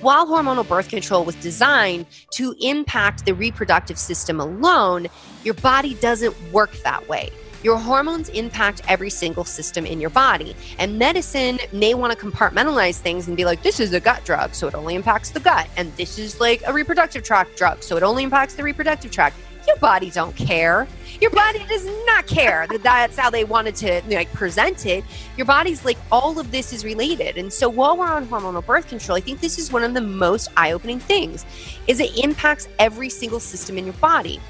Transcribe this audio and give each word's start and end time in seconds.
While 0.00 0.28
hormonal 0.28 0.66
birth 0.66 0.88
control 0.88 1.24
was 1.24 1.34
designed 1.36 2.06
to 2.30 2.54
impact 2.60 3.26
the 3.26 3.34
reproductive 3.34 3.98
system 3.98 4.38
alone, 4.38 5.08
your 5.42 5.54
body 5.54 5.94
doesn't 5.94 6.36
work 6.52 6.70
that 6.84 7.08
way. 7.08 7.30
Your 7.64 7.76
hormones 7.76 8.28
impact 8.28 8.82
every 8.86 9.10
single 9.10 9.42
system 9.42 9.84
in 9.84 10.00
your 10.00 10.10
body. 10.10 10.54
And 10.78 11.00
medicine 11.00 11.58
may 11.72 11.94
want 11.94 12.16
to 12.16 12.26
compartmentalize 12.26 13.00
things 13.00 13.26
and 13.26 13.36
be 13.36 13.44
like, 13.44 13.64
this 13.64 13.80
is 13.80 13.92
a 13.92 13.98
gut 13.98 14.24
drug, 14.24 14.54
so 14.54 14.68
it 14.68 14.76
only 14.76 14.94
impacts 14.94 15.30
the 15.30 15.40
gut. 15.40 15.68
And 15.76 15.92
this 15.96 16.16
is 16.16 16.38
like 16.38 16.62
a 16.64 16.72
reproductive 16.72 17.24
tract 17.24 17.56
drug, 17.56 17.82
so 17.82 17.96
it 17.96 18.04
only 18.04 18.22
impacts 18.22 18.54
the 18.54 18.62
reproductive 18.62 19.10
tract. 19.10 19.34
Your 19.68 19.76
body 19.76 20.10
don't 20.10 20.34
care. 20.34 20.88
Your 21.20 21.30
body 21.30 21.62
does 21.68 21.84
not 22.06 22.26
care 22.26 22.66
that 22.70 22.82
that's 22.82 23.18
how 23.18 23.28
they 23.28 23.44
wanted 23.44 23.76
to 23.76 24.00
like 24.08 24.32
present 24.32 24.86
it. 24.86 25.04
Your 25.36 25.44
body's 25.44 25.84
like 25.84 25.98
all 26.10 26.38
of 26.38 26.50
this 26.50 26.72
is 26.72 26.86
related. 26.86 27.36
And 27.36 27.52
so 27.52 27.68
while 27.68 27.94
we're 27.94 28.06
on 28.06 28.26
hormonal 28.26 28.64
birth 28.64 28.88
control, 28.88 29.18
I 29.18 29.20
think 29.20 29.40
this 29.40 29.58
is 29.58 29.70
one 29.70 29.84
of 29.84 29.92
the 29.92 30.00
most 30.00 30.48
eye-opening 30.56 31.00
things 31.00 31.44
is 31.86 32.00
it 32.00 32.16
impacts 32.16 32.66
every 32.78 33.10
single 33.10 33.40
system 33.40 33.76
in 33.76 33.84
your 33.84 33.92
body. 33.94 34.40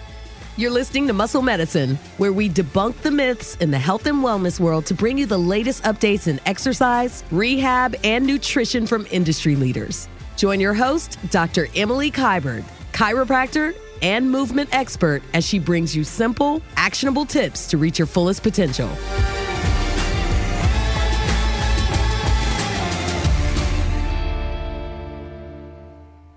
You're 0.56 0.70
listening 0.70 1.08
to 1.08 1.12
Muscle 1.12 1.42
Medicine, 1.42 1.96
where 2.18 2.32
we 2.32 2.48
debunk 2.48 2.98
the 2.98 3.10
myths 3.10 3.56
in 3.56 3.72
the 3.72 3.78
health 3.78 4.06
and 4.06 4.18
wellness 4.18 4.60
world 4.60 4.86
to 4.86 4.94
bring 4.94 5.18
you 5.18 5.26
the 5.26 5.38
latest 5.38 5.82
updates 5.82 6.28
in 6.28 6.38
exercise, 6.46 7.24
rehab, 7.32 7.96
and 8.04 8.24
nutrition 8.24 8.86
from 8.86 9.04
industry 9.10 9.56
leaders. 9.56 10.08
Join 10.36 10.60
your 10.60 10.74
host, 10.74 11.18
Dr. 11.30 11.66
Emily 11.74 12.12
Kiberd, 12.12 12.62
chiropractor 12.92 13.74
and 14.02 14.30
movement 14.30 14.68
expert, 14.72 15.22
as 15.34 15.46
she 15.46 15.58
brings 15.58 15.94
you 15.94 16.04
simple, 16.04 16.62
actionable 16.76 17.24
tips 17.24 17.66
to 17.68 17.78
reach 17.78 17.98
your 17.98 18.06
fullest 18.06 18.42
potential. 18.42 18.88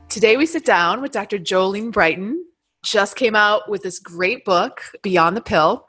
Today, 0.09 0.35
we 0.35 0.45
sit 0.45 0.65
down 0.65 1.01
with 1.01 1.13
Dr. 1.13 1.37
Jolene 1.39 1.89
Brighten, 1.91 2.45
just 2.83 3.15
came 3.15 3.33
out 3.33 3.69
with 3.69 3.81
this 3.81 3.97
great 3.97 4.43
book, 4.43 4.81
Beyond 5.03 5.37
the 5.37 5.41
Pill. 5.41 5.87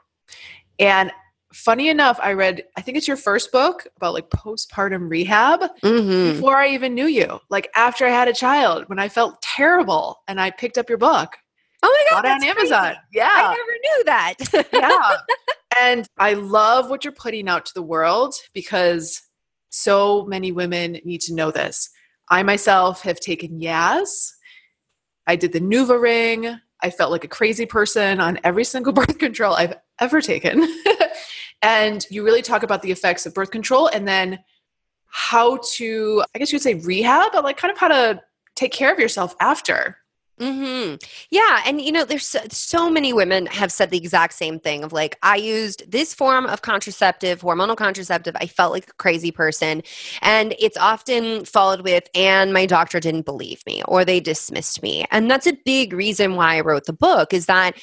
And 0.79 1.11
funny 1.53 1.89
enough, 1.89 2.19
I 2.23 2.31
read, 2.31 2.63
I 2.77 2.81
think 2.81 2.97
it's 2.97 3.07
your 3.07 3.17
first 3.17 3.51
book 3.51 3.85
about 3.97 4.13
like 4.13 4.29
postpartum 4.29 5.09
rehab 5.09 5.61
Mm-hmm. 5.83 6.35
before 6.35 6.55
I 6.55 6.69
even 6.69 6.95
knew 6.95 7.05
you. 7.05 7.41
Like 7.49 7.69
after 7.75 8.05
I 8.05 8.11
had 8.11 8.29
a 8.29 8.33
child, 8.33 8.85
when 8.87 8.97
I 8.97 9.09
felt 9.09 9.41
terrible, 9.41 10.19
and 10.29 10.39
I 10.39 10.51
picked 10.51 10.77
up 10.77 10.87
your 10.87 10.97
book. 10.97 11.35
Oh 11.83 12.05
my 12.11 12.15
God. 12.15 12.17
On 12.17 12.23
that's 12.23 12.43
crazy. 12.43 12.73
Amazon. 12.73 12.95
Yeah. 13.11 13.29
I 13.31 13.55
never 13.55 13.71
knew 13.83 14.03
that. 14.05 14.35
yeah. 14.73 15.17
And 15.79 16.07
I 16.17 16.33
love 16.33 16.89
what 16.89 17.03
you're 17.03 17.13
putting 17.13 17.49
out 17.49 17.65
to 17.65 17.73
the 17.73 17.81
world 17.81 18.35
because 18.53 19.21
so 19.69 20.25
many 20.25 20.51
women 20.51 20.99
need 21.03 21.21
to 21.21 21.33
know 21.33 21.51
this. 21.51 21.89
I 22.29 22.43
myself 22.43 23.01
have 23.01 23.19
taken 23.19 23.59
Yaz. 23.59 24.31
I 25.27 25.35
did 25.35 25.51
the 25.51 25.59
Nuva 25.59 25.99
ring. 25.99 26.59
I 26.81 26.89
felt 26.89 27.11
like 27.11 27.23
a 27.23 27.29
crazy 27.29 27.65
person 27.65 28.19
on 28.19 28.39
every 28.43 28.63
single 28.63 28.93
birth 28.93 29.17
control 29.17 29.53
I've 29.53 29.75
ever 29.99 30.21
taken. 30.21 30.67
and 31.61 32.05
you 32.09 32.23
really 32.23 32.41
talk 32.41 32.63
about 32.63 32.81
the 32.81 32.91
effects 32.91 33.25
of 33.25 33.33
birth 33.33 33.51
control 33.51 33.87
and 33.87 34.07
then 34.07 34.39
how 35.07 35.59
to, 35.73 36.23
I 36.33 36.39
guess 36.39 36.51
you 36.51 36.57
would 36.57 36.63
say 36.63 36.75
rehab, 36.75 37.31
but 37.33 37.43
like 37.43 37.57
kind 37.57 37.71
of 37.71 37.77
how 37.77 37.87
to 37.87 38.21
take 38.55 38.71
care 38.71 38.91
of 38.91 38.99
yourself 38.99 39.35
after. 39.39 39.97
Hmm 40.39 40.95
Yeah, 41.29 41.61
and 41.65 41.79
you 41.79 41.91
know, 41.91 42.05
there's 42.05 42.27
so, 42.27 42.39
so 42.49 42.89
many 42.89 43.13
women 43.13 43.45
have 43.47 43.71
said 43.71 43.91
the 43.91 43.97
exact 43.97 44.33
same 44.33 44.59
thing 44.59 44.83
of 44.83 44.91
like, 44.91 45.17
I 45.21 45.35
used 45.35 45.89
this 45.91 46.13
form 46.13 46.47
of 46.47 46.63
contraceptive, 46.63 47.41
hormonal 47.41 47.77
contraceptive. 47.77 48.35
I 48.39 48.47
felt 48.47 48.73
like 48.73 48.89
a 48.89 48.93
crazy 48.93 49.31
person, 49.31 49.83
and 50.21 50.55
it's 50.59 50.77
often 50.77 51.45
followed 51.45 51.81
with, 51.81 52.07
and 52.15 52.51
my 52.51 52.65
doctor 52.65 52.99
didn't 52.99 53.25
believe 53.25 53.61
me 53.67 53.83
or 53.87 54.03
they 54.03 54.19
dismissed 54.19 54.81
me, 54.81 55.05
and 55.11 55.29
that's 55.29 55.47
a 55.47 55.57
big 55.65 55.93
reason 55.93 56.35
why 56.35 56.57
I 56.57 56.61
wrote 56.61 56.85
the 56.85 56.93
book. 56.93 57.33
Is 57.33 57.45
that 57.45 57.75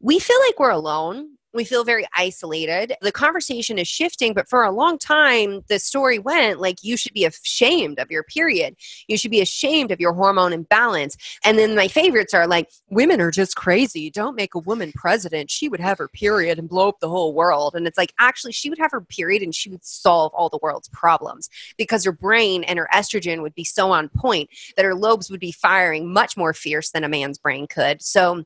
we 0.00 0.18
feel 0.18 0.38
like 0.46 0.58
we're 0.58 0.70
alone. 0.70 1.37
We 1.54 1.64
feel 1.64 1.82
very 1.82 2.06
isolated. 2.14 2.94
The 3.00 3.10
conversation 3.10 3.78
is 3.78 3.88
shifting, 3.88 4.34
but 4.34 4.48
for 4.48 4.64
a 4.64 4.70
long 4.70 4.98
time, 4.98 5.62
the 5.68 5.78
story 5.78 6.18
went 6.18 6.60
like 6.60 6.82
you 6.82 6.96
should 6.96 7.14
be 7.14 7.24
ashamed 7.24 7.98
of 7.98 8.10
your 8.10 8.22
period. 8.22 8.76
You 9.06 9.16
should 9.16 9.30
be 9.30 9.40
ashamed 9.40 9.90
of 9.90 10.00
your 10.00 10.12
hormone 10.12 10.52
imbalance. 10.52 11.16
And 11.44 11.58
then 11.58 11.74
my 11.74 11.88
favorites 11.88 12.34
are 12.34 12.46
like, 12.46 12.70
women 12.90 13.20
are 13.20 13.30
just 13.30 13.56
crazy. 13.56 14.10
Don't 14.10 14.36
make 14.36 14.54
a 14.54 14.58
woman 14.58 14.92
president. 14.94 15.50
She 15.50 15.68
would 15.68 15.80
have 15.80 15.98
her 15.98 16.08
period 16.08 16.58
and 16.58 16.68
blow 16.68 16.88
up 16.90 17.00
the 17.00 17.08
whole 17.08 17.32
world. 17.32 17.74
And 17.74 17.86
it's 17.86 17.98
like, 17.98 18.12
actually, 18.18 18.52
she 18.52 18.68
would 18.68 18.78
have 18.78 18.90
her 18.92 19.00
period 19.00 19.42
and 19.42 19.54
she 19.54 19.70
would 19.70 19.84
solve 19.84 20.32
all 20.34 20.50
the 20.50 20.58
world's 20.62 20.88
problems 20.90 21.48
because 21.78 22.04
her 22.04 22.12
brain 22.12 22.62
and 22.64 22.78
her 22.78 22.88
estrogen 22.92 23.40
would 23.40 23.54
be 23.54 23.64
so 23.64 23.90
on 23.90 24.10
point 24.10 24.50
that 24.76 24.84
her 24.84 24.94
lobes 24.94 25.30
would 25.30 25.40
be 25.40 25.52
firing 25.52 26.12
much 26.12 26.36
more 26.36 26.52
fierce 26.52 26.90
than 26.90 27.04
a 27.04 27.08
man's 27.08 27.38
brain 27.38 27.66
could. 27.66 28.02
So, 28.02 28.44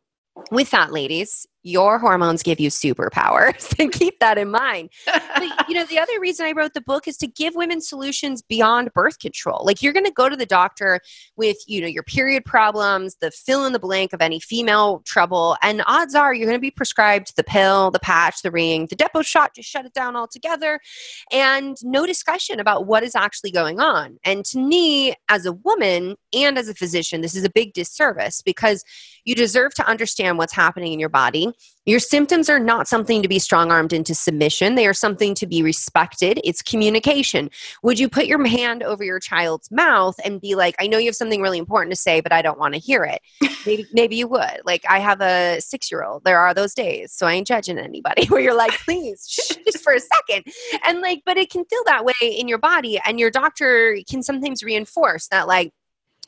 with 0.51 0.71
that, 0.71 0.93
ladies, 0.93 1.47
your 1.62 1.99
hormones 1.99 2.43
give 2.43 2.59
you 2.59 2.71
superpowers 2.71 3.75
and 3.78 3.93
keep 3.93 4.19
that 4.21 4.39
in 4.39 4.50
mind. 4.50 4.91
But, 5.06 5.43
you 5.69 5.75
know, 5.75 5.84
the 5.84 5.99
other 5.99 6.19
reason 6.21 6.47
I 6.47 6.53
wrote 6.53 6.75
the 6.75 6.81
book 6.81 7.06
is 7.06 7.17
to 7.19 7.27
give 7.27 7.55
women 7.55 7.81
solutions 7.81 8.43
beyond 8.43 8.93
birth 8.93 9.19
control. 9.19 9.62
Like 9.65 9.83
you're 9.83 9.93
going 9.93 10.06
to 10.06 10.12
go 10.12 10.28
to 10.28 10.37
the 10.37 10.47
doctor 10.47 11.01
with, 11.37 11.56
you 11.67 11.81
know, 11.81 11.87
your 11.87 12.03
period 12.03 12.45
problems, 12.45 13.17
the 13.21 13.31
fill 13.31 13.65
in 13.65 13.72
the 13.72 13.78
blank 13.78 14.12
of 14.12 14.21
any 14.21 14.41
female 14.41 15.03
trouble, 15.05 15.56
and 15.62 15.83
odds 15.87 16.15
are 16.15 16.34
you're 16.34 16.47
going 16.47 16.59
to 16.59 16.61
be 16.61 16.71
prescribed 16.71 17.37
the 17.37 17.45
pill, 17.45 17.91
the 17.91 18.01
patch, 18.01 18.43
the 18.43 18.51
ring, 18.51 18.87
the 18.89 18.97
depot 18.97 19.22
shot, 19.22 19.55
just 19.55 19.69
shut 19.69 19.87
it 19.87 19.93
down 19.93 20.17
altogether, 20.17 20.81
and 21.31 21.77
no 21.83 22.06
discussion 22.06 22.61
about 22.61 22.87
what 22.87 23.03
is 23.03 23.15
actually 23.15 23.51
going 23.51 23.81
on. 23.81 24.19
And 24.25 24.45
to 24.47 24.59
me, 24.59 25.15
as 25.28 25.47
a 25.47 25.53
woman 25.53 26.17
and 26.33 26.59
as 26.59 26.69
a 26.69 26.75
physician, 26.75 27.21
this 27.21 27.34
is 27.34 27.45
a 27.45 27.51
big 27.51 27.72
disservice 27.72 28.43
because 28.43 28.84
you 29.25 29.34
deserve 29.34 29.75
to 29.75 29.87
understand 29.87 30.39
what's 30.39 30.53
happening 30.53 30.93
in 30.93 30.99
your 30.99 31.09
body. 31.09 31.52
Your 31.85 31.99
symptoms 31.99 32.49
are 32.49 32.61
not 32.61 32.87
something 32.87 33.23
to 33.23 33.29
be 33.29 33.39
strong 33.41 33.73
armed 33.73 33.93
into 33.93 34.15
submission. 34.15 34.77
They 34.77 34.87
are 34.87 34.95
something 34.95 35.35
to 35.35 35.47
be 35.47 35.63
respected. 35.63 36.41
It's 36.45 36.63
communication. 36.63 37.51
Would 37.83 37.99
you 37.99 38.09
put 38.09 38.27
your 38.27 38.45
hand 38.47 38.83
over 38.83 39.03
your 39.03 39.19
child's 39.19 39.71
mouth 39.71 40.15
and 40.25 40.41
be 40.41 40.55
like, 40.55 40.77
I 40.79 40.87
know 40.87 40.99
you 40.99 41.07
have 41.07 41.17
something 41.17 41.43
really 41.43 41.59
important 41.59 41.93
to 41.93 42.01
say, 42.01 42.21
but 42.21 42.33
I 42.33 42.41
don't 42.41 42.59
want 42.59 42.75
to 42.75 42.81
hear 42.81 43.05
it? 43.05 43.21
maybe, 43.67 43.87
maybe 43.93 44.17
you 44.17 44.29
would. 44.29 44.61
Like, 44.65 44.85
I 44.89 45.01
have 45.01 45.21
a 45.21 45.61
six 45.61 45.91
year 45.91 46.05
old. 46.05 46.25
There 46.25 46.39
are 46.39 46.55
those 46.55 46.75
days. 46.75 47.13
So 47.13 47.27
I 47.27 47.33
ain't 47.35 47.47
judging 47.47 47.79
anybody 47.79 48.27
where 48.29 48.41
you're 48.41 48.57
like, 48.57 48.73
please, 48.84 49.27
shh, 49.29 49.57
just 49.67 49.83
for 49.83 49.93
a 49.93 50.01
second. 50.01 50.53
And 50.84 51.01
like, 51.01 51.23
but 51.27 51.37
it 51.37 51.51
can 51.51 51.65
feel 51.65 51.83
that 51.87 52.05
way 52.05 52.13
in 52.23 52.47
your 52.47 52.59
body. 52.59 53.01
And 53.05 53.19
your 53.19 53.31
doctor 53.31 53.99
can 54.09 54.23
sometimes 54.23 54.63
reinforce 54.63 55.29
that, 55.29 55.49
like, 55.49 55.73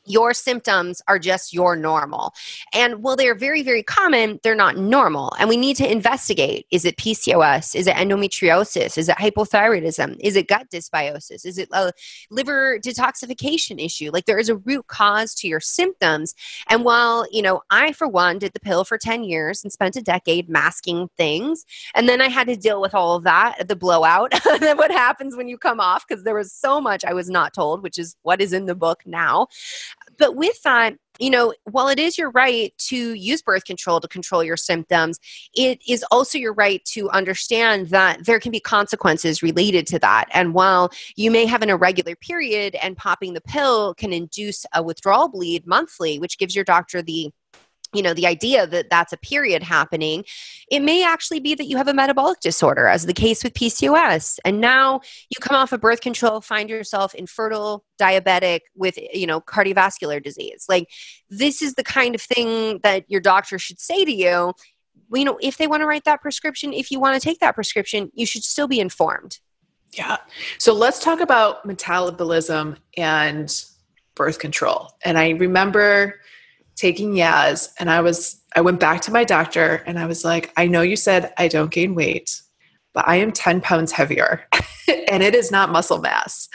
your 0.05 0.33
symptoms 0.33 1.01
are 1.07 1.19
just 1.19 1.53
your 1.53 1.75
normal. 1.75 2.33
And 2.73 3.03
while 3.03 3.15
they're 3.15 3.35
very, 3.35 3.63
very 3.63 3.83
common, 3.83 4.39
they're 4.43 4.55
not 4.55 4.77
normal. 4.77 5.33
And 5.39 5.49
we 5.49 5.57
need 5.57 5.77
to 5.77 5.91
investigate 5.91 6.65
is 6.71 6.85
it 6.85 6.97
PCOS? 6.97 7.75
Is 7.75 7.87
it 7.87 7.95
endometriosis? 7.95 8.97
Is 8.97 9.09
it 9.09 9.17
hypothyroidism? 9.17 10.17
Is 10.19 10.35
it 10.35 10.47
gut 10.47 10.67
dysbiosis? 10.71 11.45
Is 11.45 11.57
it 11.57 11.69
a 11.71 11.91
liver 12.29 12.79
detoxification 12.79 13.83
issue? 13.83 14.11
Like 14.11 14.25
there 14.25 14.39
is 14.39 14.49
a 14.49 14.57
root 14.57 14.87
cause 14.87 15.33
to 15.35 15.47
your 15.47 15.59
symptoms. 15.59 16.35
And 16.69 16.83
while, 16.83 17.25
you 17.31 17.41
know, 17.41 17.61
I, 17.69 17.93
for 17.93 18.07
one, 18.07 18.39
did 18.39 18.53
the 18.53 18.59
pill 18.59 18.83
for 18.83 18.97
10 18.97 19.23
years 19.23 19.63
and 19.63 19.71
spent 19.71 19.95
a 19.95 20.01
decade 20.01 20.49
masking 20.49 21.09
things, 21.17 21.65
and 21.95 22.07
then 22.07 22.21
I 22.21 22.29
had 22.29 22.47
to 22.47 22.55
deal 22.55 22.81
with 22.81 22.93
all 22.93 23.15
of 23.15 23.23
that, 23.23 23.67
the 23.67 23.75
blowout, 23.75 24.33
what 24.45 24.91
happens 24.91 25.35
when 25.35 25.47
you 25.47 25.57
come 25.57 25.79
off, 25.79 26.05
because 26.07 26.23
there 26.23 26.35
was 26.35 26.51
so 26.51 26.79
much 26.79 27.03
I 27.05 27.13
was 27.13 27.29
not 27.29 27.53
told, 27.53 27.83
which 27.83 27.97
is 27.97 28.15
what 28.23 28.41
is 28.41 28.53
in 28.53 28.65
the 28.65 28.75
book 28.75 29.01
now 29.05 29.47
but 30.17 30.35
with 30.35 30.61
that, 30.63 30.95
you 31.19 31.29
know, 31.29 31.53
while 31.63 31.87
it 31.87 31.99
is 31.99 32.17
your 32.17 32.29
right 32.31 32.73
to 32.77 33.13
use 33.13 33.41
birth 33.41 33.65
control 33.65 33.99
to 34.01 34.07
control 34.07 34.43
your 34.43 34.57
symptoms, 34.57 35.17
it 35.53 35.79
is 35.87 36.03
also 36.11 36.37
your 36.37 36.53
right 36.53 36.83
to 36.85 37.09
understand 37.11 37.87
that 37.87 38.25
there 38.25 38.39
can 38.39 38.51
be 38.51 38.59
consequences 38.59 39.41
related 39.41 39.87
to 39.87 39.99
that. 39.99 40.25
And 40.33 40.53
while 40.53 40.91
you 41.15 41.31
may 41.31 41.45
have 41.45 41.61
an 41.61 41.69
irregular 41.69 42.15
period 42.15 42.75
and 42.81 42.97
popping 42.97 43.33
the 43.33 43.41
pill 43.41 43.93
can 43.95 44.11
induce 44.11 44.65
a 44.73 44.83
withdrawal 44.83 45.29
bleed 45.29 45.65
monthly, 45.65 46.19
which 46.19 46.37
gives 46.37 46.55
your 46.55 46.65
doctor 46.65 47.01
the 47.01 47.31
you 47.95 48.01
know 48.01 48.13
the 48.13 48.27
idea 48.27 48.67
that 48.67 48.89
that's 48.89 49.13
a 49.13 49.17
period 49.17 49.63
happening 49.63 50.23
it 50.69 50.81
may 50.81 51.05
actually 51.05 51.39
be 51.39 51.55
that 51.55 51.65
you 51.65 51.77
have 51.77 51.87
a 51.87 51.93
metabolic 51.93 52.39
disorder 52.39 52.87
as 52.87 53.05
the 53.05 53.13
case 53.13 53.43
with 53.43 53.53
pcos 53.53 54.39
and 54.45 54.59
now 54.59 54.99
you 55.29 55.37
come 55.41 55.55
off 55.55 55.71
of 55.71 55.81
birth 55.81 56.01
control 56.01 56.41
find 56.41 56.69
yourself 56.69 57.13
infertile 57.15 57.83
diabetic 57.99 58.61
with 58.75 58.97
you 59.13 59.27
know 59.27 59.41
cardiovascular 59.41 60.21
disease 60.21 60.65
like 60.67 60.87
this 61.29 61.61
is 61.61 61.75
the 61.75 61.83
kind 61.83 62.15
of 62.15 62.21
thing 62.21 62.79
that 62.83 63.09
your 63.09 63.21
doctor 63.21 63.57
should 63.57 63.79
say 63.79 64.05
to 64.05 64.11
you 64.11 64.53
you 65.13 65.25
know 65.25 65.37
if 65.41 65.57
they 65.57 65.67
want 65.67 65.81
to 65.81 65.87
write 65.87 66.03
that 66.03 66.21
prescription 66.21 66.73
if 66.73 66.91
you 66.91 66.99
want 66.99 67.19
to 67.19 67.23
take 67.23 67.39
that 67.39 67.55
prescription 67.55 68.11
you 68.13 68.25
should 68.25 68.43
still 68.43 68.67
be 68.67 68.79
informed 68.79 69.39
Yeah. 69.93 70.17
So 70.57 70.73
let's 70.73 70.99
talk 70.99 71.21
about 71.21 71.65
metabolism 71.65 72.75
and 72.97 73.65
birth 74.15 74.39
control. 74.39 74.91
And 75.03 75.17
I 75.17 75.31
remember 75.31 76.19
taking 76.75 77.13
Yaz 77.13 77.69
and 77.79 77.89
I 77.89 78.01
was 78.01 78.41
I 78.55 78.61
went 78.61 78.79
back 78.79 79.01
to 79.01 79.11
my 79.11 79.23
doctor 79.23 79.83
and 79.85 79.99
I 79.99 80.05
was 80.05 80.23
like, 80.23 80.51
I 80.57 80.67
know 80.67 80.81
you 80.81 80.95
said 80.95 81.33
I 81.37 81.47
don't 81.47 81.71
gain 81.71 81.93
weight, 81.95 82.41
but 82.93 83.07
I 83.07 83.17
am 83.17 83.31
10 83.31 83.61
pounds 83.61 83.91
heavier 83.91 84.45
and 85.09 85.21
it 85.23 85.35
is 85.35 85.51
not 85.51 85.71
muscle 85.71 85.99
mass. 85.99 86.47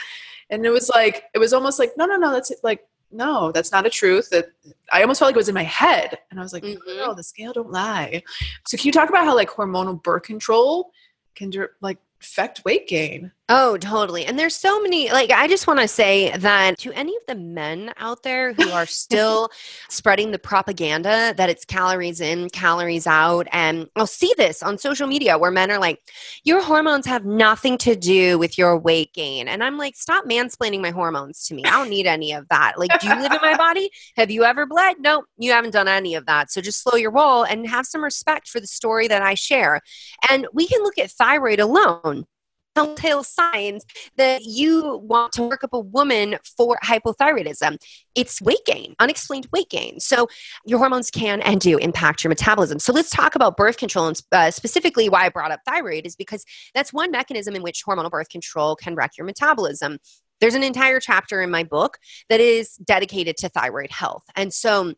And 0.49 0.65
it 0.65 0.71
was 0.71 0.89
like, 0.89 1.23
it 1.33 1.39
was 1.39 1.53
almost 1.53 1.79
like, 1.79 1.93
no, 1.97 2.05
no, 2.05 2.17
no, 2.17 2.31
that's 2.31 2.51
like 2.63 2.81
no, 3.13 3.51
that's 3.51 3.71
not 3.71 3.85
a 3.85 3.89
truth. 3.89 4.29
That 4.29 4.47
I 4.93 5.01
almost 5.01 5.19
felt 5.19 5.27
like 5.27 5.35
it 5.35 5.37
was 5.37 5.49
in 5.49 5.55
my 5.55 5.63
head, 5.63 6.17
and 6.29 6.39
I 6.39 6.43
was 6.43 6.53
like, 6.53 6.63
Mhm. 6.63 6.77
no, 6.87 7.13
the 7.13 7.23
scale 7.23 7.51
don't 7.51 7.69
lie. 7.69 8.23
So 8.67 8.77
can 8.77 8.85
you 8.85 8.91
talk 8.93 9.09
about 9.09 9.25
how 9.25 9.35
like 9.35 9.49
hormonal 9.49 10.01
birth 10.01 10.23
control 10.23 10.91
can 11.35 11.51
like 11.81 11.97
affect 12.21 12.63
weight 12.63 12.87
gain? 12.87 13.33
Oh, 13.53 13.75
totally. 13.75 14.25
And 14.25 14.39
there's 14.39 14.55
so 14.55 14.81
many, 14.81 15.11
like, 15.11 15.29
I 15.29 15.45
just 15.45 15.67
want 15.67 15.81
to 15.81 15.87
say 15.87 16.31
that 16.37 16.77
to 16.79 16.93
any 16.93 17.13
of 17.17 17.23
the 17.27 17.35
men 17.35 17.93
out 17.97 18.23
there 18.23 18.53
who 18.53 18.69
are 18.69 18.85
still 18.85 19.49
spreading 19.89 20.31
the 20.31 20.39
propaganda 20.39 21.33
that 21.35 21.49
it's 21.49 21.65
calories 21.65 22.21
in, 22.21 22.49
calories 22.51 23.07
out, 23.07 23.49
and 23.51 23.89
I'll 23.97 24.07
see 24.07 24.33
this 24.37 24.63
on 24.63 24.77
social 24.77 25.05
media 25.05 25.37
where 25.37 25.51
men 25.51 25.69
are 25.69 25.79
like, 25.79 25.99
your 26.45 26.63
hormones 26.63 27.05
have 27.07 27.25
nothing 27.25 27.77
to 27.79 27.93
do 27.93 28.39
with 28.39 28.57
your 28.57 28.79
weight 28.79 29.11
gain. 29.13 29.49
And 29.49 29.61
I'm 29.65 29.77
like, 29.77 29.97
stop 29.97 30.23
mansplaining 30.23 30.79
my 30.79 30.91
hormones 30.91 31.45
to 31.47 31.53
me. 31.53 31.65
I 31.65 31.71
don't 31.71 31.89
need 31.89 32.07
any 32.07 32.31
of 32.31 32.47
that. 32.51 32.79
Like, 32.79 32.97
do 33.01 33.07
you 33.09 33.15
live 33.15 33.33
in 33.33 33.39
my 33.41 33.57
body? 33.57 33.91
Have 34.15 34.31
you 34.31 34.45
ever 34.45 34.65
bled? 34.65 34.95
No, 35.01 35.25
you 35.37 35.51
haven't 35.51 35.71
done 35.71 35.89
any 35.89 36.15
of 36.15 36.25
that. 36.27 36.51
So 36.51 36.61
just 36.61 36.81
slow 36.81 36.97
your 36.97 37.11
roll 37.11 37.43
and 37.43 37.67
have 37.67 37.85
some 37.85 38.01
respect 38.01 38.47
for 38.47 38.61
the 38.61 38.67
story 38.67 39.09
that 39.09 39.21
I 39.21 39.33
share. 39.33 39.81
And 40.29 40.47
we 40.53 40.69
can 40.69 40.81
look 40.83 40.97
at 40.97 41.11
thyroid 41.11 41.59
alone 41.59 42.27
telltale 42.75 43.23
signs 43.23 43.85
that 44.17 44.43
you 44.43 44.97
want 45.03 45.33
to 45.33 45.43
work 45.43 45.63
up 45.63 45.73
a 45.73 45.79
woman 45.79 46.37
for 46.57 46.77
hypothyroidism. 46.83 47.77
It's 48.15 48.41
weight 48.41 48.65
gain, 48.65 48.95
unexplained 48.99 49.47
weight 49.51 49.69
gain. 49.69 49.99
So 49.99 50.27
your 50.65 50.79
hormones 50.79 51.09
can 51.09 51.41
and 51.41 51.59
do 51.59 51.77
impact 51.77 52.23
your 52.23 52.29
metabolism. 52.29 52.79
So 52.79 52.93
let's 52.93 53.09
talk 53.09 53.35
about 53.35 53.57
birth 53.57 53.77
control 53.77 54.07
and 54.07 54.21
uh, 54.31 54.51
specifically 54.51 55.09
why 55.09 55.25
I 55.25 55.29
brought 55.29 55.51
up 55.51 55.61
thyroid 55.65 56.05
is 56.05 56.15
because 56.15 56.45
that's 56.73 56.93
one 56.93 57.11
mechanism 57.11 57.55
in 57.55 57.63
which 57.63 57.83
hormonal 57.85 58.11
birth 58.11 58.29
control 58.29 58.75
can 58.75 58.95
wreck 58.95 59.17
your 59.17 59.25
metabolism. 59.25 59.97
There's 60.39 60.55
an 60.55 60.63
entire 60.63 60.99
chapter 60.99 61.41
in 61.41 61.51
my 61.51 61.63
book 61.63 61.99
that 62.29 62.39
is 62.39 62.75
dedicated 62.77 63.37
to 63.37 63.49
thyroid 63.49 63.91
health. 63.91 64.23
And 64.35 64.51
so 64.51 64.95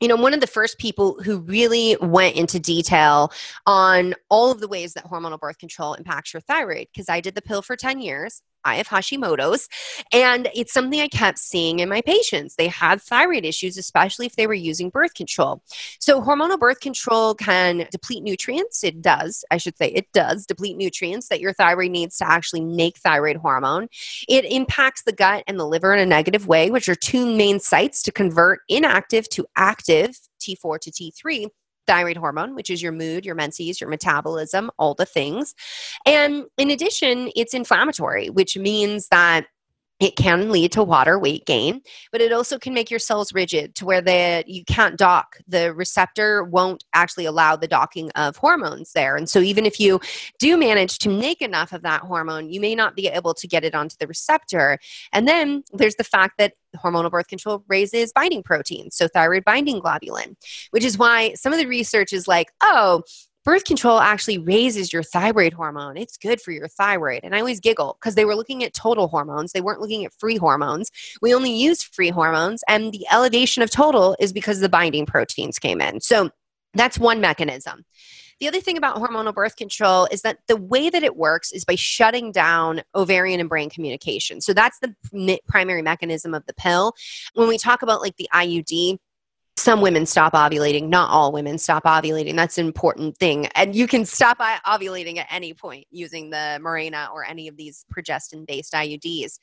you 0.00 0.08
know, 0.08 0.16
one 0.16 0.34
of 0.34 0.40
the 0.40 0.46
first 0.46 0.78
people 0.78 1.20
who 1.22 1.38
really 1.38 1.96
went 2.00 2.36
into 2.36 2.58
detail 2.58 3.32
on 3.66 4.14
all 4.28 4.50
of 4.50 4.60
the 4.60 4.68
ways 4.68 4.94
that 4.94 5.04
hormonal 5.04 5.40
birth 5.40 5.58
control 5.58 5.94
impacts 5.94 6.34
your 6.34 6.40
thyroid, 6.40 6.88
because 6.92 7.08
I 7.08 7.20
did 7.20 7.34
the 7.34 7.42
pill 7.42 7.62
for 7.62 7.76
10 7.76 8.00
years. 8.00 8.42
I 8.66 8.76
have 8.76 8.88
Hashimoto's, 8.88 9.68
and 10.12 10.48
it's 10.54 10.72
something 10.72 11.00
I 11.00 11.08
kept 11.08 11.38
seeing 11.38 11.78
in 11.78 11.88
my 11.88 12.02
patients. 12.02 12.56
They 12.56 12.68
had 12.68 13.00
thyroid 13.00 13.44
issues, 13.44 13.78
especially 13.78 14.26
if 14.26 14.36
they 14.36 14.46
were 14.46 14.54
using 14.54 14.90
birth 14.90 15.14
control. 15.14 15.62
So, 16.00 16.20
hormonal 16.20 16.58
birth 16.58 16.80
control 16.80 17.34
can 17.34 17.86
deplete 17.90 18.22
nutrients. 18.22 18.82
It 18.82 19.00
does, 19.00 19.44
I 19.50 19.58
should 19.58 19.76
say, 19.78 19.88
it 19.88 20.12
does 20.12 20.46
deplete 20.46 20.76
nutrients 20.76 21.28
that 21.28 21.40
your 21.40 21.52
thyroid 21.52 21.92
needs 21.92 22.18
to 22.18 22.28
actually 22.28 22.62
make 22.62 22.98
thyroid 22.98 23.36
hormone. 23.36 23.88
It 24.28 24.44
impacts 24.44 25.02
the 25.02 25.12
gut 25.12 25.44
and 25.46 25.58
the 25.58 25.66
liver 25.66 25.94
in 25.94 26.00
a 26.00 26.06
negative 26.06 26.48
way, 26.48 26.70
which 26.70 26.88
are 26.88 26.94
two 26.96 27.34
main 27.34 27.60
sites 27.60 28.02
to 28.02 28.12
convert 28.12 28.60
inactive 28.68 29.28
to 29.30 29.46
active 29.56 30.18
T4 30.40 30.80
to 30.80 30.90
T3 30.90 31.46
thyroid 31.86 32.16
hormone, 32.16 32.54
which 32.54 32.70
is 32.70 32.82
your 32.82 32.92
mood, 32.92 33.24
your 33.24 33.34
menses, 33.34 33.80
your 33.80 33.90
metabolism, 33.90 34.70
all 34.78 34.94
the 34.94 35.06
things. 35.06 35.54
And 36.04 36.46
in 36.56 36.70
addition, 36.70 37.30
it's 37.36 37.54
inflammatory, 37.54 38.30
which 38.30 38.56
means 38.56 39.08
that 39.08 39.46
it 39.98 40.16
can 40.16 40.50
lead 40.50 40.72
to 40.72 40.82
water 40.82 41.18
weight 41.18 41.46
gain, 41.46 41.80
but 42.12 42.20
it 42.20 42.32
also 42.32 42.58
can 42.58 42.74
make 42.74 42.90
your 42.90 42.98
cells 43.00 43.32
rigid 43.32 43.74
to 43.76 43.86
where 43.86 44.02
the 44.02 44.44
you 44.46 44.64
can't 44.64 44.98
dock. 44.98 45.38
The 45.48 45.72
receptor 45.72 46.44
won't 46.44 46.84
actually 46.92 47.24
allow 47.24 47.56
the 47.56 47.68
docking 47.68 48.10
of 48.10 48.36
hormones 48.36 48.92
there. 48.92 49.16
And 49.16 49.28
so 49.28 49.40
even 49.40 49.64
if 49.64 49.80
you 49.80 50.00
do 50.38 50.56
manage 50.58 50.98
to 50.98 51.08
make 51.08 51.40
enough 51.40 51.72
of 51.72 51.82
that 51.82 52.02
hormone, 52.02 52.50
you 52.50 52.60
may 52.60 52.74
not 52.74 52.94
be 52.94 53.08
able 53.08 53.32
to 53.34 53.46
get 53.46 53.64
it 53.64 53.74
onto 53.74 53.96
the 53.98 54.06
receptor. 54.06 54.78
And 55.12 55.26
then 55.26 55.64
there's 55.72 55.96
the 55.96 56.04
fact 56.04 56.34
that 56.38 56.52
hormonal 56.76 57.10
birth 57.10 57.28
control 57.28 57.64
raises 57.68 58.12
binding 58.12 58.42
proteins, 58.42 58.96
so 58.96 59.08
thyroid 59.08 59.44
binding 59.44 59.80
globulin, 59.80 60.36
which 60.70 60.84
is 60.84 60.98
why 60.98 61.32
some 61.34 61.54
of 61.54 61.58
the 61.58 61.66
research 61.66 62.12
is 62.12 62.28
like, 62.28 62.48
oh, 62.60 63.02
birth 63.46 63.64
control 63.64 64.00
actually 64.00 64.38
raises 64.38 64.92
your 64.92 65.04
thyroid 65.04 65.52
hormone. 65.52 65.96
It's 65.96 66.16
good 66.16 66.40
for 66.40 66.50
your 66.50 66.66
thyroid. 66.66 67.20
And 67.22 67.34
I 67.34 67.38
always 67.38 67.60
giggle 67.60 67.96
because 67.98 68.16
they 68.16 68.24
were 68.24 68.34
looking 68.34 68.64
at 68.64 68.74
total 68.74 69.06
hormones. 69.06 69.52
They 69.52 69.60
weren't 69.60 69.80
looking 69.80 70.04
at 70.04 70.12
free 70.12 70.36
hormones. 70.36 70.90
We 71.22 71.32
only 71.32 71.52
use 71.52 71.84
free 71.84 72.10
hormones. 72.10 72.64
And 72.68 72.92
the 72.92 73.06
elevation 73.10 73.62
of 73.62 73.70
total 73.70 74.16
is 74.18 74.32
because 74.32 74.58
the 74.58 74.68
binding 74.68 75.06
proteins 75.06 75.60
came 75.60 75.80
in. 75.80 76.00
So 76.00 76.30
that's 76.74 76.98
one 76.98 77.20
mechanism. 77.20 77.84
The 78.40 78.48
other 78.48 78.60
thing 78.60 78.76
about 78.76 78.96
hormonal 78.96 79.32
birth 79.32 79.56
control 79.56 80.08
is 80.10 80.22
that 80.22 80.40
the 80.46 80.56
way 80.56 80.90
that 80.90 81.02
it 81.02 81.16
works 81.16 81.52
is 81.52 81.64
by 81.64 81.76
shutting 81.76 82.32
down 82.32 82.82
ovarian 82.94 83.40
and 83.40 83.48
brain 83.48 83.70
communication. 83.70 84.42
So 84.42 84.52
that's 84.52 84.78
the 84.80 85.40
primary 85.48 85.80
mechanism 85.82 86.34
of 86.34 86.44
the 86.46 86.52
pill. 86.52 86.94
When 87.34 87.48
we 87.48 87.56
talk 87.58 87.80
about 87.80 88.02
like 88.02 88.16
the 88.16 88.28
IUD, 88.34 88.98
some 89.58 89.80
women 89.80 90.04
stop 90.04 90.34
ovulating 90.34 90.88
not 90.88 91.10
all 91.10 91.32
women 91.32 91.58
stop 91.58 91.84
ovulating. 91.84 92.36
That's 92.36 92.58
an 92.58 92.66
important 92.66 93.16
thing. 93.16 93.46
And 93.54 93.74
you 93.74 93.86
can 93.86 94.04
stop 94.04 94.38
ovulating 94.38 95.16
at 95.16 95.26
any 95.30 95.54
point 95.54 95.86
using 95.90 96.30
the 96.30 96.60
Mirena 96.62 97.10
or 97.10 97.24
any 97.24 97.48
of 97.48 97.56
these 97.56 97.84
progestin 97.94 98.46
based 98.46 98.74
iuds 98.74 99.38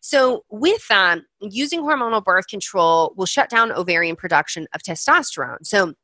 so 0.00 0.44
with 0.50 0.86
that 0.88 1.20
using 1.40 1.80
hormonal 1.80 2.22
birth 2.22 2.46
control 2.46 3.12
will 3.16 3.26
shut 3.26 3.50
down 3.50 3.72
ovarian 3.72 4.16
production 4.16 4.66
of 4.74 4.82
testosterone. 4.82 5.64
So 5.64 5.94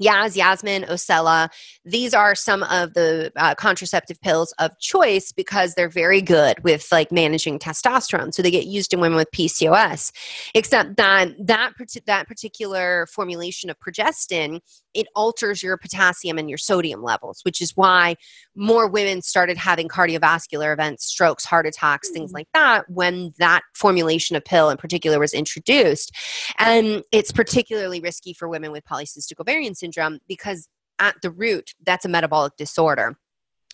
Yaz, 0.00 0.36
Yasmin, 0.36 0.84
Ocella, 0.84 1.48
these 1.84 2.14
are 2.14 2.34
some 2.34 2.62
of 2.64 2.94
the 2.94 3.32
uh, 3.36 3.54
contraceptive 3.54 4.20
pills 4.20 4.52
of 4.58 4.70
choice 4.78 5.32
because 5.32 5.74
they're 5.74 5.88
very 5.88 6.22
good 6.22 6.62
with 6.64 6.88
like 6.90 7.12
managing 7.12 7.58
testosterone. 7.58 8.32
So 8.32 8.42
they 8.42 8.50
get 8.50 8.66
used 8.66 8.92
in 8.92 9.00
women 9.00 9.16
with 9.16 9.30
PCOS. 9.32 10.12
Except 10.54 10.96
that 10.96 11.28
that 11.38 11.72
that 12.06 12.26
particular 12.26 13.06
formulation 13.06 13.70
of 13.70 13.76
progestin 13.78 14.60
it 14.94 15.06
alters 15.14 15.62
your 15.62 15.76
potassium 15.76 16.38
and 16.38 16.48
your 16.48 16.58
sodium 16.58 17.02
levels, 17.02 17.40
which 17.44 17.60
is 17.60 17.76
why 17.76 18.16
more 18.54 18.88
women 18.88 19.22
started 19.22 19.56
having 19.56 19.88
cardiovascular 19.88 20.72
events, 20.72 21.04
strokes, 21.06 21.44
heart 21.44 21.66
attacks, 21.66 22.10
things 22.10 22.32
Mm. 22.32 22.34
like 22.34 22.48
that 22.54 22.84
when 22.88 23.32
that 23.38 23.62
formulation 23.74 24.36
of 24.36 24.44
pill 24.44 24.70
in 24.70 24.76
particular 24.76 25.18
was 25.18 25.32
introduced. 25.34 26.12
And 26.58 27.02
it's 27.12 27.32
particularly 27.32 28.00
risky 28.00 28.32
for 28.32 28.48
women 28.48 28.72
with 28.72 28.84
polycystic 28.84 29.38
ovarian 29.40 29.74
syndrome 29.74 30.18
because 30.28 30.68
at 30.98 31.16
the 31.22 31.30
root, 31.30 31.74
that's 31.84 32.04
a 32.04 32.08
metabolic 32.08 32.56
disorder. 32.56 33.16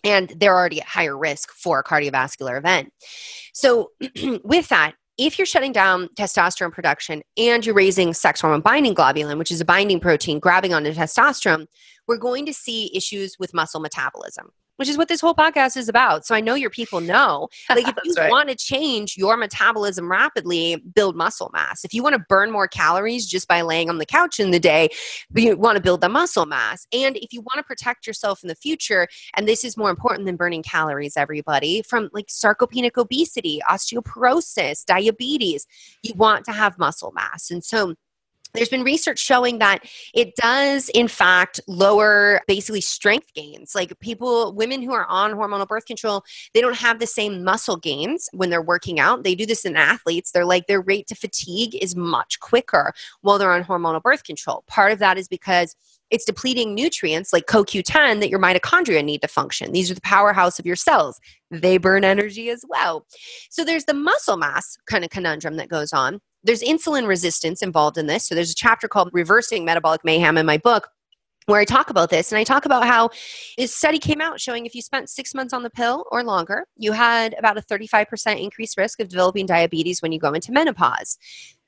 And 0.03 0.31
they're 0.37 0.55
already 0.55 0.79
at 0.79 0.87
higher 0.87 1.17
risk 1.17 1.51
for 1.51 1.79
a 1.79 1.83
cardiovascular 1.83 2.57
event. 2.57 2.93
So, 3.53 3.91
with 4.43 4.69
that, 4.69 4.93
if 5.17 5.39
you're 5.39 5.45
shutting 5.45 5.71
down 5.71 6.09
testosterone 6.15 6.71
production 6.71 7.23
and 7.37 7.65
you're 7.65 7.75
raising 7.75 8.13
sex 8.13 8.41
hormone 8.41 8.61
binding 8.61 8.93
globulin, 8.93 9.37
which 9.37 9.51
is 9.51 9.61
a 9.61 9.65
binding 9.65 9.99
protein 9.99 10.39
grabbing 10.39 10.73
onto 10.73 10.93
testosterone, 10.93 11.65
we're 12.07 12.17
going 12.17 12.45
to 12.45 12.53
see 12.53 12.95
issues 12.95 13.37
with 13.39 13.53
muscle 13.53 13.79
metabolism, 13.79 14.49
which 14.77 14.87
is 14.87 14.97
what 14.97 15.07
this 15.07 15.21
whole 15.21 15.35
podcast 15.35 15.77
is 15.77 15.89
about. 15.89 16.25
So 16.25 16.33
I 16.33 16.41
know 16.41 16.55
your 16.55 16.69
people 16.69 17.01
know. 17.01 17.49
Like, 17.69 17.87
if 17.87 17.95
you 18.03 18.13
right. 18.17 18.31
want 18.31 18.49
to 18.49 18.55
change 18.55 19.17
your 19.17 19.37
metabolism 19.37 20.09
rapidly, 20.09 20.77
build 20.95 21.15
muscle 21.15 21.49
mass. 21.53 21.83
If 21.83 21.93
you 21.93 22.01
want 22.01 22.13
to 22.13 22.25
burn 22.29 22.51
more 22.51 22.67
calories 22.67 23.25
just 23.25 23.47
by 23.47 23.61
laying 23.61 23.89
on 23.89 23.97
the 23.97 24.05
couch 24.05 24.39
in 24.39 24.51
the 24.51 24.59
day, 24.59 24.89
you 25.35 25.57
want 25.57 25.75
to 25.75 25.81
build 25.81 26.01
the 26.01 26.09
muscle 26.09 26.45
mass. 26.45 26.87
And 26.93 27.17
if 27.17 27.33
you 27.33 27.41
want 27.41 27.57
to 27.57 27.63
protect 27.63 28.07
yourself 28.07 28.43
in 28.43 28.47
the 28.47 28.55
future, 28.55 29.07
and 29.35 29.47
this 29.47 29.63
is 29.63 29.77
more 29.77 29.89
important 29.89 30.25
than 30.25 30.35
burning 30.35 30.63
calories, 30.63 31.17
everybody, 31.17 31.81
from 31.81 32.09
like 32.13 32.27
sarcopenic 32.27 32.97
obesity, 32.97 33.61
osteoporosis, 33.69 34.85
diabetes, 34.85 35.65
you 36.03 36.13
want 36.15 36.45
to 36.45 36.51
have 36.51 36.77
muscle 36.77 37.11
mass. 37.13 37.51
And 37.51 37.63
so 37.63 37.95
there's 38.57 38.69
been 38.69 38.83
research 38.83 39.19
showing 39.19 39.59
that 39.59 39.83
it 40.13 40.35
does 40.35 40.89
in 40.89 41.07
fact 41.07 41.59
lower 41.67 42.41
basically 42.47 42.81
strength 42.81 43.33
gains 43.33 43.73
like 43.75 43.97
people 43.99 44.53
women 44.53 44.81
who 44.81 44.93
are 44.93 45.05
on 45.05 45.33
hormonal 45.33 45.67
birth 45.67 45.85
control 45.85 46.23
they 46.53 46.61
don't 46.61 46.75
have 46.75 46.99
the 46.99 47.07
same 47.07 47.43
muscle 47.43 47.77
gains 47.77 48.29
when 48.33 48.49
they're 48.49 48.61
working 48.61 48.99
out 48.99 49.23
they 49.23 49.35
do 49.35 49.45
this 49.45 49.65
in 49.65 49.75
athletes 49.75 50.31
they're 50.31 50.45
like 50.45 50.67
their 50.67 50.81
rate 50.81 51.07
to 51.07 51.15
fatigue 51.15 51.75
is 51.81 51.95
much 51.95 52.39
quicker 52.39 52.91
while 53.21 53.37
they're 53.37 53.51
on 53.53 53.63
hormonal 53.63 54.01
birth 54.01 54.23
control 54.23 54.63
part 54.67 54.91
of 54.91 54.99
that 54.99 55.17
is 55.17 55.27
because 55.27 55.75
it's 56.09 56.25
depleting 56.25 56.73
nutrients 56.73 57.33
like 57.33 57.47
CoQ10 57.47 58.19
that 58.19 58.29
your 58.29 58.39
mitochondria 58.39 59.03
need 59.03 59.21
to 59.21 59.27
function. 59.27 59.71
These 59.71 59.91
are 59.91 59.95
the 59.95 60.01
powerhouse 60.01 60.59
of 60.59 60.65
your 60.65 60.75
cells. 60.75 61.19
They 61.51 61.77
burn 61.77 62.03
energy 62.03 62.49
as 62.49 62.63
well. 62.67 63.05
So 63.49 63.63
there's 63.63 63.85
the 63.85 63.93
muscle 63.93 64.37
mass 64.37 64.77
kind 64.85 65.03
of 65.03 65.09
conundrum 65.09 65.57
that 65.57 65.69
goes 65.69 65.91
on. 65.93 66.19
There's 66.47 66.63
insulin 66.63 67.07
resistance 67.07 67.61
involved 67.61 67.97
in 67.97 68.07
this. 68.07 68.25
So 68.25 68.33
there's 68.33 68.51
a 68.51 68.55
chapter 68.55 68.87
called 68.87 69.09
Reversing 69.13 69.63
Metabolic 69.65 70.03
Mayhem 70.03 70.37
in 70.37 70.45
my 70.45 70.57
book 70.57 70.89
where 71.47 71.59
I 71.61 71.65
talk 71.65 71.89
about 71.89 72.09
this. 72.09 72.31
And 72.31 72.39
I 72.39 72.43
talk 72.43 72.65
about 72.65 72.85
how 72.85 73.09
this 73.57 73.73
study 73.73 73.99
came 73.99 74.21
out 74.21 74.39
showing 74.39 74.65
if 74.65 74.75
you 74.75 74.81
spent 74.81 75.09
six 75.09 75.33
months 75.33 75.53
on 75.53 75.63
the 75.63 75.69
pill 75.69 76.05
or 76.11 76.23
longer, 76.23 76.65
you 76.75 76.91
had 76.91 77.35
about 77.39 77.57
a 77.57 77.61
35% 77.61 78.41
increased 78.41 78.77
risk 78.77 78.99
of 78.99 79.07
developing 79.07 79.45
diabetes 79.45 80.01
when 80.01 80.11
you 80.11 80.19
go 80.19 80.33
into 80.33 80.51
menopause. 80.51 81.17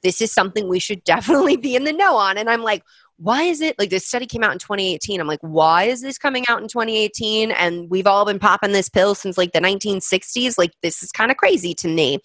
This 0.03 0.21
is 0.21 0.31
something 0.31 0.67
we 0.67 0.79
should 0.79 1.03
definitely 1.05 1.57
be 1.57 1.75
in 1.75 1.85
the 1.85 1.93
know 1.93 2.15
on. 2.15 2.37
And 2.37 2.49
I'm 2.49 2.61
like, 2.61 2.83
why 3.19 3.43
is 3.43 3.59
it 3.59 3.77
like 3.77 3.89
this 3.89 4.07
study 4.07 4.25
came 4.25 4.43
out 4.43 4.53
in 4.53 4.59
2018? 4.59 5.19
I'm 5.19 5.27
like, 5.27 5.41
why 5.41 5.83
is 5.83 6.01
this 6.01 6.17
coming 6.17 6.45
out 6.47 6.61
in 6.61 6.69
2018? 6.69 7.51
And 7.51 7.89
we've 7.89 8.07
all 8.07 8.25
been 8.25 8.39
popping 8.39 8.71
this 8.71 8.87
pill 8.87 9.13
since 9.13 9.37
like 9.37 9.51
the 9.51 9.59
1960s. 9.59 10.57
Like, 10.57 10.71
this 10.81 11.03
is 11.03 11.11
kind 11.11 11.29
of 11.29 11.35
crazy 11.35 11.73
to 11.75 11.87
me. 11.89 12.19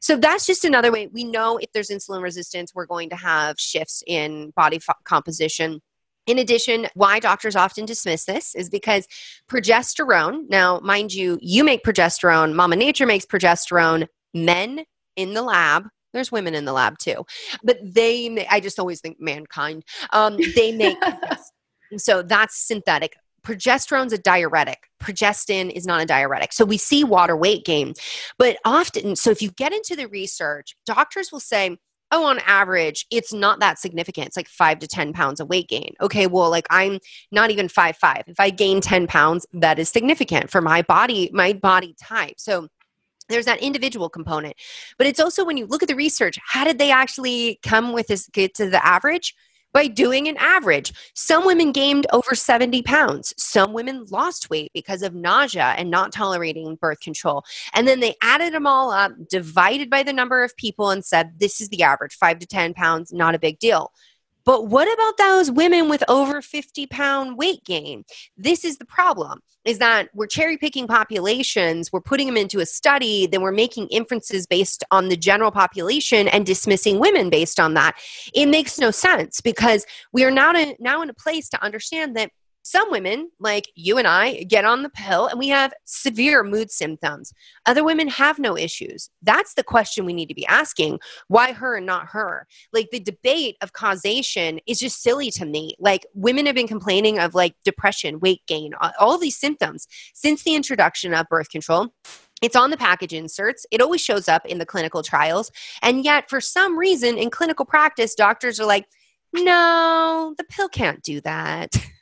So, 0.00 0.16
that's 0.16 0.44
just 0.44 0.64
another 0.64 0.90
way 0.90 1.06
we 1.06 1.22
know 1.22 1.58
if 1.58 1.70
there's 1.72 1.90
insulin 1.90 2.22
resistance, 2.22 2.74
we're 2.74 2.86
going 2.86 3.08
to 3.10 3.16
have 3.16 3.58
shifts 3.58 4.02
in 4.06 4.50
body 4.56 4.76
f- 4.76 4.96
composition. 5.04 5.80
In 6.26 6.38
addition, 6.38 6.86
why 6.94 7.20
doctors 7.20 7.56
often 7.56 7.84
dismiss 7.84 8.24
this 8.24 8.54
is 8.54 8.68
because 8.68 9.06
progesterone, 9.48 10.48
now, 10.48 10.80
mind 10.80 11.12
you, 11.12 11.38
you 11.40 11.64
make 11.64 11.84
progesterone, 11.84 12.54
Mama 12.54 12.76
Nature 12.76 13.06
makes 13.06 13.26
progesterone, 13.26 14.06
men 14.34 14.84
in 15.16 15.34
the 15.34 15.42
lab 15.42 15.88
there's 16.12 16.32
women 16.32 16.54
in 16.54 16.64
the 16.64 16.72
lab 16.72 16.98
too 16.98 17.24
but 17.62 17.78
they 17.82 18.46
i 18.50 18.60
just 18.60 18.78
always 18.78 19.00
think 19.00 19.20
mankind 19.20 19.84
um, 20.12 20.36
they 20.54 20.72
make 20.72 20.98
so 21.98 22.22
that's 22.22 22.56
synthetic. 22.56 23.16
Progesterone's 23.42 24.12
a 24.12 24.18
diuretic. 24.18 24.88
Progestin 25.02 25.70
is 25.72 25.84
not 25.84 26.00
a 26.00 26.06
diuretic. 26.06 26.52
So 26.52 26.64
we 26.64 26.78
see 26.78 27.02
water 27.02 27.36
weight 27.36 27.64
gain 27.64 27.94
but 28.38 28.56
often 28.64 29.16
so 29.16 29.30
if 29.30 29.42
you 29.42 29.50
get 29.50 29.72
into 29.72 29.96
the 29.96 30.06
research 30.06 30.76
doctors 30.86 31.32
will 31.32 31.40
say 31.40 31.76
oh 32.12 32.24
on 32.26 32.38
average 32.46 33.06
it's 33.10 33.32
not 33.32 33.58
that 33.60 33.78
significant. 33.78 34.28
It's 34.28 34.36
like 34.36 34.48
five 34.48 34.78
to 34.80 34.86
ten 34.86 35.12
pounds 35.12 35.40
of 35.40 35.48
weight 35.48 35.68
gain. 35.68 35.94
Okay 36.00 36.28
well 36.28 36.50
like 36.50 36.66
i'm 36.70 37.00
not 37.32 37.50
even 37.50 37.68
five 37.68 37.96
five. 37.96 38.22
If 38.28 38.38
i 38.38 38.50
gain 38.50 38.80
10 38.80 39.08
pounds 39.08 39.44
that 39.54 39.80
is 39.80 39.88
significant 39.88 40.50
for 40.50 40.60
my 40.60 40.82
body 40.82 41.28
my 41.32 41.52
body 41.52 41.96
type. 42.00 42.34
So 42.38 42.68
there's 43.28 43.46
that 43.46 43.60
individual 43.60 44.08
component 44.08 44.54
but 44.98 45.06
it's 45.06 45.20
also 45.20 45.44
when 45.44 45.56
you 45.56 45.66
look 45.66 45.82
at 45.82 45.88
the 45.88 45.94
research 45.94 46.38
how 46.44 46.64
did 46.64 46.78
they 46.78 46.90
actually 46.90 47.58
come 47.62 47.92
with 47.92 48.06
this 48.08 48.28
get 48.28 48.54
to 48.54 48.68
the 48.68 48.84
average? 48.86 49.34
By 49.72 49.86
doing 49.86 50.28
an 50.28 50.36
average. 50.36 50.92
Some 51.14 51.46
women 51.46 51.72
gained 51.72 52.06
over 52.12 52.34
70 52.34 52.82
pounds. 52.82 53.32
Some 53.38 53.72
women 53.72 54.04
lost 54.10 54.50
weight 54.50 54.70
because 54.74 55.00
of 55.00 55.14
nausea 55.14 55.74
and 55.78 55.90
not 55.90 56.12
tolerating 56.12 56.76
birth 56.76 57.00
control. 57.00 57.42
And 57.72 57.88
then 57.88 58.00
they 58.00 58.14
added 58.20 58.52
them 58.52 58.66
all 58.66 58.90
up 58.90 59.12
divided 59.30 59.88
by 59.88 60.02
the 60.02 60.12
number 60.12 60.44
of 60.44 60.54
people 60.58 60.90
and 60.90 61.02
said 61.02 61.38
this 61.38 61.62
is 61.62 61.70
the 61.70 61.84
average 61.84 62.14
5 62.16 62.40
to 62.40 62.46
10 62.46 62.74
pounds 62.74 63.14
not 63.14 63.34
a 63.34 63.38
big 63.38 63.58
deal 63.60 63.92
but 64.44 64.66
what 64.66 64.92
about 64.92 65.16
those 65.18 65.50
women 65.50 65.88
with 65.88 66.02
over 66.08 66.42
50 66.42 66.86
pound 66.86 67.36
weight 67.36 67.64
gain? 67.64 68.04
This 68.36 68.64
is 68.64 68.78
the 68.78 68.84
problem 68.84 69.40
is 69.64 69.78
that 69.78 70.08
we're 70.14 70.26
cherry 70.26 70.56
picking 70.56 70.86
populations, 70.86 71.92
we're 71.92 72.00
putting 72.00 72.26
them 72.26 72.36
into 72.36 72.60
a 72.60 72.66
study, 72.66 73.26
then 73.26 73.42
we're 73.42 73.52
making 73.52 73.86
inferences 73.88 74.46
based 74.46 74.82
on 74.90 75.08
the 75.08 75.16
general 75.16 75.50
population 75.50 76.28
and 76.28 76.44
dismissing 76.44 76.98
women 76.98 77.30
based 77.30 77.60
on 77.60 77.74
that. 77.74 77.96
It 78.34 78.46
makes 78.46 78.78
no 78.78 78.90
sense 78.90 79.40
because 79.40 79.86
we 80.12 80.24
are 80.24 80.30
now, 80.30 80.52
in, 80.54 80.74
now 80.80 81.02
in 81.02 81.10
a 81.10 81.14
place 81.14 81.48
to 81.50 81.62
understand 81.62 82.16
that 82.16 82.30
some 82.62 82.90
women, 82.90 83.30
like 83.40 83.70
you 83.74 83.98
and 83.98 84.06
I, 84.06 84.44
get 84.44 84.64
on 84.64 84.82
the 84.82 84.88
pill 84.88 85.26
and 85.26 85.38
we 85.38 85.48
have 85.48 85.74
severe 85.84 86.44
mood 86.44 86.70
symptoms. 86.70 87.32
Other 87.66 87.84
women 87.84 88.08
have 88.08 88.38
no 88.38 88.56
issues. 88.56 89.10
That's 89.22 89.54
the 89.54 89.64
question 89.64 90.06
we 90.06 90.12
need 90.12 90.28
to 90.28 90.34
be 90.34 90.46
asking. 90.46 91.00
Why 91.28 91.52
her 91.52 91.76
and 91.76 91.86
not 91.86 92.06
her? 92.08 92.46
Like 92.72 92.90
the 92.90 93.00
debate 93.00 93.56
of 93.60 93.72
causation 93.72 94.60
is 94.66 94.78
just 94.78 95.02
silly 95.02 95.30
to 95.32 95.44
me. 95.44 95.74
Like 95.78 96.06
women 96.14 96.46
have 96.46 96.54
been 96.54 96.68
complaining 96.68 97.18
of 97.18 97.34
like 97.34 97.54
depression, 97.64 98.20
weight 98.20 98.42
gain, 98.46 98.72
all 98.98 99.18
these 99.18 99.36
symptoms 99.36 99.86
since 100.14 100.44
the 100.44 100.54
introduction 100.54 101.14
of 101.14 101.28
birth 101.28 101.50
control. 101.50 101.88
It's 102.42 102.56
on 102.56 102.70
the 102.70 102.76
package 102.76 103.12
inserts. 103.12 103.64
It 103.70 103.80
always 103.80 104.00
shows 104.00 104.28
up 104.28 104.44
in 104.46 104.58
the 104.58 104.66
clinical 104.66 105.02
trials. 105.02 105.50
And 105.80 106.04
yet, 106.04 106.28
for 106.28 106.40
some 106.40 106.76
reason, 106.76 107.16
in 107.16 107.30
clinical 107.30 107.64
practice, 107.64 108.16
doctors 108.16 108.58
are 108.58 108.66
like, 108.66 108.86
no, 109.32 110.34
the 110.36 110.44
pill 110.44 110.68
can't 110.68 111.02
do 111.02 111.20
that. 111.20 111.76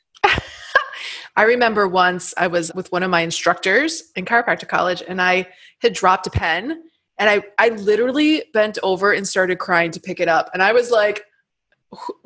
I 1.40 1.44
remember 1.44 1.88
once 1.88 2.34
I 2.36 2.48
was 2.48 2.70
with 2.74 2.92
one 2.92 3.02
of 3.02 3.10
my 3.10 3.22
instructors 3.22 4.12
in 4.14 4.26
chiropractic 4.26 4.68
college 4.68 5.02
and 5.08 5.22
I 5.22 5.48
had 5.78 5.94
dropped 5.94 6.26
a 6.26 6.30
pen 6.30 6.82
and 7.18 7.30
I, 7.30 7.42
I 7.58 7.70
literally 7.70 8.44
bent 8.52 8.76
over 8.82 9.12
and 9.12 9.26
started 9.26 9.58
crying 9.58 9.90
to 9.92 10.00
pick 10.00 10.20
it 10.20 10.28
up. 10.28 10.50
And 10.52 10.62
I 10.62 10.74
was 10.74 10.90
like, 10.90 11.24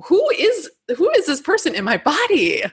who 0.06 0.28
is 0.30 0.68
who 0.96 1.08
is 1.10 1.26
this 1.26 1.40
person 1.40 1.76
in 1.76 1.84
my 1.84 1.96
body? 1.96 2.64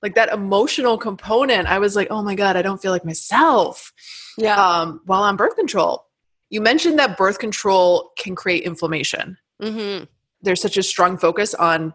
Like 0.00 0.14
that 0.14 0.30
emotional 0.30 0.96
component. 0.96 1.68
I 1.68 1.78
was 1.78 1.94
like, 1.94 2.08
oh 2.10 2.22
my 2.22 2.34
God, 2.34 2.56
I 2.56 2.62
don't 2.62 2.80
feel 2.80 2.90
like 2.90 3.04
myself. 3.04 3.92
Yeah. 4.38 4.56
Um, 4.56 5.02
while 5.04 5.22
on 5.22 5.36
birth 5.36 5.54
control. 5.54 6.06
You 6.48 6.62
mentioned 6.62 6.98
that 6.98 7.18
birth 7.18 7.38
control 7.38 8.12
can 8.18 8.34
create 8.34 8.62
inflammation. 8.62 9.36
Mm-hmm. 9.60 10.04
There's 10.40 10.62
such 10.62 10.78
a 10.78 10.82
strong 10.82 11.18
focus 11.18 11.52
on 11.52 11.92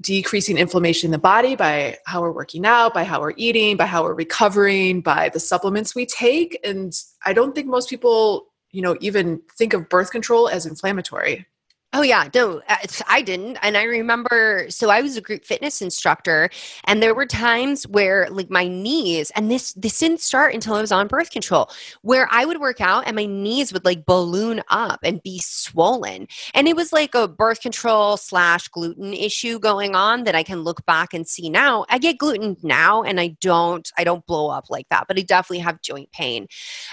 decreasing 0.00 0.56
inflammation 0.56 1.08
in 1.08 1.12
the 1.12 1.18
body 1.18 1.56
by 1.56 1.98
how 2.06 2.22
we're 2.22 2.32
working 2.32 2.64
out, 2.64 2.94
by 2.94 3.04
how 3.04 3.20
we're 3.20 3.34
eating, 3.36 3.76
by 3.76 3.86
how 3.86 4.02
we're 4.02 4.14
recovering, 4.14 5.00
by 5.00 5.28
the 5.28 5.40
supplements 5.40 5.94
we 5.94 6.06
take. 6.06 6.58
And 6.64 6.92
I 7.24 7.32
don't 7.32 7.54
think 7.54 7.66
most 7.66 7.90
people, 7.90 8.46
you 8.70 8.82
know, 8.82 8.96
even 9.00 9.40
think 9.58 9.72
of 9.74 9.88
birth 9.88 10.10
control 10.10 10.48
as 10.48 10.64
inflammatory. 10.66 11.46
Oh 11.92 12.02
yeah, 12.02 12.28
no, 12.36 12.62
uh, 12.68 12.76
I 13.08 13.20
didn't. 13.20 13.56
And 13.62 13.76
I 13.76 13.82
remember, 13.82 14.66
so 14.68 14.90
I 14.90 15.00
was 15.02 15.16
a 15.16 15.20
group 15.20 15.44
fitness 15.44 15.82
instructor, 15.82 16.48
and 16.84 17.02
there 17.02 17.16
were 17.16 17.26
times 17.26 17.82
where, 17.88 18.28
like, 18.30 18.48
my 18.48 18.68
knees, 18.68 19.32
and 19.34 19.50
this 19.50 19.72
this 19.72 19.98
didn't 19.98 20.20
start 20.20 20.54
until 20.54 20.74
I 20.76 20.80
was 20.82 20.92
on 20.92 21.08
birth 21.08 21.32
control, 21.32 21.68
where 22.02 22.28
I 22.30 22.44
would 22.44 22.60
work 22.60 22.80
out 22.80 23.08
and 23.08 23.16
my 23.16 23.26
knees 23.26 23.72
would 23.72 23.84
like 23.84 24.06
balloon 24.06 24.62
up 24.68 25.00
and 25.02 25.20
be 25.24 25.40
swollen, 25.40 26.28
and 26.54 26.68
it 26.68 26.76
was 26.76 26.92
like 26.92 27.16
a 27.16 27.26
birth 27.26 27.60
control 27.60 28.16
slash 28.16 28.68
gluten 28.68 29.12
issue 29.12 29.58
going 29.58 29.96
on 29.96 30.22
that 30.24 30.36
I 30.36 30.44
can 30.44 30.60
look 30.60 30.86
back 30.86 31.12
and 31.12 31.26
see 31.26 31.50
now. 31.50 31.86
I 31.88 31.98
get 31.98 32.18
gluten 32.18 32.56
now, 32.62 33.02
and 33.02 33.18
I 33.20 33.36
don't 33.40 33.90
I 33.98 34.04
don't 34.04 34.24
blow 34.26 34.48
up 34.50 34.66
like 34.70 34.88
that, 34.90 35.06
but 35.08 35.18
I 35.18 35.22
definitely 35.22 35.58
have 35.64 35.82
joint 35.82 36.12
pain. 36.12 36.46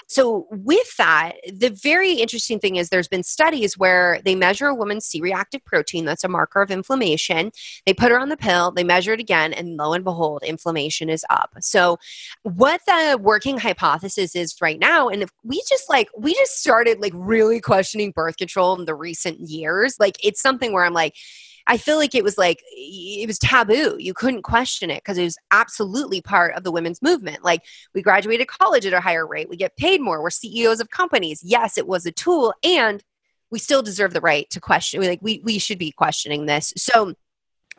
So 0.07 0.47
with 0.49 0.95
that, 0.97 1.33
the 1.53 1.69
very 1.69 2.13
interesting 2.13 2.59
thing 2.59 2.77
is 2.77 2.89
there's 2.89 3.07
been 3.07 3.23
studies 3.23 3.77
where 3.77 4.19
they 4.25 4.33
measure 4.33 4.67
a 4.67 4.75
woman's 4.87 5.05
C 5.05 5.19
reactive 5.19 5.63
protein. 5.65 6.05
That's 6.05 6.23
a 6.23 6.29
marker 6.29 6.61
of 6.61 6.71
inflammation. 6.71 7.51
They 7.85 7.93
put 7.93 8.11
her 8.11 8.19
on 8.19 8.29
the 8.29 8.37
pill, 8.37 8.71
they 8.71 8.85
measure 8.85 9.13
it 9.13 9.19
again, 9.19 9.51
and 9.51 9.75
lo 9.75 9.91
and 9.91 10.03
behold, 10.03 10.43
inflammation 10.43 11.09
is 11.09 11.25
up. 11.29 11.53
So, 11.59 11.97
what 12.43 12.81
the 12.87 13.19
working 13.21 13.57
hypothesis 13.57 14.35
is 14.35 14.55
right 14.61 14.79
now, 14.79 15.09
and 15.09 15.21
if 15.21 15.29
we 15.43 15.61
just 15.67 15.89
like, 15.89 16.07
we 16.17 16.33
just 16.33 16.59
started 16.59 17.01
like 17.01 17.13
really 17.15 17.59
questioning 17.59 18.11
birth 18.11 18.37
control 18.37 18.79
in 18.79 18.85
the 18.85 18.95
recent 18.95 19.39
years, 19.41 19.97
like 19.99 20.17
it's 20.23 20.41
something 20.41 20.71
where 20.71 20.85
I'm 20.85 20.93
like, 20.93 21.15
I 21.69 21.75
feel 21.75 21.97
like 21.97 22.15
it 22.15 22.23
was 22.23 22.37
like 22.37 22.63
it 22.71 23.27
was 23.27 23.37
taboo. 23.39 23.97
You 23.99 24.13
couldn't 24.13 24.43
question 24.43 24.89
it 24.89 25.03
because 25.03 25.17
it 25.17 25.25
was 25.25 25.37
absolutely 25.51 26.21
part 26.21 26.55
of 26.55 26.63
the 26.63 26.71
women's 26.71 27.01
movement. 27.01 27.43
Like 27.43 27.63
we 27.93 28.01
graduated 28.01 28.47
college 28.47 28.85
at 28.85 28.93
a 28.93 29.01
higher 29.01 29.27
rate, 29.27 29.49
we 29.49 29.57
get 29.57 29.75
paid 29.75 29.99
more, 29.99 30.23
we're 30.23 30.29
CEOs 30.29 30.79
of 30.79 30.91
companies. 30.91 31.41
Yes, 31.43 31.77
it 31.77 31.85
was 31.85 32.05
a 32.05 32.11
tool 32.13 32.53
and 32.63 33.03
we 33.51 33.59
still 33.59 33.81
deserve 33.81 34.13
the 34.13 34.21
right 34.21 34.49
to 34.49 34.59
question 34.59 35.01
like 35.01 35.21
we, 35.21 35.41
we 35.43 35.59
should 35.59 35.79
be 35.79 35.91
questioning 35.91 36.45
this 36.45 36.73
so 36.77 37.13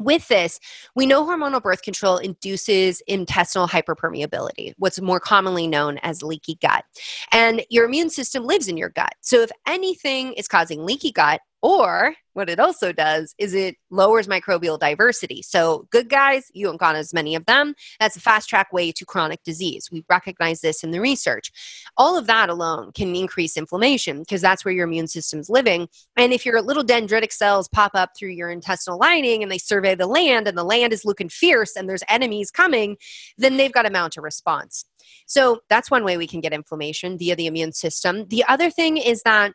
with 0.00 0.28
this, 0.28 0.60
we 0.94 1.06
know 1.06 1.25
hormonal 1.25 1.62
birth 1.62 1.82
control 1.82 2.18
induces 2.18 3.00
intestinal 3.06 3.66
hyperpermeability, 3.66 4.72
what's 4.78 5.00
more 5.00 5.20
commonly 5.20 5.66
known 5.66 5.98
as 5.98 6.22
leaky 6.22 6.56
gut. 6.62 6.84
And 7.32 7.64
your 7.68 7.84
immune 7.84 8.10
system 8.10 8.44
lives 8.44 8.68
in 8.68 8.76
your 8.76 8.90
gut. 8.90 9.14
So, 9.20 9.40
if 9.40 9.50
anything 9.66 10.34
is 10.34 10.48
causing 10.48 10.84
leaky 10.84 11.12
gut, 11.12 11.40
or 11.61 12.15
what 12.35 12.49
it 12.49 12.61
also 12.61 12.93
does 12.93 13.35
is 13.37 13.53
it 13.53 13.77
lowers 13.91 14.29
microbial 14.29 14.79
diversity. 14.79 15.43
So, 15.43 15.88
good 15.91 16.09
guys, 16.09 16.45
you 16.55 16.67
don't 16.67 16.79
got 16.79 16.95
as 16.95 17.12
many 17.12 17.35
of 17.35 17.47
them. 17.47 17.75
That's 17.99 18.17
a 18.17 18.21
fast 18.21 18.49
track 18.49 18.73
way 18.73 18.93
to 18.93 19.05
chronic 19.05 19.43
disease. 19.43 19.88
We 19.91 20.05
recognize 20.09 20.61
this 20.61 20.85
in 20.85 20.93
the 20.93 21.00
research. 21.00 21.50
All 21.97 22.17
of 22.17 22.29
that 22.29 22.49
alone 22.49 22.93
can 22.93 23.17
increase 23.17 23.57
inflammation 23.57 24.21
because 24.21 24.41
that's 24.41 24.65
where 24.65 24.73
your 24.73 24.87
immune 24.87 25.09
system's 25.09 25.50
living. 25.50 25.88
And 26.17 26.33
if 26.33 26.47
your 26.47 26.62
little 26.62 26.85
dendritic 26.85 27.33
cells 27.33 27.69
pop 27.69 27.91
up 27.95 28.11
through 28.17 28.31
your 28.31 28.50
intestinal 28.50 29.00
lining 29.00 29.43
and 29.43 29.50
they 29.50 29.59
survey 29.59 29.97
the 29.97 30.07
land 30.07 30.47
and 30.47 30.57
the 30.57 30.62
land 30.62 30.93
is 30.93 31.05
looking 31.05 31.29
fierce 31.29 31.75
and 31.75 31.88
there's 31.88 32.05
enemies 32.09 32.53
coming, 32.53 32.99
then 33.37 33.57
they've 33.57 33.73
got 33.73 33.83
to 33.83 33.91
mount 33.91 34.17
a 34.17 34.21
response. 34.21 34.85
So, 35.27 35.59
that's 35.69 35.91
one 35.91 36.05
way 36.05 36.17
we 36.17 36.29
can 36.29 36.41
get 36.41 36.53
inflammation 36.53 37.19
via 37.19 37.35
the 37.35 37.47
immune 37.47 37.73
system. 37.73 38.27
The 38.29 38.45
other 38.45 38.71
thing 38.71 38.97
is 38.97 39.23
that 39.25 39.55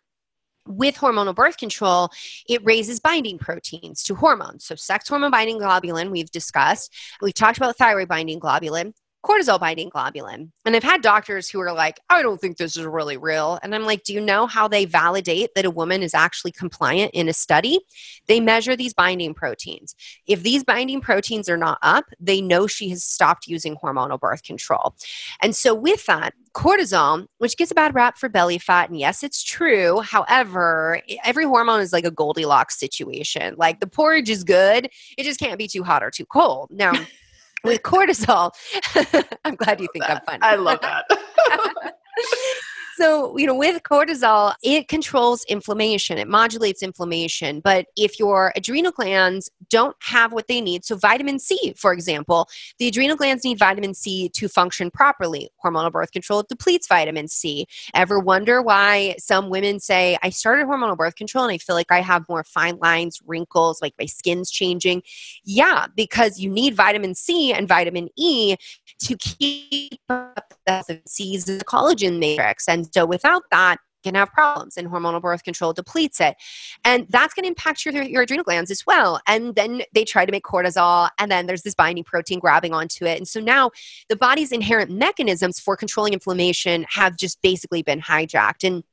with 0.68 0.96
hormonal 0.96 1.36
birth 1.36 1.58
control, 1.58 2.10
it 2.48 2.64
raises 2.64 3.00
binding 3.00 3.38
proteins 3.38 4.04
to 4.04 4.16
hormones. 4.16 4.66
So, 4.66 4.76
sex 4.76 5.10
hormone 5.10 5.32
binding 5.32 5.60
globulin, 5.60 6.12
we've 6.12 6.32
discussed. 6.32 6.94
We 7.22 7.32
talked 7.32 7.58
about 7.58 7.78
thyroid 7.78 8.08
binding 8.08 8.40
globulin. 8.40 8.94
Cortisol 9.24 9.60
binding 9.60 9.90
globulin. 9.90 10.52
And 10.66 10.76
I've 10.76 10.84
had 10.84 11.02
doctors 11.02 11.50
who 11.50 11.60
are 11.62 11.72
like, 11.72 12.00
I 12.10 12.22
don't 12.22 12.40
think 12.40 12.58
this 12.58 12.76
is 12.76 12.86
really 12.86 13.18
real. 13.18 13.58
And 13.64 13.74
I'm 13.74 13.86
like, 13.86 14.04
do 14.04 14.14
you 14.14 14.20
know 14.20 14.48
how 14.48 14.68
they 14.68 14.86
validate 14.86 15.52
that 15.56 15.66
a 15.66 15.72
woman 15.72 16.04
is 16.04 16.14
actually 16.14 16.52
compliant 16.52 17.12
in 17.14 17.30
a 17.30 17.34
study? 17.34 17.80
They 18.28 18.40
measure 18.40 18.76
these 18.76 18.94
binding 18.94 19.34
proteins. 19.34 19.96
If 20.28 20.44
these 20.44 20.64
binding 20.64 21.02
proteins 21.02 21.48
are 21.48 21.58
not 21.58 21.80
up, 21.82 22.06
they 22.20 22.42
know 22.42 22.68
she 22.68 22.90
has 22.90 23.04
stopped 23.04 23.48
using 23.48 23.78
hormonal 23.78 24.20
birth 24.20 24.44
control. 24.44 24.96
And 25.42 25.56
so, 25.56 25.74
with 25.74 26.06
that, 26.06 26.34
cortisol, 26.54 27.26
which 27.38 27.58
gets 27.58 27.72
a 27.72 27.76
bad 27.76 27.96
rap 27.96 28.18
for 28.18 28.30
belly 28.30 28.58
fat, 28.58 28.90
and 28.90 29.00
yes, 29.00 29.24
it's 29.24 29.44
true. 29.44 30.02
However, 30.02 31.02
every 31.24 31.46
hormone 31.46 31.82
is 31.82 31.94
like 31.94 32.06
a 32.06 32.12
Goldilocks 32.12 32.78
situation. 32.78 33.56
Like 33.58 33.80
the 33.80 33.88
porridge 33.88 34.30
is 34.30 34.44
good, 34.44 34.90
it 35.18 35.24
just 35.24 35.40
can't 35.40 35.58
be 35.58 35.68
too 35.68 35.84
hot 35.84 36.04
or 36.04 36.12
too 36.12 36.26
cold. 36.26 36.70
Now, 36.72 36.94
with 37.64 37.82
cortisol, 37.82 38.52
I'm 39.46 39.56
glad 39.56 39.80
you 39.80 39.88
think 39.94 40.06
that. 40.06 40.18
I'm 40.18 40.26
funny. 40.26 40.40
I 40.42 40.56
love 40.56 40.80
that. 40.82 41.06
So, 42.96 43.36
you 43.38 43.48
know, 43.48 43.56
with 43.56 43.82
cortisol, 43.82 44.54
it 44.62 44.88
controls 44.88 45.44
inflammation, 45.46 46.20
it 46.20 46.28
modulates 46.28 46.84
inflammation. 46.84 47.60
But 47.60 47.88
if 47.98 48.20
your 48.20 48.54
adrenal 48.56 48.92
glands 48.92 49.50
don't 49.70 49.96
have 50.02 50.32
what 50.32 50.48
they 50.48 50.62
need, 50.62 50.86
so 50.86 50.96
vitamin 50.96 51.40
C, 51.40 51.74
for 51.76 51.92
example, 51.92 52.48
the 52.78 52.88
adrenal 52.88 53.18
glands 53.18 53.44
need 53.44 53.58
vitamin 53.58 53.96
C 53.96 54.30
to 54.30 54.48
function 54.48 54.92
properly. 54.92 55.50
Hormonal 55.64 55.92
birth 55.92 56.12
control 56.12 56.44
depletes 56.48 56.88
vitamin 56.88 57.28
C. 57.28 57.66
Ever 57.96 58.20
wonder 58.20 58.62
why 58.62 59.16
some 59.18 59.50
women 59.50 59.80
say, 59.80 60.18
I 60.22 60.30
started 60.30 60.68
hormonal 60.68 60.98
birth 60.98 61.16
control 61.16 61.46
and 61.46 61.54
I 61.54 61.58
feel 61.58 61.76
like 61.76 61.92
I 61.92 62.02
have 62.02 62.30
more 62.30 62.44
fine 62.44 62.78
lines, 62.78 63.20
wrinkles, 63.26 63.82
like 63.82 63.96
my 64.00 64.06
skin's 64.06 64.52
changing? 64.52 65.02
Yeah, 65.44 65.88
because 65.96 66.40
you 66.40 66.50
need 66.50 66.76
vitamin 66.76 67.16
C 67.16 67.54
and 67.54 67.68
vitamin 67.68 68.10
E 68.18 68.56
to 69.00 69.18
keep 69.18 70.00
up 70.10 70.54
the 70.66 71.02
C's 71.06 71.46
the 71.46 71.64
collagen 71.66 72.20
matrix. 72.20 72.68
And 72.68 72.88
so 72.94 73.06
without 73.06 73.44
that, 73.52 73.80
can 74.04 74.16
have 74.16 74.32
problems 74.32 74.78
and 74.78 74.88
hormonal 74.90 75.22
birth 75.22 75.44
control 75.44 75.74
depletes 75.74 76.20
it. 76.20 76.36
And 76.84 77.08
that's 77.10 77.34
going 77.34 77.44
to 77.44 77.48
impact 77.48 77.86
your, 77.86 78.04
your 78.04 78.24
adrenal 78.24 78.44
glands 78.44 78.70
as 78.70 78.86
well. 78.86 79.20
And 79.28 79.56
then 79.56 79.84
they 79.94 80.04
try 80.04 80.26
to 80.26 80.32
make 80.32 80.44
cortisol 80.44 81.10
and 81.18 81.32
then 81.32 81.48
there's 81.48 81.64
this 81.64 81.74
binding 81.74 82.04
protein 82.04 82.40
grabbing 82.40 82.74
onto 82.74 83.06
it. 83.06 83.18
And 83.18 83.28
so 83.28 83.40
now 83.40 83.72
the 84.10 84.16
body's 84.16 84.52
inherent 84.52 84.92
mechanisms 84.92 85.60
for 85.60 85.76
controlling 85.76 86.14
inflammation 86.14 86.86
have 86.90 87.18
just 87.18 87.42
basically 87.42 87.82
been 87.82 88.02
hijacked. 88.02 88.68
And 88.68 88.84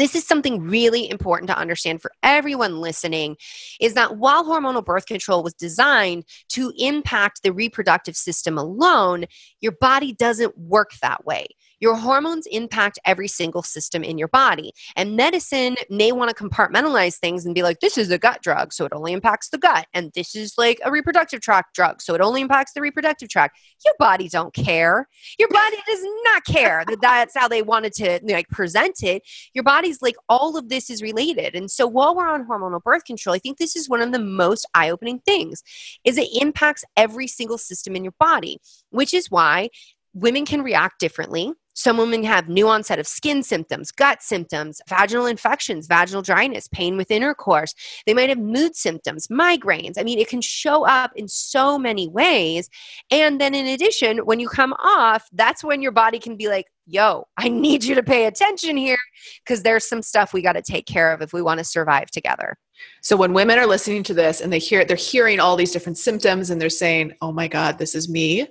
this 0.00 0.14
is 0.14 0.26
something 0.26 0.60
really 0.62 1.08
important 1.08 1.48
to 1.48 1.58
understand 1.58 2.02
for 2.02 2.10
everyone 2.22 2.80
listening 2.80 3.36
is 3.80 3.94
that 3.94 4.16
while 4.16 4.44
hormonal 4.44 4.84
birth 4.84 5.06
control 5.06 5.42
was 5.42 5.54
designed 5.54 6.24
to 6.50 6.72
impact 6.78 7.42
the 7.42 7.52
reproductive 7.52 8.16
system 8.16 8.58
alone, 8.58 9.24
your 9.60 9.72
body 9.72 10.12
doesn't 10.12 10.56
work 10.58 10.90
that 11.00 11.24
way. 11.24 11.46
Your 11.80 11.96
hormones 11.96 12.46
impact 12.46 12.98
every 13.04 13.28
single 13.28 13.62
system 13.62 14.02
in 14.02 14.18
your 14.18 14.28
body. 14.28 14.72
And 14.96 15.16
medicine 15.16 15.76
may 15.90 16.12
want 16.12 16.34
to 16.34 16.44
compartmentalize 16.44 17.16
things 17.16 17.46
and 17.46 17.54
be 17.54 17.62
like, 17.62 17.80
this 17.80 17.96
is 17.96 18.10
a 18.10 18.18
gut 18.18 18.42
drug, 18.42 18.72
so 18.72 18.84
it 18.84 18.92
only 18.92 19.12
impacts 19.12 19.48
the 19.50 19.58
gut. 19.58 19.86
And 19.94 20.12
this 20.14 20.34
is 20.34 20.54
like 20.58 20.80
a 20.84 20.90
reproductive 20.90 21.40
tract 21.40 21.74
drug, 21.74 22.02
so 22.02 22.14
it 22.14 22.20
only 22.20 22.40
impacts 22.40 22.72
the 22.72 22.80
reproductive 22.80 23.28
tract. 23.28 23.58
Your 23.84 23.94
body 23.98 24.28
don't 24.28 24.54
care. 24.54 25.08
Your 25.38 25.48
body 25.48 25.76
does 25.86 26.00
not 26.24 26.44
care 26.44 26.84
that 26.88 27.00
that's 27.00 27.36
how 27.36 27.48
they 27.48 27.62
wanted 27.62 27.92
to 27.94 28.20
like 28.24 28.48
present 28.48 29.02
it. 29.02 29.22
Your 29.54 29.64
body's 29.64 30.02
like, 30.02 30.16
all 30.28 30.56
of 30.56 30.68
this 30.68 30.90
is 30.90 31.02
related. 31.02 31.54
And 31.54 31.70
so 31.70 31.86
while 31.86 32.14
we're 32.14 32.28
on 32.28 32.46
hormonal 32.46 32.82
birth 32.82 33.04
control, 33.04 33.34
I 33.34 33.38
think 33.38 33.58
this 33.58 33.76
is 33.76 33.88
one 33.88 34.00
of 34.00 34.12
the 34.12 34.18
most 34.18 34.66
eye-opening 34.74 35.20
things 35.20 35.62
is 36.04 36.18
it 36.18 36.28
impacts 36.40 36.84
every 36.96 37.26
single 37.26 37.58
system 37.58 37.96
in 37.96 38.04
your 38.04 38.14
body, 38.18 38.58
which 38.90 39.14
is 39.14 39.30
why 39.30 39.68
women 40.14 40.44
can 40.44 40.62
react 40.62 40.98
differently 40.98 41.52
some 41.78 41.96
women 41.96 42.24
have 42.24 42.48
new 42.48 42.68
onset 42.68 42.98
of 42.98 43.06
skin 43.06 43.40
symptoms, 43.40 43.92
gut 43.92 44.20
symptoms, 44.20 44.80
vaginal 44.88 45.26
infections, 45.26 45.86
vaginal 45.86 46.22
dryness, 46.22 46.66
pain 46.66 46.96
with 46.96 47.08
intercourse. 47.08 47.72
They 48.04 48.14
might 48.14 48.30
have 48.30 48.38
mood 48.40 48.74
symptoms, 48.74 49.28
migraines. 49.28 49.94
I 49.96 50.02
mean, 50.02 50.18
it 50.18 50.28
can 50.28 50.40
show 50.40 50.84
up 50.84 51.12
in 51.14 51.28
so 51.28 51.78
many 51.78 52.08
ways. 52.08 52.68
And 53.12 53.40
then 53.40 53.54
in 53.54 53.64
addition, 53.64 54.18
when 54.26 54.40
you 54.40 54.48
come 54.48 54.72
off, 54.72 55.28
that's 55.32 55.62
when 55.62 55.80
your 55.80 55.92
body 55.92 56.18
can 56.18 56.36
be 56.36 56.48
like, 56.48 56.66
yo, 56.84 57.28
I 57.36 57.48
need 57.48 57.84
you 57.84 57.94
to 57.94 58.02
pay 58.02 58.26
attention 58.26 58.76
here 58.76 58.98
because 59.44 59.62
there's 59.62 59.88
some 59.88 60.02
stuff 60.02 60.32
we 60.32 60.42
got 60.42 60.54
to 60.54 60.62
take 60.62 60.86
care 60.86 61.12
of 61.12 61.22
if 61.22 61.32
we 61.32 61.42
want 61.42 61.58
to 61.58 61.64
survive 61.64 62.10
together. 62.10 62.56
So 63.02 63.16
when 63.16 63.32
women 63.34 63.56
are 63.56 63.66
listening 63.66 64.02
to 64.04 64.14
this 64.14 64.40
and 64.40 64.52
they 64.52 64.58
hear 64.58 64.84
they're 64.84 64.96
hearing 64.96 65.38
all 65.38 65.54
these 65.54 65.70
different 65.70 65.98
symptoms 65.98 66.50
and 66.50 66.60
they're 66.60 66.70
saying, 66.70 67.14
"Oh 67.22 67.30
my 67.30 67.46
god, 67.46 67.78
this 67.78 67.94
is 67.94 68.08
me. 68.08 68.48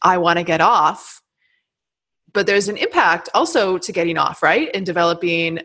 I 0.00 0.16
want 0.16 0.38
to 0.38 0.44
get 0.44 0.62
off." 0.62 1.20
But 2.34 2.46
there's 2.46 2.68
an 2.68 2.76
impact 2.76 3.30
also 3.32 3.78
to 3.78 3.92
getting 3.92 4.18
off, 4.18 4.42
right? 4.42 4.68
And 4.74 4.84
developing 4.84 5.60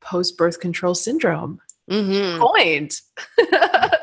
post 0.00 0.36
birth 0.36 0.58
control 0.58 0.94
syndrome. 0.94 1.60
Mm-hmm. 1.88 2.40
Point. 2.42 3.00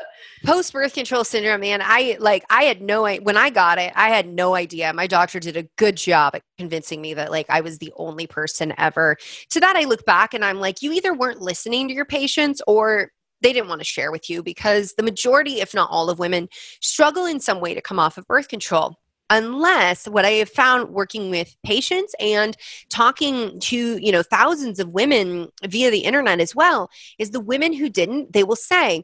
post 0.44 0.72
birth 0.72 0.94
control 0.94 1.24
syndrome, 1.24 1.60
man. 1.60 1.80
I 1.82 2.16
like, 2.20 2.44
I 2.48 2.64
had 2.64 2.80
no, 2.80 3.06
when 3.16 3.36
I 3.36 3.50
got 3.50 3.78
it, 3.78 3.92
I 3.96 4.08
had 4.08 4.28
no 4.28 4.54
idea. 4.54 4.92
My 4.92 5.08
doctor 5.08 5.40
did 5.40 5.56
a 5.56 5.68
good 5.76 5.96
job 5.96 6.36
at 6.36 6.42
convincing 6.58 7.00
me 7.00 7.14
that 7.14 7.32
like 7.32 7.46
I 7.48 7.60
was 7.60 7.78
the 7.78 7.92
only 7.96 8.28
person 8.28 8.72
ever. 8.78 9.16
To 9.50 9.60
that, 9.60 9.76
I 9.76 9.84
look 9.84 10.04
back 10.04 10.32
and 10.32 10.44
I'm 10.44 10.60
like, 10.60 10.80
you 10.80 10.92
either 10.92 11.12
weren't 11.12 11.42
listening 11.42 11.88
to 11.88 11.94
your 11.94 12.04
patients 12.04 12.62
or 12.68 13.10
they 13.40 13.52
didn't 13.52 13.68
want 13.68 13.80
to 13.80 13.84
share 13.84 14.12
with 14.12 14.30
you 14.30 14.44
because 14.44 14.94
the 14.96 15.02
majority, 15.02 15.60
if 15.60 15.74
not 15.74 15.90
all 15.90 16.08
of 16.08 16.20
women, 16.20 16.48
struggle 16.80 17.26
in 17.26 17.40
some 17.40 17.60
way 17.60 17.74
to 17.74 17.82
come 17.82 17.98
off 17.98 18.16
of 18.16 18.26
birth 18.28 18.46
control 18.46 18.96
unless 19.32 20.06
what 20.06 20.24
i 20.24 20.30
have 20.30 20.48
found 20.48 20.90
working 20.90 21.30
with 21.30 21.56
patients 21.64 22.14
and 22.20 22.56
talking 22.90 23.58
to 23.58 23.96
you 23.96 24.12
know 24.12 24.22
thousands 24.22 24.78
of 24.78 24.90
women 24.90 25.48
via 25.66 25.90
the 25.90 26.00
internet 26.00 26.38
as 26.38 26.54
well 26.54 26.90
is 27.18 27.30
the 27.30 27.40
women 27.40 27.72
who 27.72 27.88
didn't 27.88 28.32
they 28.32 28.44
will 28.44 28.54
say 28.54 29.02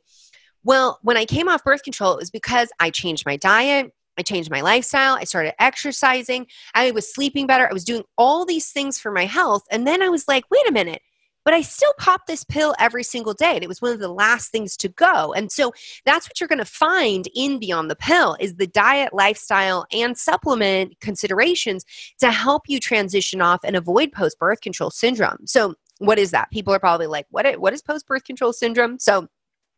well 0.62 0.98
when 1.02 1.16
i 1.16 1.24
came 1.24 1.48
off 1.48 1.64
birth 1.64 1.82
control 1.82 2.12
it 2.12 2.20
was 2.20 2.30
because 2.30 2.68
i 2.78 2.90
changed 2.90 3.26
my 3.26 3.36
diet 3.36 3.90
I 4.18 4.22
changed 4.22 4.50
my 4.50 4.62
lifestyle. 4.62 5.14
I 5.14 5.22
started 5.22 5.54
exercising. 5.62 6.48
I 6.74 6.90
was 6.90 7.14
sleeping 7.14 7.46
better. 7.46 7.68
I 7.70 7.72
was 7.72 7.84
doing 7.84 8.02
all 8.16 8.44
these 8.44 8.72
things 8.72 8.98
for 8.98 9.12
my 9.12 9.26
health. 9.26 9.62
And 9.70 9.86
then 9.86 10.02
I 10.02 10.08
was 10.08 10.26
like, 10.26 10.42
wait 10.50 10.68
a 10.68 10.72
minute, 10.72 11.02
but 11.48 11.54
I 11.54 11.62
still 11.62 11.94
pop 11.96 12.26
this 12.26 12.44
pill 12.44 12.74
every 12.78 13.02
single 13.02 13.32
day. 13.32 13.54
And 13.54 13.64
it 13.64 13.68
was 13.68 13.80
one 13.80 13.92
of 13.92 14.00
the 14.00 14.12
last 14.12 14.52
things 14.52 14.76
to 14.76 14.88
go. 14.90 15.32
And 15.32 15.50
so 15.50 15.72
that's 16.04 16.28
what 16.28 16.38
you're 16.38 16.46
going 16.46 16.58
to 16.58 16.66
find 16.66 17.26
in 17.34 17.58
Beyond 17.58 17.90
the 17.90 17.96
Pill 17.96 18.36
is 18.38 18.56
the 18.56 18.66
diet, 18.66 19.14
lifestyle, 19.14 19.86
and 19.90 20.14
supplement 20.18 21.00
considerations 21.00 21.86
to 22.18 22.30
help 22.30 22.64
you 22.68 22.78
transition 22.78 23.40
off 23.40 23.60
and 23.64 23.76
avoid 23.76 24.12
post-birth 24.12 24.60
control 24.60 24.90
syndrome. 24.90 25.38
So 25.46 25.74
what 26.00 26.18
is 26.18 26.32
that? 26.32 26.50
People 26.50 26.74
are 26.74 26.78
probably 26.78 27.06
like, 27.06 27.24
what, 27.30 27.58
what 27.58 27.72
is 27.72 27.80
post-birth 27.80 28.24
control 28.24 28.52
syndrome? 28.52 28.98
So 28.98 29.26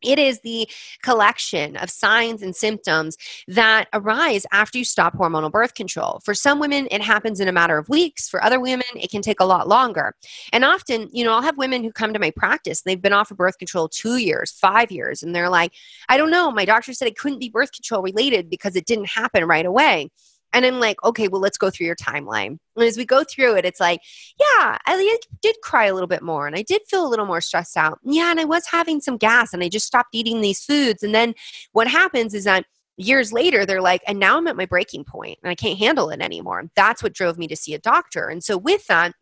it 0.02 0.18
is 0.18 0.40
the 0.40 0.68
collection 1.02 1.76
of 1.76 1.90
signs 1.90 2.42
and 2.42 2.54
symptoms 2.54 3.16
that 3.48 3.88
arise 3.92 4.46
after 4.52 4.78
you 4.78 4.84
stop 4.84 5.16
hormonal 5.16 5.50
birth 5.50 5.74
control. 5.74 6.20
For 6.24 6.34
some 6.34 6.58
women, 6.58 6.88
it 6.90 7.02
happens 7.02 7.40
in 7.40 7.48
a 7.48 7.52
matter 7.52 7.78
of 7.78 7.88
weeks. 7.88 8.28
For 8.28 8.42
other 8.42 8.60
women, 8.60 8.86
it 8.94 9.10
can 9.10 9.22
take 9.22 9.40
a 9.40 9.44
lot 9.44 9.68
longer. 9.68 10.14
And 10.52 10.64
often, 10.64 11.08
you 11.12 11.24
know, 11.24 11.32
I'll 11.32 11.42
have 11.42 11.56
women 11.56 11.84
who 11.84 11.92
come 11.92 12.12
to 12.12 12.18
my 12.18 12.30
practice, 12.30 12.82
they've 12.82 13.00
been 13.00 13.12
off 13.12 13.30
of 13.30 13.36
birth 13.36 13.58
control 13.58 13.88
two 13.88 14.16
years, 14.16 14.52
five 14.52 14.90
years, 14.90 15.22
and 15.22 15.34
they're 15.34 15.50
like, 15.50 15.72
I 16.08 16.16
don't 16.16 16.30
know, 16.30 16.50
my 16.50 16.64
doctor 16.64 16.92
said 16.92 17.08
it 17.08 17.18
couldn't 17.18 17.38
be 17.38 17.48
birth 17.48 17.72
control 17.72 18.02
related 18.02 18.50
because 18.50 18.76
it 18.76 18.86
didn't 18.86 19.08
happen 19.08 19.44
right 19.44 19.66
away. 19.66 20.10
And 20.52 20.66
I'm 20.66 20.80
like, 20.80 21.02
okay, 21.04 21.28
well, 21.28 21.40
let's 21.40 21.58
go 21.58 21.70
through 21.70 21.86
your 21.86 21.96
timeline. 21.96 22.58
And 22.76 22.84
as 22.84 22.96
we 22.96 23.04
go 23.04 23.24
through 23.24 23.56
it, 23.56 23.64
it's 23.64 23.80
like, 23.80 24.00
yeah, 24.38 24.78
I 24.86 25.18
did 25.42 25.56
cry 25.62 25.86
a 25.86 25.94
little 25.94 26.08
bit 26.08 26.22
more 26.22 26.46
and 26.46 26.56
I 26.56 26.62
did 26.62 26.82
feel 26.88 27.06
a 27.06 27.08
little 27.08 27.26
more 27.26 27.40
stressed 27.40 27.76
out. 27.76 27.98
Yeah, 28.02 28.30
and 28.30 28.40
I 28.40 28.44
was 28.44 28.66
having 28.66 29.00
some 29.00 29.16
gas 29.16 29.52
and 29.52 29.62
I 29.62 29.68
just 29.68 29.86
stopped 29.86 30.10
eating 30.12 30.40
these 30.40 30.64
foods. 30.64 31.02
And 31.02 31.14
then 31.14 31.34
what 31.72 31.88
happens 31.88 32.34
is 32.34 32.44
that 32.44 32.64
years 32.96 33.32
later, 33.32 33.64
they're 33.64 33.80
like, 33.80 34.02
and 34.06 34.18
now 34.18 34.36
I'm 34.36 34.46
at 34.46 34.56
my 34.56 34.66
breaking 34.66 35.04
point 35.04 35.38
and 35.42 35.50
I 35.50 35.54
can't 35.54 35.78
handle 35.78 36.10
it 36.10 36.20
anymore. 36.20 36.64
That's 36.76 37.02
what 37.02 37.14
drove 37.14 37.38
me 37.38 37.46
to 37.48 37.56
see 37.56 37.74
a 37.74 37.78
doctor. 37.78 38.28
And 38.28 38.42
so 38.42 38.58
with 38.58 38.86
that, 38.88 39.12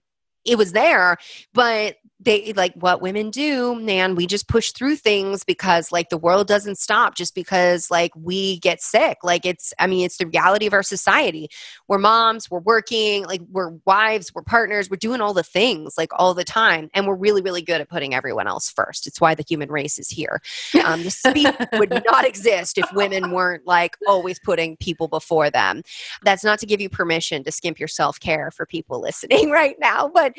it 0.45 0.57
was 0.57 0.73
there, 0.73 1.17
but 1.53 1.97
they 2.21 2.53
like 2.55 2.75
what 2.75 3.01
women 3.01 3.31
do 3.31 3.77
man 3.77 4.15
we 4.17 4.27
just 4.27 4.49
push 4.49 4.73
through 4.73 4.97
things 4.97 5.45
because 5.45 5.93
like 5.93 6.09
the 6.09 6.19
world 6.19 6.49
doesn't 6.49 6.77
stop 6.77 7.15
just 7.15 7.35
because 7.35 7.91
like 7.91 8.11
we 8.17 8.59
get 8.59 8.83
sick. 8.83 9.19
Like 9.23 9.47
it's 9.47 9.73
i 9.79 9.87
mean 9.87 10.05
it's 10.05 10.17
the 10.17 10.27
reality 10.27 10.67
of 10.67 10.73
our 10.73 10.83
society. 10.83 11.49
We're 11.87 11.99
moms 11.99 12.51
we're 12.51 12.61
working 12.61 13.25
like 13.25 13.43
we're 13.51 13.71
wives 13.85 14.35
we're 14.35 14.43
partners 14.43 14.91
we're 14.91 14.97
doing 14.97 15.21
all 15.21 15.35
the 15.35 15.43
things 15.43 15.95
like 15.97 16.11
all 16.15 16.35
the 16.35 16.45
time. 16.45 16.91
And 16.95 17.07
we're 17.07 17.15
really 17.15 17.43
really 17.43 17.63
good 17.63 17.81
at 17.81 17.89
putting 17.89 18.15
everyone 18.15 18.47
else 18.47 18.71
first. 18.71 19.07
It's 19.07 19.21
why 19.21 19.35
the 19.35 19.45
human 19.49 19.71
race 19.71 19.99
is 19.99 20.09
here. 20.09 20.41
Um, 20.85 21.05
the 21.05 21.11
speed 21.11 21.55
would 21.75 22.03
not 22.05 22.25
exist 22.25 22.79
if 22.79 22.93
women 22.93 23.31
weren't 23.31 23.67
like 23.67 23.97
always 24.07 24.39
putting 24.39 24.77
people 24.77 25.09
before 25.09 25.51
them. 25.51 25.83
That's 26.23 26.45
not 26.45 26.59
to 26.61 26.67
give 26.67 26.81
you 26.81 26.89
permission 26.89 27.45
to 27.45 27.53
skimp 27.53 27.79
your 27.79 27.89
self-care 27.89 28.51
for 28.51 28.67
people 28.67 29.01
listening 29.09 29.51
right 29.51 29.77
now 29.79 30.09
but 30.09 30.35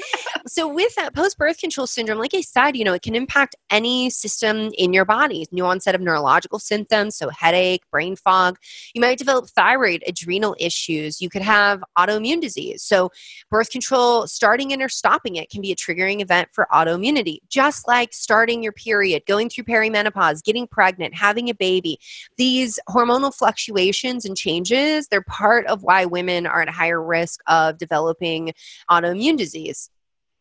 so 0.47 0.67
with 0.67 0.93
that 0.95 1.13
post-birth 1.13 1.57
control 1.69 1.85
syndrome, 1.85 2.17
like 2.17 2.33
I 2.33 2.41
said, 2.41 2.75
you 2.75 2.83
know, 2.83 2.93
it 2.93 3.03
can 3.03 3.13
impact 3.13 3.55
any 3.69 4.09
system 4.09 4.71
in 4.75 4.91
your 4.91 5.05
body. 5.05 5.45
New 5.51 5.65
onset 5.65 5.93
of 5.93 6.01
neurological 6.01 6.57
symptoms, 6.57 7.15
so 7.15 7.29
headache, 7.29 7.83
brain 7.91 8.15
fog. 8.15 8.57
You 8.95 9.01
might 9.01 9.19
develop 9.19 9.47
thyroid, 9.49 10.03
adrenal 10.07 10.55
issues. 10.59 11.21
You 11.21 11.29
could 11.29 11.43
have 11.43 11.83
autoimmune 11.95 12.41
disease. 12.41 12.81
So, 12.81 13.11
birth 13.51 13.69
control, 13.69 14.25
starting 14.25 14.71
it 14.71 14.81
or 14.81 14.89
stopping 14.89 15.35
it, 15.35 15.51
can 15.51 15.61
be 15.61 15.71
a 15.71 15.75
triggering 15.75 16.21
event 16.21 16.49
for 16.53 16.67
autoimmunity, 16.73 17.37
just 17.49 17.87
like 17.87 18.13
starting 18.13 18.63
your 18.63 18.73
period, 18.73 19.21
going 19.27 19.47
through 19.47 19.65
perimenopause, 19.65 20.43
getting 20.43 20.65
pregnant, 20.65 21.13
having 21.13 21.49
a 21.49 21.53
baby. 21.53 21.99
These 22.37 22.79
hormonal 22.89 23.31
fluctuations 23.31 24.25
and 24.25 24.35
changes, 24.35 25.07
they're 25.07 25.21
part 25.21 25.67
of 25.67 25.83
why 25.83 26.05
women 26.05 26.47
are 26.47 26.63
at 26.63 26.69
higher 26.69 27.03
risk 27.03 27.41
of 27.45 27.77
developing 27.77 28.53
autoimmune 28.89 29.37
disease. 29.37 29.91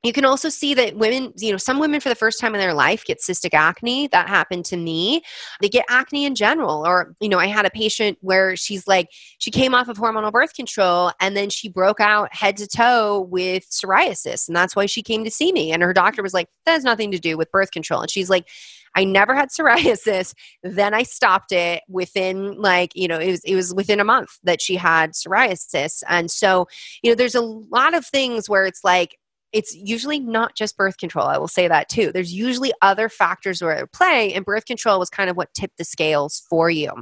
You 0.05 0.13
can 0.13 0.25
also 0.25 0.49
see 0.49 0.75
that 0.75 0.97
women, 0.97 1.33
you 1.37 1.51
know, 1.51 1.57
some 1.57 1.81
women 1.81 2.01
for 2.01 2.09
the 2.09 2.15
first 2.15 2.39
time 2.39 2.55
in 2.55 2.61
their 2.61 2.73
life 2.73 3.05
get 3.05 3.19
cystic 3.19 3.53
acne. 3.53 4.07
That 4.09 4.29
happened 4.29 4.65
to 4.67 4.77
me. 4.77 5.23
They 5.61 5.69
get 5.69 5.85
acne 5.89 6.25
in 6.25 6.37
general. 6.37 6.87
Or, 6.87 7.17
you 7.21 7.29
know, 7.29 7.39
I 7.39 7.47
had 7.47 7.67
a 7.67 7.71
patient 7.71 8.17
where 8.21 8.55
she's 8.55 8.87
like, 8.87 9.09
she 9.39 9.51
came 9.51 9.75
off 9.75 9.89
of 9.89 9.99
hormonal 9.99 10.31
birth 10.31 10.55
control 10.55 11.11
and 11.21 11.37
then 11.37 11.51
she 11.51 11.69
broke 11.69 11.99
out 12.01 12.33
head 12.33 12.57
to 12.59 12.69
toe 12.69 13.27
with 13.29 13.69
psoriasis. 13.71 14.47
And 14.47 14.57
that's 14.57 14.77
why 14.77 14.87
she 14.87 15.03
came 15.03 15.25
to 15.25 15.33
see 15.33 15.51
me. 15.51 15.73
And 15.73 15.83
her 15.83 15.93
doctor 15.93 16.23
was 16.23 16.35
like, 16.35 16.49
that 16.65 16.73
has 16.73 16.85
nothing 16.85 17.11
to 17.11 17.19
do 17.19 17.37
with 17.37 17.51
birth 17.51 17.73
control. 17.73 18.01
And 18.01 18.11
she's 18.11 18.31
like, 18.31 18.49
I 18.95 19.03
never 19.05 19.35
had 19.35 19.49
psoriasis. 19.59 20.33
Then 20.63 20.95
I 20.95 21.03
stopped 21.03 21.51
it 21.51 21.83
within 21.89 22.53
like, 22.61 22.93
you 22.95 23.09
know, 23.09 23.19
it 23.19 23.31
was 23.33 23.41
it 23.45 23.57
was 23.57 23.75
within 23.75 23.99
a 23.99 24.05
month 24.05 24.39
that 24.45 24.63
she 24.63 24.77
had 24.77 25.13
psoriasis. 25.13 26.05
And 26.09 26.31
so, 26.31 26.69
you 27.03 27.11
know, 27.11 27.15
there's 27.17 27.35
a 27.35 27.41
lot 27.41 27.95
of 27.95 28.07
things 28.07 28.49
where 28.49 28.65
it's 28.65 28.85
like 28.85 29.17
it's 29.53 29.75
usually 29.75 30.21
not 30.21 30.55
just 30.57 30.77
birth 30.77 30.99
control. 30.99 31.27
I 31.27 31.39
will 31.39 31.49
say 31.49 31.69
that 31.69 31.89
too. 31.89 32.13
There's 32.13 32.33
usually 32.33 32.73
other 32.83 33.09
factors 33.09 33.63
where 33.63 33.73
at 33.73 33.93
play, 33.93 34.33
and 34.33 34.45
birth 34.45 34.67
control 34.67 34.99
was 34.99 35.11
kind 35.11 35.31
of 35.31 35.37
what 35.37 35.53
tipped 35.55 35.79
the 35.79 35.85
scales 35.85 36.43
for 36.49 36.71
you. 36.71 36.93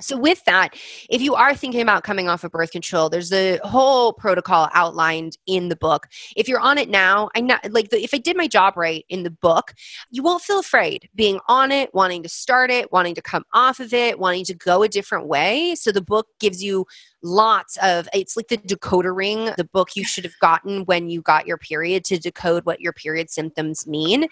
So, 0.00 0.16
with 0.16 0.42
that, 0.46 0.74
if 1.10 1.20
you 1.20 1.34
are 1.34 1.54
thinking 1.54 1.82
about 1.82 2.04
coming 2.04 2.28
off 2.28 2.42
of 2.42 2.50
birth 2.50 2.70
control, 2.70 3.10
there's 3.10 3.32
a 3.32 3.58
whole 3.58 4.12
protocol 4.14 4.68
outlined 4.72 5.36
in 5.46 5.68
the 5.68 5.76
book. 5.76 6.06
If 6.36 6.48
you're 6.48 6.60
on 6.60 6.78
it 6.78 6.88
now, 6.88 7.28
I'm 7.34 7.46
not 7.46 7.70
like 7.70 7.90
the, 7.90 8.02
if 8.02 8.14
I 8.14 8.18
did 8.18 8.36
my 8.36 8.48
job 8.48 8.76
right 8.76 9.04
in 9.08 9.22
the 9.24 9.30
book, 9.30 9.74
you 10.10 10.22
won't 10.22 10.42
feel 10.42 10.58
afraid 10.58 11.08
being 11.14 11.38
on 11.48 11.70
it, 11.70 11.90
wanting 11.92 12.22
to 12.22 12.28
start 12.28 12.70
it, 12.70 12.90
wanting 12.92 13.14
to 13.16 13.22
come 13.22 13.44
off 13.52 13.78
of 13.78 13.92
it, 13.92 14.18
wanting 14.18 14.44
to 14.46 14.54
go 14.54 14.82
a 14.82 14.88
different 14.88 15.26
way. 15.26 15.74
So, 15.74 15.92
the 15.92 16.02
book 16.02 16.28
gives 16.40 16.62
you 16.62 16.86
lots 17.22 17.76
of 17.82 18.08
it's 18.14 18.36
like 18.36 18.48
the 18.48 18.56
decoder 18.58 19.14
ring 19.14 19.50
the 19.56 19.68
book 19.72 19.90
you 19.94 20.04
should 20.04 20.24
have 20.24 20.38
gotten 20.40 20.84
when 20.86 21.10
you 21.10 21.20
got 21.20 21.46
your 21.46 21.58
period 21.58 22.04
to 22.04 22.18
decode 22.18 22.64
what 22.64 22.80
your 22.80 22.92
period 22.92 23.30
symptoms 23.30 23.86
mean. 23.86 24.26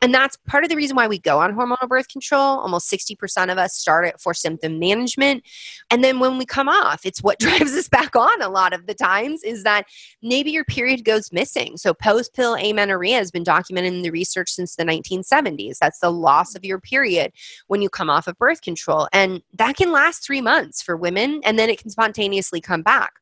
And 0.00 0.12
that's 0.12 0.36
part 0.48 0.64
of 0.64 0.70
the 0.70 0.76
reason 0.76 0.96
why 0.96 1.06
we 1.06 1.18
go 1.18 1.38
on 1.38 1.54
hormonal 1.54 1.88
birth 1.88 2.08
control. 2.08 2.58
Almost 2.60 2.90
60% 2.90 3.50
of 3.50 3.58
us 3.58 3.74
start 3.74 4.06
it 4.06 4.20
for 4.20 4.34
symptom 4.34 4.78
management. 4.78 5.44
And 5.90 6.02
then 6.02 6.18
when 6.18 6.38
we 6.38 6.44
come 6.44 6.68
off 6.68 7.02
it's 7.04 7.22
what 7.22 7.38
drives 7.40 7.72
us 7.72 7.88
back 7.88 8.16
on 8.16 8.42
a 8.42 8.48
lot 8.48 8.72
of 8.72 8.86
the 8.86 8.94
times 8.94 9.42
is 9.42 9.62
that 9.62 9.86
maybe 10.22 10.50
your 10.50 10.64
period 10.64 11.04
goes 11.04 11.32
missing. 11.32 11.76
So 11.76 11.94
post 11.94 12.34
pill 12.34 12.56
amenorrhea 12.56 13.16
has 13.16 13.30
been 13.30 13.44
documented 13.44 13.92
in 13.92 14.02
the 14.02 14.10
research 14.10 14.50
since 14.50 14.74
the 14.74 14.84
1970s 14.84 15.78
that's 15.78 16.00
the 16.00 16.10
loss 16.10 16.54
of 16.54 16.64
your 16.64 16.80
period 16.80 17.32
when 17.68 17.82
you 17.82 17.88
come 17.88 18.10
off 18.10 18.26
of 18.26 18.36
birth 18.38 18.62
control. 18.62 19.08
And 19.12 19.42
that 19.54 19.76
can 19.76 19.92
last 19.92 20.24
3 20.24 20.40
months 20.40 20.82
for 20.82 20.96
women 20.96 21.40
and 21.44 21.58
then 21.58 21.68
it 21.68 21.78
can 21.78 21.90
spontaneously 21.90 22.31
spontaneously 22.32 22.60
come 22.60 22.82
back. 22.82 23.12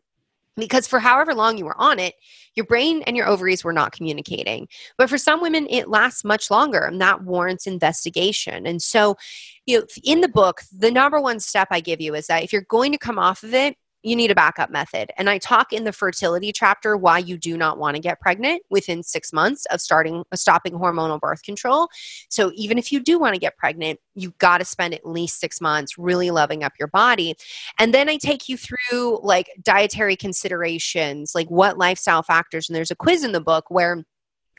Because 0.57 0.87
for 0.87 0.99
however 0.99 1.33
long 1.33 1.57
you 1.57 1.64
were 1.64 1.81
on 1.81 1.99
it, 1.99 2.14
your 2.55 2.66
brain 2.66 3.03
and 3.07 3.16
your 3.16 3.29
ovaries 3.29 3.64
were 3.64 3.73
not 3.73 3.92
communicating. 3.92 4.68
But 4.99 5.09
for 5.09 5.16
some 5.16 5.40
women, 5.40 5.66
it 5.70 5.88
lasts 5.88 6.25
much 6.25 6.51
longer, 6.51 6.85
and 6.85 7.01
that 7.01 7.23
warrants 7.23 7.66
investigation. 7.66 8.66
And 8.66 8.83
so, 8.83 9.16
you 9.64 9.79
know, 9.79 9.87
in 10.05 10.20
the 10.20 10.29
book, 10.29 10.62
the 10.77 10.90
number 10.90 11.20
one 11.20 11.40
step 11.40 11.68
I 11.70 11.81
give 11.81 12.01
you 12.01 12.14
is 12.14 12.27
that 12.27 12.42
if 12.42 12.53
you're 12.53 12.66
going 12.68 12.92
to 12.92 12.99
come 12.99 13.18
off 13.18 13.42
of 13.42 13.55
it, 13.55 13.77
you 14.03 14.17
need 14.17 14.31
a 14.31 14.35
backup 14.35 14.71
method. 14.71 15.11
And 15.19 15.29
I 15.29 15.39
talk 15.39 15.73
in 15.73 15.85
the 15.85 15.93
fertility 15.93 16.53
chapter 16.53 16.97
why 16.97 17.19
you 17.19 17.37
do 17.37 17.57
not 17.57 17.79
want 17.79 17.97
to 17.97 18.01
get 18.01 18.21
pregnant 18.21 18.63
within 18.71 19.03
six 19.03 19.33
months 19.33 19.67
of 19.67 19.81
starting 19.81 20.25
stopping 20.35 20.73
hormonal 20.75 21.21
birth 21.21 21.43
control. 21.43 21.89
So 22.29 22.51
even 22.55 22.79
if 22.79 22.93
you 22.93 23.01
do 23.01 23.19
want 23.19 23.35
to 23.35 23.41
get 23.41 23.57
pregnant, 23.57 24.01
you've 24.15 24.39
got 24.39 24.59
to 24.59 24.65
spend 24.65 24.95
at 24.95 25.07
least 25.07 25.41
six 25.41 25.61
months 25.61 25.99
really 25.99 26.31
loving 26.31 26.65
up 26.65 26.73
your 26.79 26.89
body. 26.89 27.35
And 27.79 27.93
then 27.95 28.09
I 28.09 28.17
take 28.17 28.49
you 28.49 28.57
through 28.57 29.21
like 29.23 29.51
dietary 29.63 30.17
considerations, 30.17 31.33
like 31.35 31.51
what 31.51 31.79
lifestyle 31.79 32.23
factors, 32.23 32.69
and 32.69 32.77
there's 32.77 32.91
a 32.91 32.97
quiz 32.97 33.25
in 33.25 33.33
the 33.33 33.41
book 33.41 33.71
where 33.71 34.05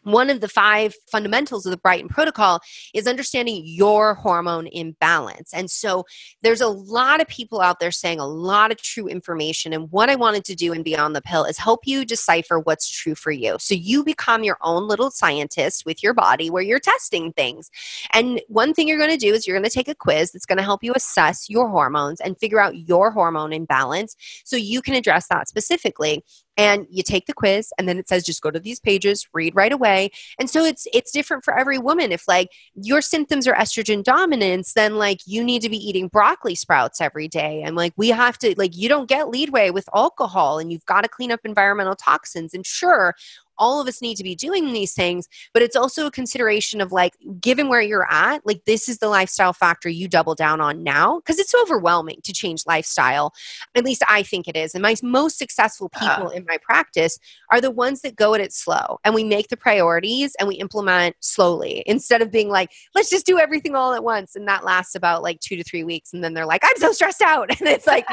one 0.04 0.30
of 0.30 0.42
the 0.42 0.48
five 0.48 0.96
fundamentals 1.12 1.66
of 1.66 1.72
the 1.72 1.78
Brighten 1.78 2.10
Protocol 2.10 2.62
is 2.94 3.08
understanding 3.08 3.62
your 3.66 4.16
hormone 4.16 4.68
imbalance. 4.68 5.54
And 5.54 5.70
so 5.70 6.06
there's 6.42 6.62
a 6.62 6.68
lot 6.68 7.22
of 7.22 7.28
people 7.28 7.62
out 7.62 7.80
there 7.80 7.92
saying 7.92 8.20
a 8.20 8.28
lot 8.28 8.72
of 8.72 8.82
true 8.82 9.08
information. 9.08 9.74
And 9.74 9.92
what 9.92 10.10
I 10.10 10.16
wanted 10.16 10.46
to 10.46 10.56
do 10.56 10.74
in 10.74 10.84
Beyond 10.84 11.16
the 11.16 11.22
Pill 11.22 11.46
is 11.46 11.58
help 11.58 11.82
you 11.86 12.06
decipher 12.06 12.60
what's 12.60 12.90
true 12.90 13.16
for 13.16 13.32
you. 13.32 13.58
So 13.60 13.76
you 13.76 14.04
become 14.04 14.44
your 14.44 14.58
own 14.62 14.88
little 14.88 15.12
scientist 15.12 15.86
with 15.86 16.02
your 16.02 16.14
body 16.14 16.50
where 16.50 16.64
you're 16.64 16.80
testing 16.80 17.34
things. 17.34 17.70
And 18.12 18.42
one 18.48 18.74
thing 18.74 18.88
you're 18.88 18.98
going 18.98 19.12
to 19.12 19.18
do 19.18 19.34
is 19.34 19.46
you're 19.46 19.58
going 19.58 19.70
to 19.70 19.74
take 19.74 19.88
a 19.88 19.96
quiz 19.96 20.32
that's 20.32 20.46
going 20.46 20.58
to 20.58 20.64
help 20.64 20.84
you 20.84 20.94
assess 20.96 21.50
your 21.50 21.70
hormones 21.70 22.20
and 22.22 22.38
figure 22.38 22.60
out 22.60 22.88
your 22.88 23.12
hormone 23.12 23.54
imbalance 23.54 24.16
so 24.44 24.56
you 24.56 24.82
can 24.82 24.96
address 24.96 25.28
that 25.28 25.48
specifically 25.48 26.24
and 26.58 26.86
you 26.90 27.04
take 27.04 27.26
the 27.26 27.34
quiz 27.34 27.72
and 27.78 27.88
then 27.88 27.98
it 27.98 28.08
says 28.08 28.24
just 28.24 28.42
go 28.42 28.52
to 28.52 28.60
these 28.60 28.80
pages 28.80 29.28
read 29.34 29.56
right 29.56 29.72
away. 29.72 30.12
And 30.40 30.50
so 30.50 30.64
it's 30.64 30.88
it's 30.94 31.12
different 31.12 31.44
for 31.44 31.58
every 31.58 31.78
woman. 31.78 32.12
If 32.12 32.28
like 32.28 32.50
your 32.76 33.02
symptoms 33.02 33.48
are 33.48 33.56
estrogen 33.56 34.04
dominance 34.04 34.74
then 34.74 34.98
like 34.98 35.20
you 35.26 35.44
need 35.44 35.62
to 35.62 35.70
be 35.70 35.78
eating 35.78 36.08
broccoli 36.08 36.56
sprouts 36.56 37.02
every 37.02 37.28
day. 37.28 37.62
And 37.64 37.76
like 37.76 37.94
we 37.98 38.10
have 38.10 38.38
to 38.40 38.54
like 38.58 38.76
you 38.76 38.90
don't 38.90 39.10
get 39.10 39.30
leadway 39.30 39.70
with 39.70 39.88
alcohol 39.96 40.60
and 40.60 40.72
you've 40.72 40.86
got 40.86 41.02
to 41.02 41.10
clean 41.10 41.32
up 41.32 41.42
environmental 41.44 41.96
toxins. 41.96 42.54
And 42.54 42.66
sure 42.66 43.16
all 43.62 43.80
of 43.80 43.88
us 43.88 44.02
need 44.02 44.16
to 44.16 44.24
be 44.24 44.36
doing 44.36 44.74
these 44.74 44.94
things 44.94 45.28
but 45.54 45.64
it's 45.64 45.76
also 45.76 46.06
a 46.06 46.12
consideration 46.12 46.82
of 46.82 46.92
like 46.92 47.14
given 47.40 47.70
where 47.70 47.82
you're 47.82 48.12
at 48.12 48.46
like 48.46 48.64
this 48.66 48.90
is 48.90 48.98
the 48.98 49.08
lifestyle 49.08 49.54
factor 49.54 49.88
you 49.88 50.08
double 50.08 50.36
down 50.36 50.60
on 50.60 50.84
now 50.84 51.20
because 51.20 51.40
it's 51.40 51.54
overwhelming 51.56 52.20
to 52.24 52.34
change 52.34 52.64
lifestyle. 52.66 53.34
At 53.76 53.86
least 53.86 54.04
i 54.08 54.24
think 54.24 54.48
it 54.48 54.56
is 54.56 54.76
and 54.76 54.82
my 54.82 54.96
most 55.02 55.38
successful 55.38 55.90
people 55.90 56.28
uh. 56.28 56.32
in 56.32 56.46
my 56.48 56.58
practice 56.62 57.18
are 57.52 57.62
the 57.62 57.72
ones 57.72 58.02
that 58.02 58.16
go 58.16 58.34
at 58.34 58.42
it 58.42 58.54
slow 58.54 59.00
and 59.04 59.16
we 59.16 59.24
make 59.24 59.48
the 59.48 59.58
priorities 59.58 60.36
and 60.40 60.48
we 60.48 60.56
implement 60.56 61.16
slowly 61.20 61.84
instead 61.86 62.22
of 62.22 62.32
being 62.32 62.50
like 62.50 62.72
let's 62.96 63.10
just 63.10 63.26
do 63.26 63.40
everything 63.40 63.76
all 63.76 63.94
at 63.94 64.04
once 64.04 64.36
and 64.36 64.48
that 64.48 64.64
lasts 64.64 64.96
about 64.96 65.24
like 65.24 65.40
two 65.40 65.56
to 65.56 65.64
three 65.64 65.84
weeks 65.84 66.14
and 66.14 66.24
then 66.24 66.34
they're 66.34 66.46
like 66.46 66.62
i'm 66.64 66.78
so 66.78 66.92
stressed 66.92 67.22
out 67.22 67.50
and 67.60 67.68
it's 67.68 67.88
like 67.88 68.06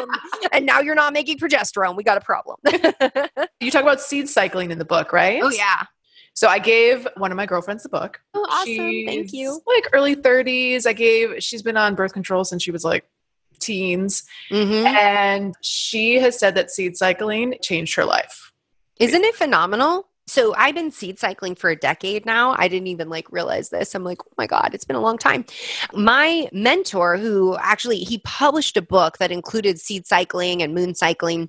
and 0.52 0.64
now 0.64 0.80
you're 0.80 0.94
not 0.94 1.12
making 1.12 1.38
progesterone 1.38 1.96
we 1.96 2.04
got 2.04 2.16
a 2.16 2.20
problem. 2.20 2.56
You 3.60 3.72
talk 3.72 3.82
about 3.82 4.00
seed 4.00 4.28
cycling 4.28 4.70
in 4.70 4.78
the 4.78 4.84
book 4.84 5.12
right 5.12 5.37
right? 5.40 5.52
Oh 5.52 5.56
yeah. 5.56 5.84
So 6.34 6.46
I 6.46 6.60
gave 6.60 7.08
one 7.16 7.32
of 7.32 7.36
my 7.36 7.46
girlfriends 7.46 7.82
the 7.82 7.88
book. 7.88 8.20
Oh, 8.32 8.46
awesome! 8.48 8.66
She's 8.66 9.08
Thank 9.08 9.32
you. 9.32 9.60
Like 9.66 9.88
early 9.92 10.14
30s. 10.14 10.86
I 10.86 10.92
gave. 10.92 11.42
She's 11.42 11.62
been 11.62 11.76
on 11.76 11.96
birth 11.96 12.12
control 12.12 12.44
since 12.44 12.62
she 12.62 12.70
was 12.70 12.84
like 12.84 13.08
teens, 13.58 14.22
mm-hmm. 14.50 14.86
and 14.86 15.54
she 15.62 16.14
has 16.20 16.38
said 16.38 16.54
that 16.54 16.70
seed 16.70 16.96
cycling 16.96 17.56
changed 17.60 17.96
her 17.96 18.04
life. 18.04 18.52
Isn't 19.00 19.24
it 19.24 19.34
phenomenal? 19.34 20.06
So 20.28 20.54
I've 20.54 20.74
been 20.74 20.90
seed 20.90 21.18
cycling 21.18 21.54
for 21.54 21.70
a 21.70 21.76
decade 21.76 22.26
now. 22.26 22.54
I 22.58 22.68
didn't 22.68 22.88
even 22.88 23.08
like 23.08 23.32
realize 23.32 23.70
this. 23.70 23.94
I'm 23.94 24.04
like, 24.04 24.18
oh 24.22 24.32
my 24.36 24.46
God, 24.46 24.70
it's 24.74 24.84
been 24.84 24.94
a 24.94 25.00
long 25.00 25.16
time. 25.16 25.46
My 25.94 26.48
mentor, 26.52 27.16
who 27.16 27.56
actually 27.56 27.98
he 28.00 28.18
published 28.18 28.76
a 28.76 28.82
book 28.82 29.18
that 29.18 29.32
included 29.32 29.80
seed 29.80 30.06
cycling 30.06 30.62
and 30.62 30.74
moon 30.74 30.94
cycling 30.94 31.48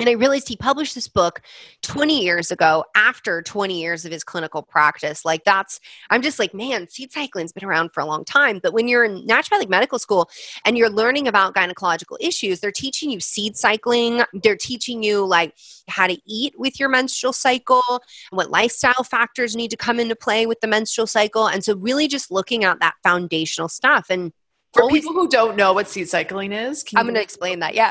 and 0.00 0.08
I 0.08 0.12
realized 0.12 0.48
he 0.48 0.56
published 0.56 0.94
this 0.94 1.06
book 1.06 1.42
20 1.82 2.22
years 2.22 2.50
ago 2.50 2.84
after 2.96 3.42
20 3.42 3.80
years 3.80 4.04
of 4.04 4.10
his 4.10 4.24
clinical 4.24 4.62
practice. 4.62 5.24
Like, 5.24 5.44
that's, 5.44 5.80
I'm 6.08 6.22
just 6.22 6.38
like, 6.38 6.54
man, 6.54 6.88
seed 6.88 7.12
cycling's 7.12 7.52
been 7.52 7.64
around 7.64 7.92
for 7.92 8.00
a 8.00 8.06
long 8.06 8.24
time. 8.24 8.58
But 8.62 8.72
when 8.72 8.88
you're 8.88 9.04
in 9.04 9.26
naturopathic 9.26 9.68
medical 9.68 9.98
school 9.98 10.30
and 10.64 10.78
you're 10.78 10.90
learning 10.90 11.28
about 11.28 11.54
gynecological 11.54 12.16
issues, 12.20 12.60
they're 12.60 12.72
teaching 12.72 13.10
you 13.10 13.20
seed 13.20 13.56
cycling. 13.56 14.22
They're 14.42 14.56
teaching 14.56 15.02
you, 15.02 15.26
like, 15.26 15.54
how 15.88 16.06
to 16.06 16.18
eat 16.26 16.54
with 16.58 16.80
your 16.80 16.88
menstrual 16.88 17.34
cycle, 17.34 18.02
what 18.30 18.50
lifestyle 18.50 19.04
factors 19.04 19.54
need 19.54 19.70
to 19.70 19.76
come 19.76 20.00
into 20.00 20.16
play 20.16 20.46
with 20.46 20.60
the 20.60 20.66
menstrual 20.66 21.06
cycle. 21.06 21.46
And 21.46 21.62
so, 21.62 21.76
really 21.76 22.08
just 22.08 22.30
looking 22.30 22.64
at 22.64 22.80
that 22.80 22.94
foundational 23.02 23.68
stuff. 23.68 24.06
And 24.08 24.32
For 24.72 24.84
Always, 24.84 25.02
people 25.02 25.12
who 25.12 25.28
don't 25.28 25.54
know 25.54 25.74
what 25.74 25.86
seed 25.86 26.08
cycling 26.08 26.50
is, 26.50 26.82
I'm 26.96 27.04
going 27.04 27.14
to 27.14 27.22
explain 27.22 27.58
that. 27.60 27.72
Yeah. 27.82 27.90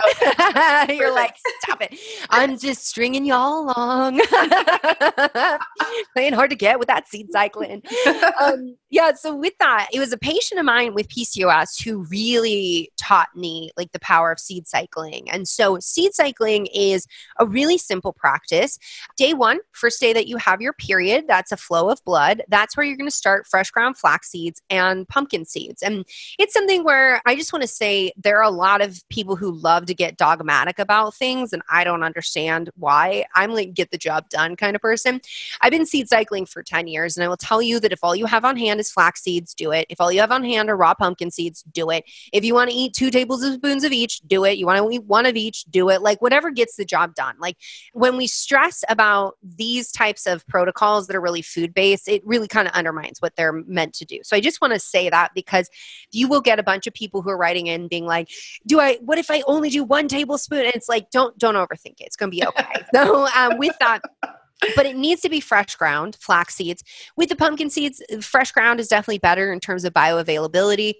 You're 0.92 1.14
like, 1.14 1.36
stop 1.62 1.82
it. 1.82 1.98
I'm 2.30 2.58
just 2.58 2.88
stringing 2.88 3.26
y'all 3.26 3.66
along. 3.66 4.22
Playing 6.16 6.34
hard 6.34 6.52
to 6.52 6.56
get 6.56 6.80
with 6.80 6.88
that 6.88 7.08
seed 7.08 7.28
cycling. 7.32 7.82
Um, 8.40 8.78
yeah. 8.90 9.14
So, 9.14 9.36
with 9.36 9.54
that, 9.60 9.90
it 9.92 10.00
was 10.00 10.14
a 10.14 10.18
patient 10.18 10.60
of 10.60 10.66
mine 10.66 10.94
with 10.94 11.10
PCOS 11.10 11.84
who 11.84 12.06
really 12.06 12.92
taught 12.98 13.30
me 13.36 13.72
like 13.76 13.92
the 13.92 14.00
power 14.00 14.32
of 14.32 14.40
seed 14.40 14.68
cycling. 14.68 15.30
And 15.32 15.48
so, 15.48 15.80
seed 15.80 16.14
cycling 16.14 16.68
is 16.68 17.06
a 17.40 17.46
really 17.46 17.78
simple 17.78 18.14
practice. 18.14 18.78
Day 19.18 19.34
one, 19.34 19.60
first 19.72 20.00
day 20.00 20.14
that 20.14 20.28
you 20.28 20.38
have 20.38 20.62
your 20.62 20.74
period, 20.74 21.26
that's 21.28 21.52
a 21.52 21.58
flow 21.58 21.90
of 21.90 22.04
blood. 22.06 22.44
That's 22.48 22.78
where 22.78 22.86
you're 22.86 22.98
going 22.98 23.10
to 23.10 23.16
start 23.16 23.48
fresh 23.48 23.72
ground 23.72 23.98
flax 23.98 24.30
seeds 24.30 24.62
and 24.70 25.08
pumpkin 25.08 25.46
seeds. 25.46 25.82
And 25.82 26.06
it's 26.40 26.54
something 26.54 26.71
something 26.72 26.86
where 26.86 27.22
I 27.26 27.36
just 27.36 27.52
want 27.52 27.64
to 27.64 27.68
say 27.68 28.14
there 28.16 28.38
are 28.38 28.44
a 28.44 28.50
lot 28.50 28.82
of 28.82 29.04
people 29.10 29.36
who 29.36 29.52
love 29.52 29.88
to 29.88 29.94
get 29.94 30.16
dogmatic 30.16 30.80
about 30.80 31.14
things, 31.16 31.52
and 31.52 31.62
I 31.70 31.84
don't 31.84 32.04
understand 32.04 32.70
why. 32.76 33.26
I'm 33.36 33.52
like, 33.52 33.74
get 33.74 33.92
the 33.92 33.98
job 33.98 34.30
done 34.30 34.56
kind 34.56 34.76
of 34.76 34.82
person. 34.82 35.20
I've 35.60 35.72
been 35.72 35.86
seed 35.86 36.08
cycling 36.08 36.46
for 36.46 36.64
10 36.64 36.88
years, 36.88 37.18
and 37.18 37.26
I 37.26 37.28
will 37.28 37.38
tell 37.38 37.62
you 37.62 37.80
that 37.82 37.92
if 37.92 38.00
all 38.04 38.16
you 38.16 38.26
have 38.26 38.46
on 38.46 38.56
hand 38.56 38.80
is 38.80 38.90
flax 38.90 39.22
seeds, 39.22 39.54
do 39.54 39.72
it. 39.72 39.86
If 39.90 40.00
all 40.00 40.12
you 40.12 40.22
have 40.22 40.32
on 40.32 40.44
hand 40.44 40.70
are 40.70 40.78
raw 40.78 40.94
pumpkin 40.94 41.30
seeds, 41.30 41.64
do 41.74 41.90
it. 41.90 42.06
If 42.32 42.46
you 42.46 42.54
want 42.54 42.70
to 42.70 42.76
eat 42.76 42.94
two 42.94 43.12
tablespoons 43.12 43.84
of 43.84 43.92
each, 43.92 44.22
do 44.22 44.46
it. 44.46 44.58
You 44.58 44.66
want 44.66 44.80
to 44.80 44.96
eat 44.96 45.04
one 45.04 45.26
of 45.26 45.36
each, 45.36 45.66
do 45.66 45.90
it. 45.90 46.02
Like, 46.02 46.22
whatever 46.22 46.52
gets 46.52 46.78
the 46.78 46.86
job 46.86 47.16
done. 47.16 47.36
Like, 47.38 47.58
when 47.94 48.16
we 48.16 48.28
stress 48.28 48.84
about 48.88 49.36
these 49.44 49.92
types 49.92 50.26
of 50.26 50.48
protocols 50.48 51.08
that 51.08 51.18
are 51.18 51.22
really 51.22 51.42
food 51.42 51.74
based, 51.74 52.08
it 52.08 52.26
really 52.26 52.48
kind 52.48 52.68
of 52.68 52.74
undermines 52.74 53.22
what 53.22 53.36
they're 53.36 53.52
meant 53.52 53.94
to 53.96 54.06
do. 54.06 54.20
So 54.24 54.38
I 54.38 54.40
just 54.40 54.62
want 54.62 54.74
to 54.74 54.80
say 54.80 55.10
that 55.10 55.32
because 55.36 55.70
you 56.12 56.30
will 56.30 56.42
get 56.42 56.61
a 56.62 56.64
bunch 56.64 56.88
of 56.88 56.94
people 56.94 57.22
who 57.22 57.30
are 57.30 57.38
writing 57.38 57.68
in 57.68 57.88
being 57.88 58.06
like, 58.06 58.30
"Do 58.66 58.80
I? 58.80 58.98
What 59.02 59.18
if 59.18 59.30
I 59.30 59.44
only 59.48 59.70
do 59.70 59.84
one 59.84 60.08
tablespoon?" 60.08 60.66
And 60.66 60.74
it's 60.74 60.88
like, 60.88 61.10
don't 61.12 61.38
don't 61.38 61.56
overthink 61.56 62.00
it. 62.00 62.06
It's 62.06 62.16
going 62.16 62.32
to 62.32 62.36
be 62.38 62.46
okay. 62.48 62.86
so 62.94 63.28
um, 63.36 63.58
with 63.58 63.76
that 63.80 64.02
but 64.76 64.86
it 64.86 64.96
needs 64.96 65.22
to 65.22 65.30
be 65.30 65.40
fresh 65.40 65.76
ground 65.76 66.18
flax 66.20 66.56
seeds. 66.56 66.84
With 67.16 67.30
the 67.30 67.36
pumpkin 67.36 67.70
seeds 67.70 68.02
fresh 68.22 68.52
ground 68.52 68.80
is 68.80 68.88
definitely 68.88 69.20
better 69.20 69.52
in 69.52 69.60
terms 69.60 69.84
of 69.84 69.94
bioavailability. 69.94 70.94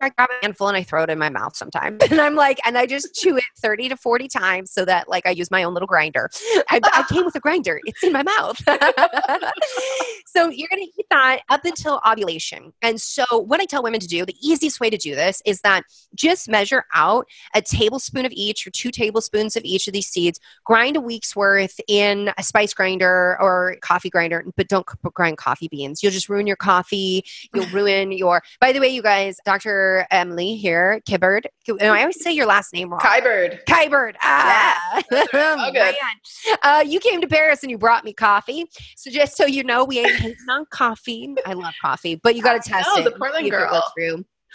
I 0.00 0.10
grab 0.10 0.28
a 0.30 0.44
handful 0.44 0.68
and 0.68 0.76
i 0.76 0.82
throw 0.82 1.02
it 1.04 1.10
in 1.10 1.18
my 1.18 1.30
mouth 1.30 1.56
sometimes 1.56 2.02
and 2.10 2.20
i'm 2.20 2.34
like 2.34 2.60
and 2.66 2.76
i 2.76 2.84
just 2.84 3.14
chew 3.14 3.36
it 3.36 3.44
30 3.62 3.88
to 3.90 3.96
40 3.96 4.28
times 4.28 4.70
so 4.70 4.84
that 4.84 5.08
like 5.08 5.26
i 5.26 5.30
use 5.30 5.50
my 5.50 5.62
own 5.62 5.72
little 5.72 5.86
grinder. 5.86 6.28
I, 6.70 6.80
I 6.84 7.04
came 7.08 7.24
with 7.24 7.34
a 7.34 7.40
grinder. 7.40 7.80
It's 7.84 8.02
in 8.02 8.12
my 8.12 8.22
mouth. 8.22 8.60
So 10.36 10.50
you're 10.50 10.68
going 10.68 10.84
to 10.84 11.00
eat 11.00 11.06
that 11.10 11.40
up 11.48 11.64
until 11.64 11.98
ovulation. 12.06 12.74
And 12.82 13.00
so 13.00 13.24
what 13.30 13.58
i 13.62 13.64
tell 13.64 13.82
women 13.82 14.00
to 14.00 14.06
do 14.06 14.26
the 14.26 14.36
easiest 14.46 14.80
way 14.80 14.90
to 14.90 14.98
do 14.98 15.14
this 15.14 15.40
is 15.46 15.62
that 15.62 15.84
just 16.14 16.46
measure 16.46 16.84
out 16.92 17.26
a 17.54 17.62
tablespoon 17.62 18.26
of 18.26 18.32
each 18.32 18.66
or 18.66 18.70
two 18.70 18.90
tablespoons 18.90 19.56
of 19.56 19.64
each 19.64 19.86
of 19.86 19.94
these 19.94 20.08
seeds. 20.08 20.38
Grind 20.66 20.96
a 20.96 21.00
week's 21.00 21.34
worth 21.34 21.80
in 21.88 22.30
a 22.36 22.42
spice 22.42 22.74
grinder 22.74 23.05
grinder 23.06 23.40
or 23.40 23.76
coffee 23.80 24.10
grinder, 24.10 24.44
but 24.56 24.68
don't 24.68 24.86
grind 25.14 25.38
coffee 25.38 25.68
beans. 25.68 26.02
You'll 26.02 26.12
just 26.12 26.28
ruin 26.28 26.46
your 26.46 26.56
coffee. 26.56 27.24
You'll 27.54 27.66
ruin 27.72 28.12
your. 28.12 28.42
By 28.60 28.72
the 28.72 28.80
way, 28.80 28.88
you 28.88 29.02
guys, 29.02 29.38
Dr. 29.44 30.06
Emily 30.10 30.56
here, 30.56 31.00
Kibbard. 31.08 31.46
I 31.80 32.00
always 32.00 32.22
say 32.22 32.32
your 32.32 32.46
last 32.46 32.72
name 32.72 32.90
wrong. 32.90 33.00
Kybird. 33.00 33.64
Kybird. 33.64 34.14
Ah. 34.22 35.02
Yeah. 35.10 35.70
good. 35.72 35.94
Uh, 36.62 36.84
you 36.86 37.00
came 37.00 37.20
to 37.20 37.26
Paris 37.26 37.62
and 37.62 37.70
you 37.70 37.78
brought 37.78 38.04
me 38.04 38.12
coffee. 38.12 38.66
So 38.96 39.10
just 39.10 39.36
so 39.36 39.46
you 39.46 39.64
know, 39.64 39.84
we 39.84 39.98
ain't 39.98 40.16
hating 40.16 40.36
on 40.48 40.66
coffee. 40.70 41.34
I 41.44 41.52
love 41.54 41.74
coffee, 41.80 42.16
but 42.16 42.36
you 42.36 42.42
got 42.42 42.62
to 42.62 42.68
test 42.68 42.88
know, 42.94 43.02
it. 43.02 43.04
The 43.04 43.18
Portland 43.18 43.50
girl. 43.50 43.82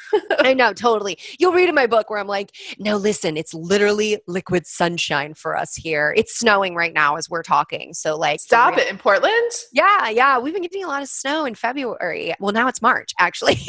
I 0.39 0.53
know, 0.53 0.73
totally. 0.73 1.17
You'll 1.39 1.53
read 1.53 1.69
in 1.69 1.75
my 1.75 1.87
book 1.87 2.09
where 2.09 2.19
I'm 2.19 2.27
like, 2.27 2.51
no, 2.79 2.97
listen, 2.97 3.37
it's 3.37 3.53
literally 3.53 4.19
liquid 4.27 4.67
sunshine 4.67 5.33
for 5.33 5.57
us 5.57 5.75
here. 5.75 6.13
It's 6.15 6.37
snowing 6.37 6.75
right 6.75 6.93
now 6.93 7.15
as 7.15 7.29
we're 7.29 7.43
talking. 7.43 7.93
So, 7.93 8.17
like, 8.17 8.39
stop 8.39 8.77
it 8.77 8.89
in 8.89 8.97
Portland? 8.97 9.51
Yeah, 9.71 10.09
yeah. 10.09 10.39
We've 10.39 10.53
been 10.53 10.63
getting 10.63 10.83
a 10.83 10.87
lot 10.87 11.01
of 11.01 11.07
snow 11.07 11.45
in 11.45 11.55
February. 11.55 12.33
Well, 12.39 12.53
now 12.53 12.67
it's 12.67 12.81
March, 12.81 13.11
actually. 13.19 13.59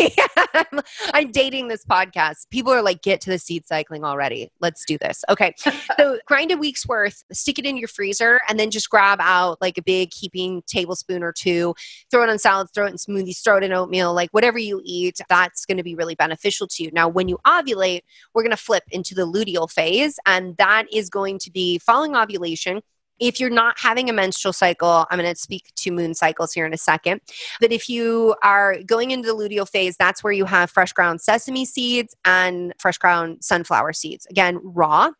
I'm 1.13 1.31
dating 1.31 1.69
this 1.69 1.85
podcast. 1.85 2.49
People 2.51 2.73
are 2.73 2.83
like, 2.83 3.03
get 3.03 3.21
to 3.23 3.31
the 3.31 3.39
seed 3.39 3.67
cycling 3.67 4.05
already. 4.05 4.51
Let's 4.61 4.85
do 4.85 4.99
this. 4.99 5.25
Okay. 5.29 5.55
so, 5.99 6.19
grind 6.27 6.51
a 6.51 6.57
week's 6.57 6.87
worth, 6.87 7.23
stick 7.33 7.59
it 7.59 7.67
in 7.67 7.77
your 7.77 7.89
freezer, 7.89 8.41
and 8.49 8.59
then 8.59 8.71
just 8.71 8.91
grab 8.91 9.19
out 9.21 9.59
like 9.61 9.79
a 9.79 9.83
big 9.83 10.13
heaping 10.13 10.63
tablespoon 10.67 11.23
or 11.23 11.33
two, 11.33 11.75
throw 12.11 12.23
it 12.23 12.31
on 12.31 12.39
salads, 12.39 12.71
throw 12.75 12.87
it 12.87 12.91
in 12.91 12.97
smoothies, 12.97 13.43
throw 13.43 13.57
it 13.57 13.63
in 13.63 13.73
oatmeal, 13.73 14.15
like 14.15 14.31
whatever 14.31 14.59
you 14.59 14.81
eat. 14.85 15.19
That's 15.29 15.65
going 15.65 15.77
to 15.77 15.83
be 15.83 15.95
really 15.95 16.15
beneficial 16.23 16.67
to 16.69 16.85
you. 16.85 16.91
Now, 16.93 17.09
when 17.09 17.29
you 17.29 17.39
ovulate, 17.47 18.03
we're 18.33 18.43
going 18.43 18.51
to 18.51 18.57
flip 18.69 18.85
into 18.91 19.15
the 19.15 19.27
luteal 19.27 19.71
phase, 19.71 20.19
and 20.27 20.57
that 20.59 20.85
is 20.93 21.11
going 21.11 21.39
to 21.41 21.51
be 21.51 21.79
following 21.79 22.15
ovulation 22.17 22.83
if 23.23 23.39
you're 23.39 23.51
not 23.51 23.79
having 23.79 24.11
a 24.11 24.13
menstrual 24.13 24.53
cycle, 24.53 25.07
I'm 25.09 25.19
going 25.19 25.33
to 25.33 25.41
speak 25.41 25.73
to 25.77 25.93
moon 25.93 26.13
cycles 26.13 26.53
here 26.53 26.67
in 26.67 26.75
a 26.75 26.79
second. 26.79 27.21
But 27.61 27.71
if 27.71 27.89
you 27.89 28.35
are 28.43 28.83
going 28.85 29.13
into 29.13 29.29
the 29.29 29.37
luteal 29.37 29.69
phase, 29.69 29.97
that's 29.97 30.25
where 30.25 30.33
you 30.33 30.45
have 30.45 30.71
fresh 30.71 30.93
ground 30.93 31.21
sesame 31.21 31.65
seeds 31.65 32.17
and 32.25 32.75
fresh 32.79 32.99
ground 32.99 33.39
sunflower 33.45 33.93
seeds. 33.93 34.27
Again, 34.27 34.59
raw. 34.63 35.11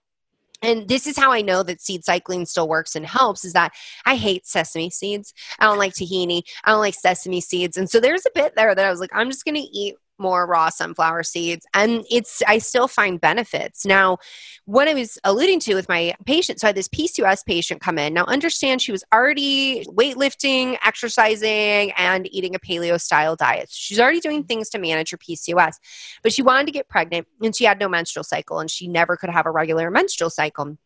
And 0.63 0.89
this 0.89 1.07
is 1.07 1.17
how 1.17 1.33
I 1.33 1.43
know 1.43 1.63
that 1.63 1.81
seed 1.81 2.05
cycling 2.05 2.47
still 2.47 2.69
works 2.69 2.95
and 2.95 3.05
helps 3.05 3.45
is 3.45 3.53
that 3.53 3.73
I 4.05 4.17
hate 4.17 4.47
sesame 4.47 4.91
seeds. 4.91 5.33
I 5.59 5.65
don't 5.65 5.79
like 5.79 5.93
tahini. 5.93 6.43
I 6.65 6.71
don't 6.71 6.81
like 6.81 6.95
sesame 6.95 7.41
seeds. 7.41 7.77
And 7.77 7.91
so 7.91 8.01
there's 8.01 8.27
a 8.27 8.31
bit 8.35 8.55
there 8.57 8.75
that 8.75 8.85
I 8.85 8.91
was 8.91 9.01
like, 9.01 9.11
I'm 9.13 9.31
just 9.31 9.45
going 9.45 9.57
to 9.57 9.61
eat 9.61 9.97
more 10.23 10.47
raw 10.47 10.71
sunflower 10.71 11.25
seeds 11.25 11.67
and 11.75 12.05
it's 12.11 12.43
i 12.47 12.59
still 12.59 12.89
find 12.89 13.21
benefits. 13.21 13.85
Now 13.85 14.19
what 14.65 14.89
i 14.89 14.95
was 14.95 15.19
alluding 15.25 15.61
to 15.61 15.75
with 15.75 15.89
my 15.89 16.15
patient 16.25 16.61
so 16.61 16.67
i 16.67 16.69
had 16.69 16.77
this 16.77 16.89
pcos 16.89 17.45
patient 17.45 17.81
come 17.81 17.99
in. 17.99 18.15
Now 18.15 18.25
understand 18.25 18.81
she 18.81 18.93
was 18.93 19.05
already 19.13 19.85
weightlifting 19.87 20.79
exercising 20.85 21.93
and 21.93 22.33
eating 22.33 22.55
a 22.55 22.59
paleo 22.59 23.01
style 23.01 23.37
diet 23.37 23.69
she's 23.71 24.01
already 24.01 24.21
doing 24.21 24.45
things 24.45 24.69
to 24.71 24.79
manage 24.79 25.11
her 25.11 25.19
pcos 25.19 25.75
but 26.23 26.33
she 26.33 26.43
wanted 26.43 26.67
to 26.67 26.73
get 26.73 26.89
pregnant 26.89 27.27
and 27.43 27.55
she 27.55 27.65
had 27.65 27.79
no 27.79 27.89
menstrual 27.89 28.25
cycle 28.25 28.61
and 28.61 28.71
she 28.71 28.87
never 28.89 29.17
could 29.17 29.31
have 29.31 29.47
a 29.47 29.51
regular 29.51 29.91
menstrual 29.91 30.31
cycle 30.31 30.79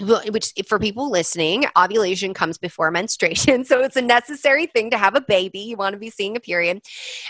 which 0.00 0.52
for 0.66 0.78
people 0.78 1.10
listening, 1.10 1.64
ovulation 1.76 2.34
comes 2.34 2.58
before 2.58 2.90
menstruation. 3.00 3.64
So 3.64 3.80
it's 3.80 3.96
a 3.96 4.02
necessary 4.02 4.66
thing 4.66 4.90
to 4.90 4.98
have 4.98 5.14
a 5.14 5.20
baby. 5.20 5.60
You 5.60 5.76
want 5.76 5.94
to 5.94 5.98
be 5.98 6.10
seeing 6.10 6.36
a 6.36 6.40
period. 6.40 6.82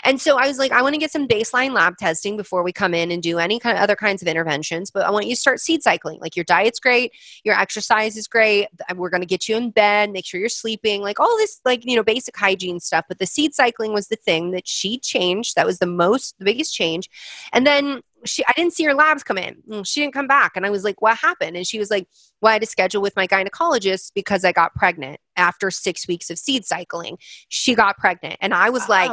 And 0.03 0.19
so 0.19 0.37
I 0.37 0.47
was 0.47 0.57
like, 0.57 0.71
I 0.71 0.81
want 0.81 0.95
to 0.95 0.99
get 0.99 1.11
some 1.11 1.27
baseline 1.27 1.73
lab 1.73 1.97
testing 1.97 2.37
before 2.37 2.63
we 2.63 2.71
come 2.71 2.93
in 2.93 3.11
and 3.11 3.21
do 3.21 3.39
any 3.39 3.59
kind 3.59 3.77
of 3.77 3.83
other 3.83 3.95
kinds 3.95 4.21
of 4.21 4.27
interventions. 4.27 4.91
But 4.91 5.05
I 5.05 5.11
want 5.11 5.27
you 5.27 5.35
to 5.35 5.39
start 5.39 5.59
seed 5.59 5.83
cycling. 5.83 6.19
Like 6.19 6.35
your 6.35 6.45
diet's 6.45 6.79
great, 6.79 7.13
your 7.43 7.57
exercise 7.57 8.17
is 8.17 8.27
great. 8.27 8.67
We're 8.95 9.09
going 9.09 9.21
to 9.21 9.27
get 9.27 9.47
you 9.47 9.57
in 9.57 9.71
bed, 9.71 10.11
make 10.11 10.25
sure 10.25 10.39
you're 10.39 10.49
sleeping, 10.49 11.01
like 11.01 11.19
all 11.19 11.37
this, 11.37 11.59
like, 11.65 11.85
you 11.85 11.95
know, 11.95 12.03
basic 12.03 12.35
hygiene 12.35 12.79
stuff. 12.79 13.05
But 13.07 13.19
the 13.19 13.25
seed 13.25 13.53
cycling 13.53 13.93
was 13.93 14.07
the 14.07 14.15
thing 14.15 14.51
that 14.51 14.67
she 14.67 14.97
changed. 14.97 15.55
That 15.55 15.65
was 15.65 15.79
the 15.79 15.85
most, 15.85 16.37
the 16.39 16.45
biggest 16.45 16.73
change. 16.73 17.09
And 17.53 17.65
then 17.65 18.01
she 18.25 18.43
I 18.45 18.53
didn't 18.55 18.73
see 18.73 18.83
her 18.83 18.93
labs 18.93 19.23
come 19.23 19.37
in. 19.37 19.57
Mm, 19.69 19.85
she 19.85 20.01
didn't 20.01 20.13
come 20.13 20.27
back. 20.27 20.53
And 20.55 20.65
I 20.65 20.69
was 20.69 20.83
like, 20.83 21.01
what 21.01 21.17
happened? 21.17 21.57
And 21.57 21.65
she 21.65 21.79
was 21.79 21.89
like, 21.89 22.07
well, 22.41 22.49
I 22.49 22.53
had 22.53 22.61
to 22.61 22.67
schedule 22.67 23.01
with 23.01 23.15
my 23.15 23.27
gynecologist 23.27 24.11
because 24.13 24.43
I 24.45 24.51
got 24.51 24.73
pregnant 24.75 25.19
after 25.35 25.71
six 25.71 26.07
weeks 26.07 26.29
of 26.29 26.37
seed 26.37 26.65
cycling. 26.65 27.17
She 27.49 27.75
got 27.75 27.97
pregnant. 27.97 28.37
And 28.41 28.53
I 28.53 28.69
was 28.69 28.87
like, 28.89 29.11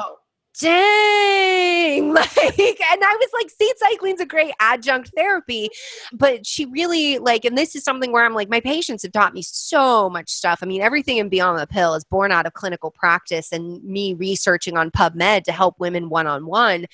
dang 0.58 2.12
like 2.12 2.36
and 2.38 3.04
i 3.04 3.16
was 3.20 3.28
like 3.32 3.50
seed 3.50 3.72
cycling's 3.76 4.20
a 4.20 4.26
great 4.26 4.52
adjunct 4.60 5.12
therapy. 5.16 5.68
But 6.12 6.46
she 6.46 6.66
really 6.66 7.18
like 7.18 7.44
and 7.44 7.56
this 7.56 7.76
is 7.76 7.84
something 7.84 8.12
where 8.12 8.24
i'm 8.24 8.34
like 8.34 8.48
my 8.48 8.60
patients 8.60 9.02
have 9.02 9.12
taught 9.12 9.34
me 9.34 9.42
so 9.42 10.10
much 10.10 10.30
stuff. 10.30 10.60
I 10.62 10.66
mean 10.66 10.82
everything 10.82 11.18
in 11.18 11.28
beyond 11.28 11.58
the 11.58 11.66
pill 11.66 11.94
is 11.94 12.04
born 12.04 12.32
out 12.32 12.46
of 12.46 12.54
clinical 12.54 12.90
practice 12.90 13.52
and 13.52 13.82
me 13.84 14.14
researching 14.14 14.76
on 14.76 14.90
pubmed 14.90 15.44
to 15.44 15.52
help 15.52 15.78
women 15.78 16.08
one-on-one. 16.08 16.86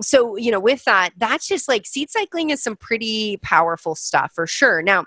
So 0.00 0.36
you 0.36 0.50
know 0.50 0.60
with 0.60 0.84
that 0.84 1.10
that's 1.16 1.48
just 1.48 1.68
like 1.68 1.86
seed 1.86 2.10
cycling 2.10 2.50
is 2.50 2.62
some 2.62 2.76
pretty 2.76 3.38
powerful 3.38 3.94
stuff 3.94 4.32
for 4.34 4.46
sure. 4.46 4.82
Now 4.82 5.06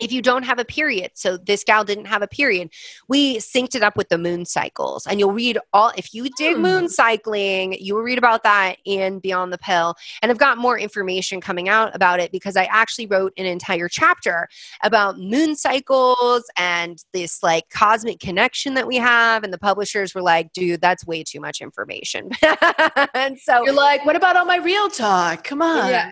if 0.00 0.10
you 0.10 0.22
don't 0.22 0.42
have 0.42 0.58
a 0.58 0.64
period 0.64 1.10
so 1.14 1.36
this 1.36 1.64
gal 1.64 1.84
didn't 1.84 2.06
have 2.06 2.22
a 2.22 2.26
period 2.26 2.70
we 3.08 3.36
synced 3.38 3.74
it 3.74 3.82
up 3.82 3.96
with 3.96 4.08
the 4.08 4.18
moon 4.18 4.44
cycles 4.44 5.06
and 5.06 5.18
you'll 5.18 5.32
read 5.32 5.58
all 5.72 5.92
if 5.96 6.12
you 6.14 6.28
dig 6.36 6.56
hmm. 6.56 6.62
moon 6.62 6.88
cycling 6.88 7.76
you 7.80 7.94
will 7.94 8.02
read 8.02 8.18
about 8.18 8.42
that 8.42 8.76
in 8.84 9.18
beyond 9.18 9.52
the 9.52 9.58
pill 9.58 9.94
and 10.22 10.30
i've 10.30 10.38
got 10.38 10.58
more 10.58 10.78
information 10.78 11.40
coming 11.40 11.68
out 11.68 11.94
about 11.94 12.20
it 12.20 12.32
because 12.32 12.56
i 12.56 12.64
actually 12.64 13.06
wrote 13.06 13.32
an 13.36 13.46
entire 13.46 13.88
chapter 13.88 14.48
about 14.82 15.18
moon 15.18 15.54
cycles 15.54 16.44
and 16.56 17.04
this 17.12 17.42
like 17.42 17.68
cosmic 17.70 18.18
connection 18.20 18.74
that 18.74 18.86
we 18.86 18.96
have 18.96 19.44
and 19.44 19.52
the 19.52 19.58
publishers 19.58 20.14
were 20.14 20.22
like 20.22 20.52
dude 20.52 20.80
that's 20.80 21.06
way 21.06 21.22
too 21.22 21.40
much 21.40 21.60
information. 21.60 22.30
And 23.14 23.38
so 23.38 23.64
you're 23.64 23.74
like 23.74 24.04
what 24.04 24.16
about 24.16 24.36
all 24.36 24.44
my 24.44 24.56
real 24.56 24.88
talk? 24.88 25.44
Come 25.44 25.62
on. 25.62 25.88
Yeah 25.88 26.10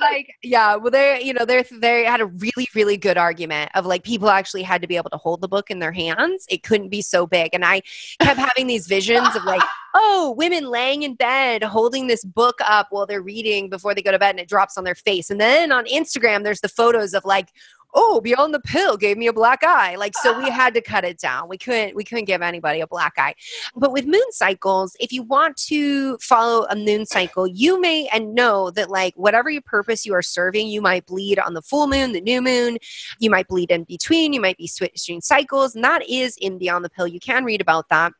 like 0.00 0.34
yeah 0.42 0.76
well 0.76 0.90
they 0.90 1.22
you 1.22 1.32
know 1.32 1.44
they 1.44 1.62
they 1.72 2.04
had 2.04 2.20
a 2.20 2.26
really 2.26 2.68
really 2.74 2.96
good 2.96 3.18
argument 3.20 3.70
of 3.74 3.86
like 3.86 4.02
people 4.02 4.30
actually 4.30 4.62
had 4.62 4.82
to 4.82 4.88
be 4.88 4.96
able 4.96 5.10
to 5.10 5.16
hold 5.16 5.40
the 5.40 5.48
book 5.48 5.70
in 5.70 5.78
their 5.78 5.92
hands. 5.92 6.46
It 6.48 6.62
couldn't 6.62 6.88
be 6.88 7.02
so 7.02 7.26
big. 7.26 7.50
And 7.52 7.64
I 7.64 7.82
kept 8.20 8.40
having 8.40 8.66
these 8.66 8.86
visions 8.86 9.36
of 9.36 9.44
like, 9.44 9.62
oh, 9.94 10.34
women 10.36 10.66
laying 10.66 11.02
in 11.02 11.14
bed 11.14 11.62
holding 11.62 12.06
this 12.06 12.24
book 12.24 12.58
up 12.64 12.88
while 12.90 13.06
they're 13.06 13.22
reading 13.22 13.68
before 13.68 13.94
they 13.94 14.02
go 14.02 14.12
to 14.12 14.18
bed 14.18 14.30
and 14.30 14.40
it 14.40 14.48
drops 14.48 14.76
on 14.76 14.84
their 14.84 14.94
face. 14.94 15.30
And 15.30 15.40
then 15.40 15.72
on 15.72 15.84
Instagram, 15.86 16.42
there's 16.42 16.60
the 16.60 16.68
photos 16.68 17.14
of 17.14 17.24
like 17.24 17.52
oh 17.94 18.20
beyond 18.20 18.54
the 18.54 18.60
pill 18.60 18.96
gave 18.96 19.16
me 19.16 19.26
a 19.26 19.32
black 19.32 19.62
eye. 19.62 19.96
Like 19.96 20.14
so 20.16 20.36
we 20.36 20.48
ah. 20.48 20.52
had 20.52 20.74
to 20.74 20.80
cut 20.80 21.04
it 21.04 21.18
down. 21.18 21.48
We 21.48 21.58
couldn't 21.58 21.94
we 21.94 22.04
couldn't 22.04 22.24
give 22.24 22.42
anybody 22.42 22.80
a 22.80 22.86
black 22.86 23.14
eye. 23.18 23.34
But 23.74 23.92
with 23.92 24.06
moon 24.06 24.30
cycles 24.30 24.96
if 25.00 25.12
you 25.12 25.22
want 25.22 25.56
to 25.68 26.18
follow 26.18 26.66
a 26.70 26.76
moon 26.76 27.06
cycle 27.06 27.46
you 27.46 27.80
may 27.80 28.08
and 28.12 28.34
know 28.34 28.70
that 28.70 28.90
like 28.90 29.14
whatever 29.16 29.50
your 29.50 29.62
purpose 29.62 30.06
you 30.06 30.14
are 30.14 30.22
serving 30.22 30.68
you 30.68 30.80
might 30.80 31.06
bleed 31.06 31.38
on 31.38 31.54
the 31.54 31.62
full 31.62 31.86
moon 31.86 32.12
the 32.12 32.20
new 32.20 32.42
moon. 32.42 32.78
You 33.18 33.30
might 33.30 33.48
bleed 33.48 33.70
in 33.70 33.84
between. 33.84 34.32
You 34.32 34.40
might 34.40 34.58
be 34.58 34.66
switching 34.66 35.20
cycles. 35.20 35.74
And 35.74 35.84
that 35.84 36.08
is 36.08 36.36
in 36.40 36.58
beyond 36.58 36.84
the 36.84 36.90
pill 36.90 37.06
you 37.06 37.20
can 37.20 37.44
read 37.44 37.60
about 37.60 37.88
that 37.88 38.12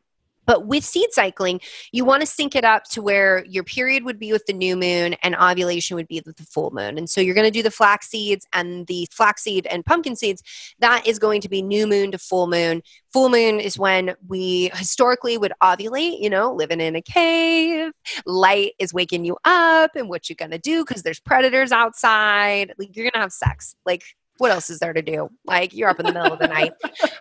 but 0.51 0.67
with 0.67 0.85
seed 0.85 1.13
cycling, 1.13 1.61
you 1.93 2.05
want 2.05 2.23
to 2.23 2.27
sync 2.27 2.57
it 2.57 2.65
up 2.65 2.83
to 2.83 3.01
where 3.01 3.45
your 3.45 3.63
period 3.63 4.03
would 4.03 4.19
be 4.19 4.33
with 4.33 4.47
the 4.47 4.53
new 4.53 4.77
moon 4.77 5.15
and 5.23 5.37
ovulation 5.37 5.95
would 5.95 6.09
be 6.09 6.21
with 6.27 6.39
the 6.39 6.43
full 6.43 6.73
moon. 6.73 6.99
And 6.99 7.09
so 7.09 7.21
you're 7.21 7.37
going 7.37 7.47
to 7.47 7.53
do 7.53 7.63
the 7.63 7.71
flax 7.71 8.09
seeds 8.09 8.45
and 8.53 8.85
the 8.89 9.07
flaxseed 9.13 9.69
and 9.69 9.87
pumpkin 9.87 10.17
seeds. 10.17 10.43
That 10.81 11.07
is 11.07 11.21
going 11.21 11.41
to 11.43 11.49
be 11.49 11.63
new 11.63 11.87
moon 11.87 12.11
to 12.11 12.19
full 12.19 12.49
moon. 12.49 12.83
Full 13.13 13.29
moon 13.29 13.61
is 13.61 13.79
when 13.79 14.17
we 14.27 14.73
historically 14.75 15.39
would 15.39 15.53
ovulate, 15.63 16.21
you 16.21 16.29
know, 16.29 16.53
living 16.53 16.81
in 16.81 16.97
a 16.97 17.03
cave. 17.03 17.93
Light 18.27 18.73
is 18.81 18.93
waking 18.93 19.25
you 19.25 19.37
up 19.45 19.95
and 19.95 20.09
what 20.09 20.29
you're 20.29 20.35
going 20.35 20.51
to 20.51 20.59
do 20.59 20.85
because 20.85 21.05
there's 21.05 21.21
predators 21.21 21.71
outside. 21.71 22.75
Like 22.77 22.97
you're 22.97 23.05
going 23.05 23.13
to 23.13 23.21
have 23.21 23.33
sex. 23.33 23.77
Like 23.87 24.03
what 24.41 24.51
else 24.51 24.71
is 24.71 24.79
there 24.79 24.93
to 24.93 25.03
do? 25.03 25.29
Like 25.45 25.75
you're 25.75 25.89
up 25.89 26.01
in 26.01 26.07
the 26.07 26.13
middle 26.13 26.33
of 26.33 26.39
the 26.39 26.49
night. 26.49 26.73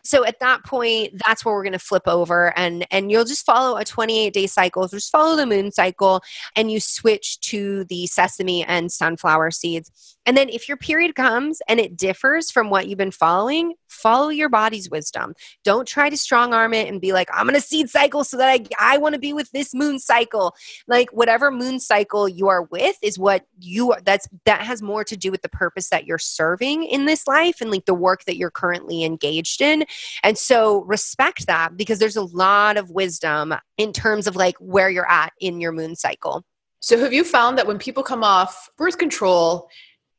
So 0.04 0.26
at 0.26 0.40
that 0.40 0.64
point, 0.64 1.22
that's 1.26 1.46
where 1.46 1.54
we're 1.54 1.64
going 1.64 1.74
to 1.74 1.80
flip 1.80 2.08
over 2.08 2.58
and 2.58 2.86
and 2.90 3.12
you'll 3.12 3.26
just 3.26 3.46
follow 3.46 3.78
a 3.78 3.86
28 3.86 4.34
day 4.34 4.48
cycle. 4.48 4.88
Just 4.88 5.12
follow 5.12 5.36
the 5.36 5.46
moon 5.46 5.72
cycle 5.72 6.22
and 6.56 6.72
you 6.72 6.80
switch 6.80 7.40
to 7.42 7.84
the 7.86 8.08
sesame 8.08 8.64
and 8.64 8.92
sunflower 8.92 9.52
seeds. 9.52 10.18
And 10.26 10.38
then 10.38 10.50
if 10.50 10.68
your 10.68 10.78
period 10.78 11.16
comes 11.16 11.62
and 11.68 11.80
it 11.80 11.98
differs 11.98 12.52
from 12.52 12.70
what 12.70 12.88
you've 12.88 12.98
been 12.98 13.12
following, 13.12 13.74
follow 14.00 14.30
your 14.30 14.50
body's 14.50 14.90
wisdom. 14.90 15.34
Don't 15.64 15.88
try 15.88 16.10
to 16.10 16.18
strong 16.18 16.54
arm 16.54 16.74
it 16.74 16.88
and 16.88 17.02
be 17.02 17.14
like, 17.14 17.30
I'm 17.34 17.46
going 17.46 17.60
to 17.60 17.66
seed 17.66 17.90
cycle 17.90 18.24
so 18.24 18.38
that 18.38 18.50
I, 18.50 18.94
I 18.94 18.98
want 18.98 19.14
to 19.14 19.20
be 19.20 19.34
with 19.34 19.52
this 19.52 19.74
moon 19.74 20.00
cycle. 20.00 20.56
Like 20.88 21.12
whatever 21.12 21.52
moon 21.52 21.80
cycle 21.80 22.28
you 22.28 22.48
are 22.48 22.64
with 22.64 22.98
is 23.02 23.20
what 23.20 23.46
you 23.60 23.92
are. 23.92 24.02
That's 24.02 24.28
that 24.46 24.62
has 24.62 24.82
more 24.82 25.04
to 25.04 25.18
do 25.18 25.32
with 25.32 25.42
the 25.42 25.50
purpose 25.50 25.90
that 25.90 26.06
you're 26.06 26.18
serving 26.18 26.84
in 26.84 27.06
this 27.06 27.28
life 27.28 27.62
and 27.62 27.72
like 27.72 27.86
the 27.86 27.94
work 27.94 28.26
that 28.26 28.38
you're 28.38 28.52
currently 28.52 29.04
engaged 29.04 29.62
in. 29.62 29.86
And 30.24 30.38
so 30.38 30.84
respect 30.84 31.48
that 31.48 31.78
because 31.78 32.00
there's 32.00 32.16
a 32.16 32.24
lot 32.24 32.78
of 32.78 32.90
wisdom 32.90 33.54
in 33.78 33.94
terms 33.94 34.28
of 34.28 34.36
like 34.36 34.56
where 34.58 34.90
you're 34.90 35.10
at 35.10 35.34
in 35.40 35.62
your 35.62 35.72
moon 35.72 35.96
cycle. 35.96 36.44
So 36.82 36.98
have 36.98 37.12
you 37.12 37.26
found 37.26 37.58
that 37.58 37.68
when 37.68 37.78
people 37.78 38.04
come 38.04 38.24
off 38.24 38.70
birth 38.78 38.98
control 38.98 39.70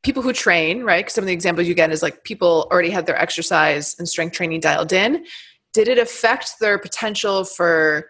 people 0.03 0.23
who 0.23 0.33
train, 0.33 0.83
right? 0.83 1.09
Some 1.09 1.23
of 1.23 1.27
the 1.27 1.33
examples 1.33 1.67
you 1.67 1.73
get 1.73 1.91
is 1.91 2.01
like 2.01 2.23
people 2.23 2.67
already 2.71 2.89
had 2.89 3.05
their 3.05 3.17
exercise 3.17 3.95
and 3.99 4.07
strength 4.07 4.33
training 4.33 4.61
dialed 4.61 4.93
in. 4.93 5.25
Did 5.73 5.87
it 5.87 5.97
affect 5.97 6.55
their 6.59 6.77
potential 6.77 7.43
for 7.43 8.09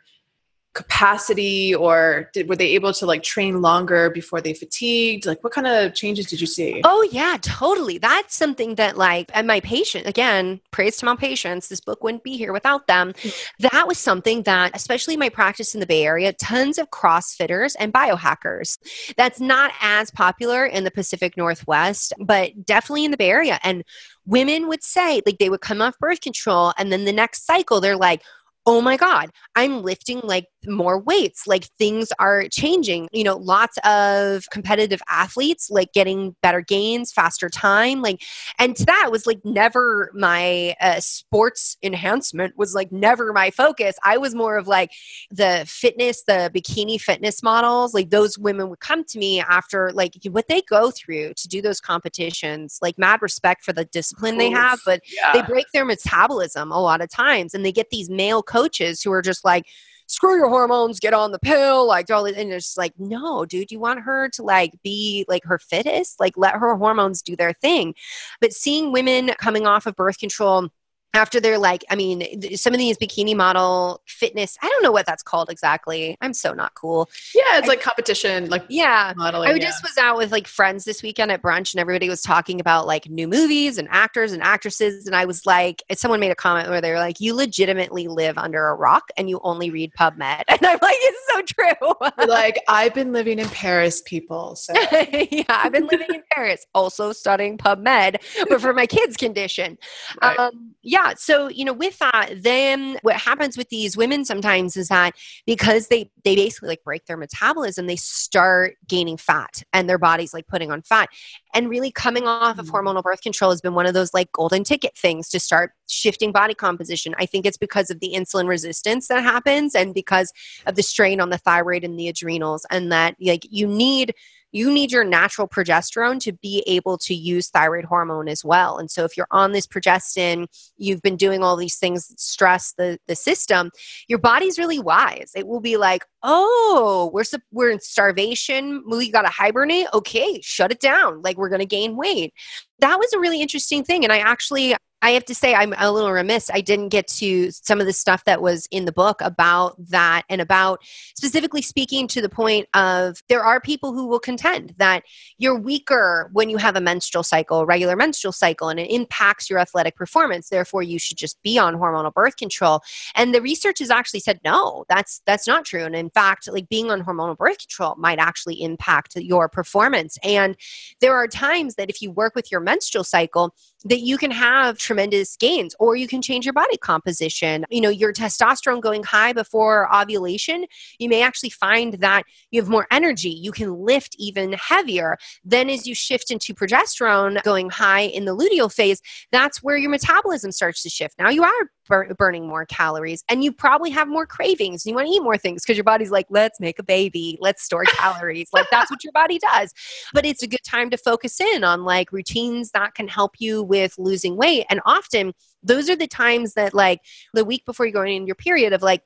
capacity 0.74 1.76
or 1.76 2.30
did, 2.34 2.48
were 2.48 2.56
they 2.56 2.70
able 2.70 2.94
to 2.94 3.06
like 3.06 3.24
train 3.24 3.62
longer 3.62 4.10
before 4.10 4.40
they 4.40 4.54
fatigued? 4.54 5.26
Like 5.26 5.44
what 5.44 5.52
kind 5.52 5.68
of 5.68 5.94
changes 5.94 6.28
did 6.28 6.40
you 6.40 6.48
see? 6.48 6.82
Oh 6.86 7.08
yeah 7.12 7.38
totally. 7.42 7.98
That's 7.98 8.36
something 8.36 8.76
that 8.76 8.98
like 8.98 9.30
and 9.34 9.48
my 9.48 9.60
patient 9.60 10.08
again 10.08 10.62
praise 10.72 10.96
to 10.98 11.06
my 11.06 11.16
patients 11.16 11.68
this 11.68 11.82
book 11.82 12.04
wouldn't 12.04 12.24
be 12.24 12.38
here 12.38 12.54
without 12.54 12.88
them. 12.88 13.12
Mm. 13.14 13.48
that 13.72 13.88
was 13.88 13.98
something 13.98 14.44
that 14.44 14.72
especially 14.74 15.18
my 15.18 15.30
practice 15.30 15.74
in 15.74 15.82
the 15.82 15.86
bay 15.86 16.06
area 16.06 16.32
tons 16.34 16.78
of 16.78 16.90
crossfitters 16.90 17.76
and 17.78 17.94
biohackers. 17.94 18.78
That's 19.18 19.42
not 19.42 19.74
as 19.82 20.10
popular 20.10 20.66
in 20.66 20.86
the 20.86 20.92
pacific 20.92 21.36
northwest 21.36 22.14
but 22.20 22.66
definitely 22.66 23.04
in 23.04 23.12
the 23.12 23.18
bay 23.18 23.30
area. 23.30 23.60
And 23.64 23.84
women 24.26 24.70
would 24.70 24.84
say 24.84 25.22
like 25.26 25.38
they 25.38 25.50
would 25.50 25.62
come 25.62 25.82
off 25.82 26.00
birth 26.00 26.22
control 26.22 26.72
and 26.78 26.94
then 26.94 27.04
the 27.04 27.12
next 27.12 27.46
cycle 27.46 27.82
they're 27.82 27.98
like 27.98 28.22
oh 28.66 28.82
my 28.82 28.98
God, 28.98 29.32
I'm 29.56 29.82
lifting 29.82 30.22
like 30.24 30.46
more 30.68 31.00
weights 31.00 31.48
like 31.48 31.66
things 31.78 32.12
are 32.20 32.48
changing. 32.50 33.08
You 33.12 33.24
know 33.24 33.38
lots 33.38 33.78
of 33.84 34.44
competitive 34.52 35.02
athletes 35.10 35.70
like 35.70 35.94
getting 35.94 36.36
better 36.42 36.62
gains 36.62 37.12
faster 37.12 37.50
time 37.50 38.02
like 38.02 38.22
and 38.60 38.76
to 38.76 38.86
that 38.86 39.10
was 39.12 39.26
like 39.26 39.40
never 39.44 40.12
my 40.14 40.76
uh, 40.82 41.00
sports 41.00 41.78
enhancement 41.84 42.58
was 42.58 42.74
like 42.76 42.92
never 42.92 43.34
my 43.34 43.52
focus. 43.52 43.96
I 44.04 44.18
was 44.18 44.36
more 44.36 44.58
of 44.58 44.68
like 44.68 44.92
the 45.30 45.64
fitness 45.68 46.24
the 46.24 46.52
bikini 46.54 47.00
fitness 47.00 47.44
models. 47.44 47.94
Like 47.94 48.10
those 48.10 48.38
women 48.38 48.70
would 48.70 48.80
come 48.80 49.04
to 49.06 49.20
me 49.20 49.42
after 49.42 49.92
like 49.94 50.16
what 50.30 50.48
they 50.48 50.62
go 50.62 50.92
through 50.92 51.34
to 51.36 51.48
do 51.48 51.62
those 51.62 51.80
competitions 51.80 52.80
like 52.82 52.98
mad 52.98 53.22
respect 53.22 53.64
for 53.64 53.74
the 53.74 53.86
discipline 53.86 54.38
they 54.38 54.50
have 54.50 54.80
but 54.86 55.02
yeah. 55.08 55.34
they 55.34 55.42
break 55.44 55.66
their 55.74 55.86
metabolism 55.86 56.72
a 56.72 56.82
lot 56.82 57.02
of 57.02 57.10
times 57.10 57.54
and 57.54 57.66
they 57.66 57.72
get 57.72 57.90
these 57.90 58.10
male 58.10 58.42
coaches 58.42 59.02
who 59.02 59.12
are 59.12 59.22
just 59.22 59.44
like 59.44 59.66
screw 60.12 60.36
your 60.36 60.50
hormones, 60.50 61.00
get 61.00 61.14
on 61.14 61.32
the 61.32 61.40
pill, 61.40 61.88
like 61.88 62.10
all 62.12 62.24
this. 62.26 62.36
and 62.36 62.52
it's 62.52 62.78
like, 62.78 62.94
no, 63.00 63.46
dude, 63.46 63.72
you 63.72 63.80
want 63.80 64.02
her 64.02 64.30
to 64.30 64.44
like 64.44 64.74
be 64.84 65.26
like 65.28 65.44
her 65.46 65.58
fittest, 65.58 66.20
like 66.20 66.34
let 66.36 66.56
her 66.56 66.76
hormones 66.76 67.22
do 67.22 67.36
their 67.36 67.54
thing. 67.54 67.96
But 68.42 68.54
seeing 68.54 68.92
women 68.92 69.32
coming 69.40 69.66
off 69.66 69.86
of 69.86 69.96
birth 69.96 70.18
control 70.18 70.70
after 71.14 71.40
they're 71.40 71.58
like, 71.58 71.84
I 71.90 71.96
mean, 71.96 72.56
some 72.56 72.74
of 72.74 72.80
these 72.80 72.98
bikini 72.98 73.36
model 73.36 74.02
fitness, 74.06 74.58
I 74.62 74.68
don't 74.70 74.82
know 74.82 74.92
what 74.92 75.06
that's 75.06 75.24
called 75.24 75.50
exactly. 75.50 76.18
I'm 76.22 76.34
so 76.34 76.54
not 76.54 76.74
cool. 76.76 77.10
Yeah, 77.36 77.58
it's 77.58 77.68
I, 77.68 77.72
like 77.72 77.82
competition, 77.82 78.50
like 78.50 78.64
yeah. 78.70 79.14
Modeling, 79.18 79.50
I 79.50 79.60
just 79.60 79.84
was 79.84 79.98
out 79.98 80.18
with 80.18 80.32
like 80.32 80.48
friends 80.48 80.86
this 80.86 81.04
weekend 81.04 81.32
at 81.32 81.42
brunch, 81.42 81.74
and 81.74 81.82
everybody 81.82 82.08
was 82.08 82.22
talking 82.22 82.62
about 82.62 82.88
like 82.88 83.10
new 83.10 83.28
movies 83.28 83.78
and 83.78 83.88
actors 83.92 84.32
and 84.32 84.42
actresses, 84.42 85.06
and 85.06 85.16
I 85.16 85.26
was 85.26 85.46
like, 85.46 85.84
someone 85.94 86.20
made 86.20 86.32
a 86.32 86.36
comment 86.36 86.70
where 86.70 86.82
they 86.82 86.92
were 86.92 87.00
like, 87.00 87.20
"You 87.20 87.36
legitimately 87.36 88.08
live 88.08 88.38
under 88.38 88.68
a 88.68 88.76
rock 88.76 89.10
and 89.18 89.30
you 89.30 89.42
only 89.44 89.70
read 89.70 89.92
PubMed," 89.94 90.44
and 90.48 90.66
I'm 90.66 90.80
like, 90.82 90.98
"It's 91.00 91.32
so 91.32 91.42
true." 91.42 92.12
like 92.28 92.60
I've 92.70 92.94
been 92.94 93.12
living 93.12 93.40
in 93.40 93.50
Paris, 93.50 94.02
people. 94.02 94.56
So 94.56 94.74
yeah, 95.32 95.44
I've 95.50 95.74
been 95.74 95.88
living 95.88 96.08
in 96.14 96.24
Paris, 96.32 96.66
also 96.74 97.12
studying 97.12 97.58
PubMed, 97.58 98.18
but 98.48 98.62
for 98.62 98.74
my 98.74 98.86
kids' 98.86 99.18
condition. 99.18 99.78
Right. 100.22 100.40
Um, 100.40 100.74
yeah 100.84 101.01
yeah 101.02 101.14
so 101.18 101.48
you 101.50 101.66
know 101.66 101.74
with 101.74 101.98
that 102.00 102.32
then 102.38 102.98
what 103.02 103.16
happens 103.16 103.58
with 103.58 103.70
these 103.70 103.98
women 103.98 104.26
sometimes 104.26 104.78
is 104.78 104.88
that 104.88 105.14
because 105.46 105.88
they 105.88 106.10
they 106.24 106.36
basically 106.36 106.70
like 106.70 106.84
break 106.84 107.06
their 107.06 107.18
metabolism 107.18 107.88
they 107.88 107.96
start 107.96 108.76
gaining 108.88 109.18
fat 109.18 109.64
and 109.74 109.90
their 109.90 109.98
body's 109.98 110.34
like 110.34 110.48
putting 110.48 110.72
on 110.72 110.82
fat 110.82 111.10
and 111.54 111.70
really 111.70 111.92
coming 111.92 112.28
off 112.28 112.60
of 112.60 112.68
mm. 112.68 112.72
hormonal 112.72 113.04
birth 113.04 113.22
control 113.22 113.52
has 113.52 113.62
been 113.62 113.74
one 113.74 113.86
of 113.86 113.94
those 113.94 114.14
like 114.14 114.32
golden 114.32 114.64
ticket 114.64 114.96
things 114.98 115.30
to 115.30 115.40
start 115.40 115.72
shifting 115.88 116.32
body 116.32 116.54
composition 116.54 117.14
i 117.18 117.26
think 117.26 117.46
it's 117.46 117.58
because 117.58 117.90
of 117.90 118.00
the 118.00 118.14
insulin 118.16 118.48
resistance 118.48 119.08
that 119.08 119.24
happens 119.24 119.76
and 119.76 119.94
because 119.94 120.32
of 120.66 120.76
the 120.76 120.84
strain 120.84 121.20
on 121.20 121.30
the 121.30 121.38
thyroid 121.38 121.84
and 121.84 122.00
the 122.00 122.08
adrenals 122.08 122.66
and 122.70 122.92
that 122.92 123.16
like 123.20 123.46
you 123.50 123.68
need 123.68 124.14
you 124.52 124.72
need 124.72 124.92
your 124.92 125.04
natural 125.04 125.48
progesterone 125.48 126.20
to 126.22 126.34
be 126.34 126.64
able 126.68 126.98
to 127.00 127.14
use 127.14 127.50
thyroid 127.50 127.86
hormone 127.86 128.28
as 128.28 128.44
well. 128.44 128.78
And 128.78 128.90
so 128.90 129.04
if 129.06 129.16
you're 129.16 129.28
on 129.32 129.52
this 129.52 129.68
progestin, 129.68 130.48
you've 130.78 131.02
been 131.02 131.18
doing 131.18 131.44
all 131.44 131.56
these 131.56 131.78
things 131.78 132.08
that 132.08 132.20
stress 132.20 132.74
the, 132.78 133.00
the 133.08 133.16
system, 133.16 133.72
your 134.08 134.20
body's 134.20 134.58
really 134.58 134.80
wise. 134.80 135.32
It 135.36 135.48
will 135.48 135.62
be 135.62 135.78
like, 135.78 136.04
oh, 136.24 137.10
we're, 137.14 137.24
we're 137.52 137.72
in 137.72 137.80
starvation. 137.80 138.84
We 138.90 139.10
got 139.12 139.24
to 139.24 139.30
hibernate. 139.30 139.88
Okay, 139.94 140.40
shut 140.42 140.72
it 140.72 140.80
down. 140.80 141.22
Like 141.22 141.38
we're 141.38 141.50
going 141.50 141.60
to 141.60 141.66
gain 141.66 141.96
weight. 141.96 142.34
That 142.80 143.00
was 143.00 143.14
a 143.14 143.20
really 143.20 143.42
interesting 143.42 143.84
thing. 143.84 144.04
And 144.04 144.12
I 144.12 144.20
actually, 144.20 144.76
I 145.02 145.12
have 145.12 145.26
to 145.26 145.36
say, 145.36 145.56
I'm 145.56 145.74
a 145.78 145.92
little 145.92 146.12
remiss. 146.12 146.50
I 146.54 146.62
didn't 146.62 146.90
get 146.90 147.08
to 147.08 147.50
some 147.52 147.80
of 147.80 147.88
the 147.88 147.94
stuff 147.94 148.26
that 148.26 148.42
was 148.42 148.68
in 148.72 148.86
the 148.86 148.92
book 148.92 149.20
about 149.22 149.76
that 149.90 150.24
and 150.30 150.42
about 150.42 150.82
specifically 151.16 151.62
speaking 151.62 152.08
to 152.10 152.22
the 152.22 152.30
point 152.30 152.68
of 152.74 153.24
there 153.28 153.44
are 153.44 153.60
people 153.60 153.94
who 153.94 154.06
will 154.06 154.20
contend 154.20 154.76
that 154.78 155.04
you're 155.38 155.58
weaker 155.58 156.30
when 156.34 156.50
you 156.50 156.58
have 156.58 156.76
a 156.76 156.82
menstrual 156.82 157.24
cycle, 157.24 157.66
regular 157.66 157.96
menstrual 157.96 158.32
cycle, 158.32 158.70
and 158.70 158.80
it 158.80 158.92
impacts 158.92 159.50
your 159.50 159.60
athletic 159.60 159.96
performance. 159.96 160.50
Therefore, 160.50 160.84
you 160.84 161.00
should 161.00 161.18
just 161.18 161.42
be 161.42 161.58
on 161.58 161.76
hormonal 161.76 162.14
birth 162.14 162.38
control. 162.38 162.82
And 163.16 163.34
the 163.34 163.42
research 163.42 163.80
has 163.80 163.90
actually 163.90 164.20
said 164.20 164.40
no, 164.44 164.86
that's 164.88 165.22
that's 165.26 165.48
not 165.48 165.66
true. 165.66 165.84
And 165.84 165.96
in 165.96 166.10
fact, 166.12 166.48
like 166.52 166.70
being 166.70 166.92
on 166.92 167.04
hormonal 167.04 167.38
birth 167.38 167.60
control 167.60 167.96
might 167.98 168.20
actually 168.20 168.62
impact 168.62 169.16
your 169.16 169.50
performance. 169.50 170.18
And 170.24 170.56
there 171.00 171.16
are 171.16 171.28
times 171.28 171.76
that 171.76 171.90
if 171.90 172.02
you 172.02 172.12
work 172.12 172.36
with 172.36 172.52
your 172.52 172.62
menstrual 172.62 173.04
cycle, 173.04 173.56
that 173.86 174.02
you 174.02 174.18
can 174.18 174.32
have 174.32 174.78
tremendous 174.92 175.38
gains 175.38 175.74
or 175.80 175.96
you 175.96 176.06
can 176.06 176.22
change 176.22 176.46
your 176.46 176.52
body 176.52 176.76
composition. 176.76 177.66
You 177.70 177.80
know 177.80 177.90
your 177.90 178.12
testosterone 178.12 178.82
going 178.82 179.04
high 179.04 179.32
before 179.32 179.94
ovulation 179.96 180.66
you 181.00 181.08
may 181.08 181.22
actually 181.22 181.52
find 181.52 181.94
that 181.96 182.24
you 182.52 182.60
have 182.62 182.70
more 182.70 182.88
energy. 182.92 183.30
You 183.30 183.54
can 183.54 183.74
lift 183.74 184.18
even 184.20 184.52
heavier. 184.54 185.18
Then 185.46 185.70
as 185.70 185.88
you 185.88 185.96
shift 185.96 186.30
into 186.30 186.54
progesterone 186.54 187.42
going 187.44 187.70
high 187.70 188.02
in 188.02 188.26
the 188.26 188.36
luteal 188.36 188.74
phase 188.74 189.02
that's 189.32 189.64
where 189.64 189.78
your 189.78 189.90
metabolism 189.90 190.52
starts 190.52 190.84
to 190.84 190.90
shift. 190.90 191.16
Now 191.18 191.30
you 191.30 191.44
are 191.44 191.72
bur- 191.88 192.14
burning 192.16 192.48
more 192.48 192.66
calories 192.66 193.24
and 193.30 193.44
you 193.44 193.54
probably 193.54 193.92
have 193.92 194.10
more 194.10 194.26
cravings. 194.26 194.86
You 194.86 194.96
want 194.96 195.08
to 195.08 195.14
eat 195.14 195.24
more 195.24 195.38
things 195.38 195.64
because 195.64 195.78
your 195.78 195.86
body's 195.86 196.12
like 196.12 196.26
let's 196.30 196.60
make 196.60 196.80
a 196.80 196.84
baby. 196.84 197.38
Let's 197.40 197.64
store 197.64 197.84
calories. 197.88 198.50
Like 198.52 198.68
that's 198.70 198.92
what 198.92 199.04
your 199.04 199.14
body 199.14 199.40
does. 199.40 199.74
But 200.14 200.26
it's 200.26 200.44
a 200.44 200.48
good 200.48 200.64
time 200.66 200.90
to 200.90 200.98
focus 200.98 201.40
in 201.40 201.64
on 201.64 201.86
like 201.86 202.12
routines 202.12 202.72
that 202.72 202.96
can 202.96 203.08
help 203.08 203.36
you 203.40 203.64
with 203.64 203.96
losing 203.98 204.36
weight 204.36 204.66
and 204.70 204.81
often 204.86 205.34
those 205.64 205.90
are 205.90 205.96
the 205.96 206.08
times 206.08 206.54
that 206.54 206.74
like 206.74 207.00
the 207.34 207.46
week 207.46 207.66
before 207.66 207.86
you're 207.86 207.94
going 207.94 208.16
in 208.16 208.28
your 208.28 208.36
period 208.36 208.74
of 208.74 208.82
like 208.82 209.04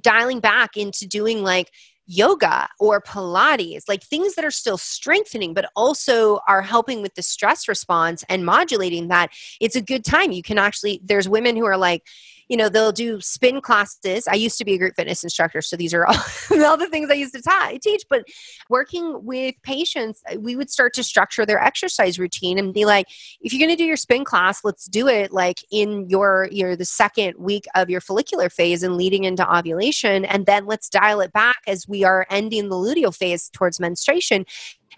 dialing 0.00 0.40
back 0.40 0.76
into 0.76 1.06
doing 1.06 1.42
like 1.42 1.70
yoga 2.06 2.68
or 2.78 3.00
Pilates, 3.00 3.84
like 3.88 4.02
things 4.02 4.34
that 4.34 4.44
are 4.44 4.50
still 4.50 4.76
strengthening, 4.76 5.54
but 5.54 5.70
also 5.74 6.40
are 6.46 6.62
helping 6.62 7.00
with 7.02 7.14
the 7.14 7.22
stress 7.22 7.66
response 7.66 8.24
and 8.28 8.44
modulating 8.44 9.08
that, 9.08 9.30
it's 9.60 9.76
a 9.76 9.80
good 9.80 10.04
time. 10.04 10.32
You 10.32 10.42
can 10.42 10.58
actually, 10.58 11.00
there's 11.02 11.28
women 11.28 11.56
who 11.56 11.64
are 11.64 11.78
like, 11.78 12.02
you 12.48 12.56
know, 12.56 12.68
they'll 12.68 12.92
do 12.92 13.20
spin 13.20 13.60
classes. 13.60 14.26
I 14.28 14.34
used 14.34 14.58
to 14.58 14.64
be 14.64 14.74
a 14.74 14.78
group 14.78 14.94
fitness 14.96 15.22
instructor, 15.22 15.62
so 15.62 15.76
these 15.76 15.94
are 15.94 16.06
all, 16.06 16.16
all 16.64 16.76
the 16.76 16.88
things 16.90 17.10
I 17.10 17.14
used 17.14 17.34
to 17.34 17.78
teach. 17.80 18.04
But 18.08 18.26
working 18.68 19.24
with 19.24 19.54
patients, 19.62 20.22
uh, 20.30 20.38
we 20.38 20.56
would 20.56 20.70
start 20.70 20.94
to 20.94 21.02
structure 21.02 21.46
their 21.46 21.62
exercise 21.62 22.18
routine 22.18 22.58
and 22.58 22.74
be 22.74 22.84
like, 22.84 23.06
if 23.40 23.52
you're 23.52 23.60
going 23.60 23.76
to 23.76 23.82
do 23.82 23.86
your 23.86 23.96
spin 23.96 24.24
class, 24.24 24.64
let's 24.64 24.86
do 24.86 25.08
it 25.08 25.32
like 25.32 25.58
in 25.70 26.08
your 26.08 26.48
your 26.50 26.76
the 26.76 26.84
second 26.84 27.34
week 27.38 27.64
of 27.74 27.88
your 27.90 28.00
follicular 28.00 28.48
phase 28.48 28.82
and 28.82 28.96
leading 28.96 29.24
into 29.24 29.56
ovulation, 29.56 30.24
and 30.24 30.46
then 30.46 30.66
let's 30.66 30.88
dial 30.88 31.20
it 31.20 31.32
back 31.32 31.58
as 31.66 31.88
we 31.88 32.04
are 32.04 32.26
ending 32.30 32.68
the 32.68 32.76
luteal 32.76 33.14
phase 33.14 33.48
towards 33.50 33.80
menstruation 33.80 34.44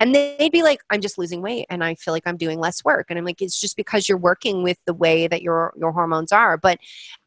and 0.01 0.14
they'd 0.14 0.53
be 0.53 0.62
like, 0.62 0.80
I'm 0.90 1.01
just 1.01 1.18
losing 1.18 1.42
weight 1.42 1.66
and 1.70 1.82
I 1.82 1.94
feel 1.94 2.12
like 2.12 2.26
I'm 2.26 2.36
doing 2.36 2.59
less 2.59 2.84
work. 2.84 3.07
And 3.09 3.18
I'm 3.18 3.24
like, 3.24 3.42
it's 3.42 3.61
just 3.61 3.76
because 3.76 4.09
you're 4.09 4.18
working 4.18 4.62
with 4.62 4.78
the 4.86 4.94
way 4.94 5.26
that 5.26 5.42
your 5.42 5.72
your 5.76 5.92
hormones 5.92 6.32
are. 6.32 6.57
But 6.57 6.78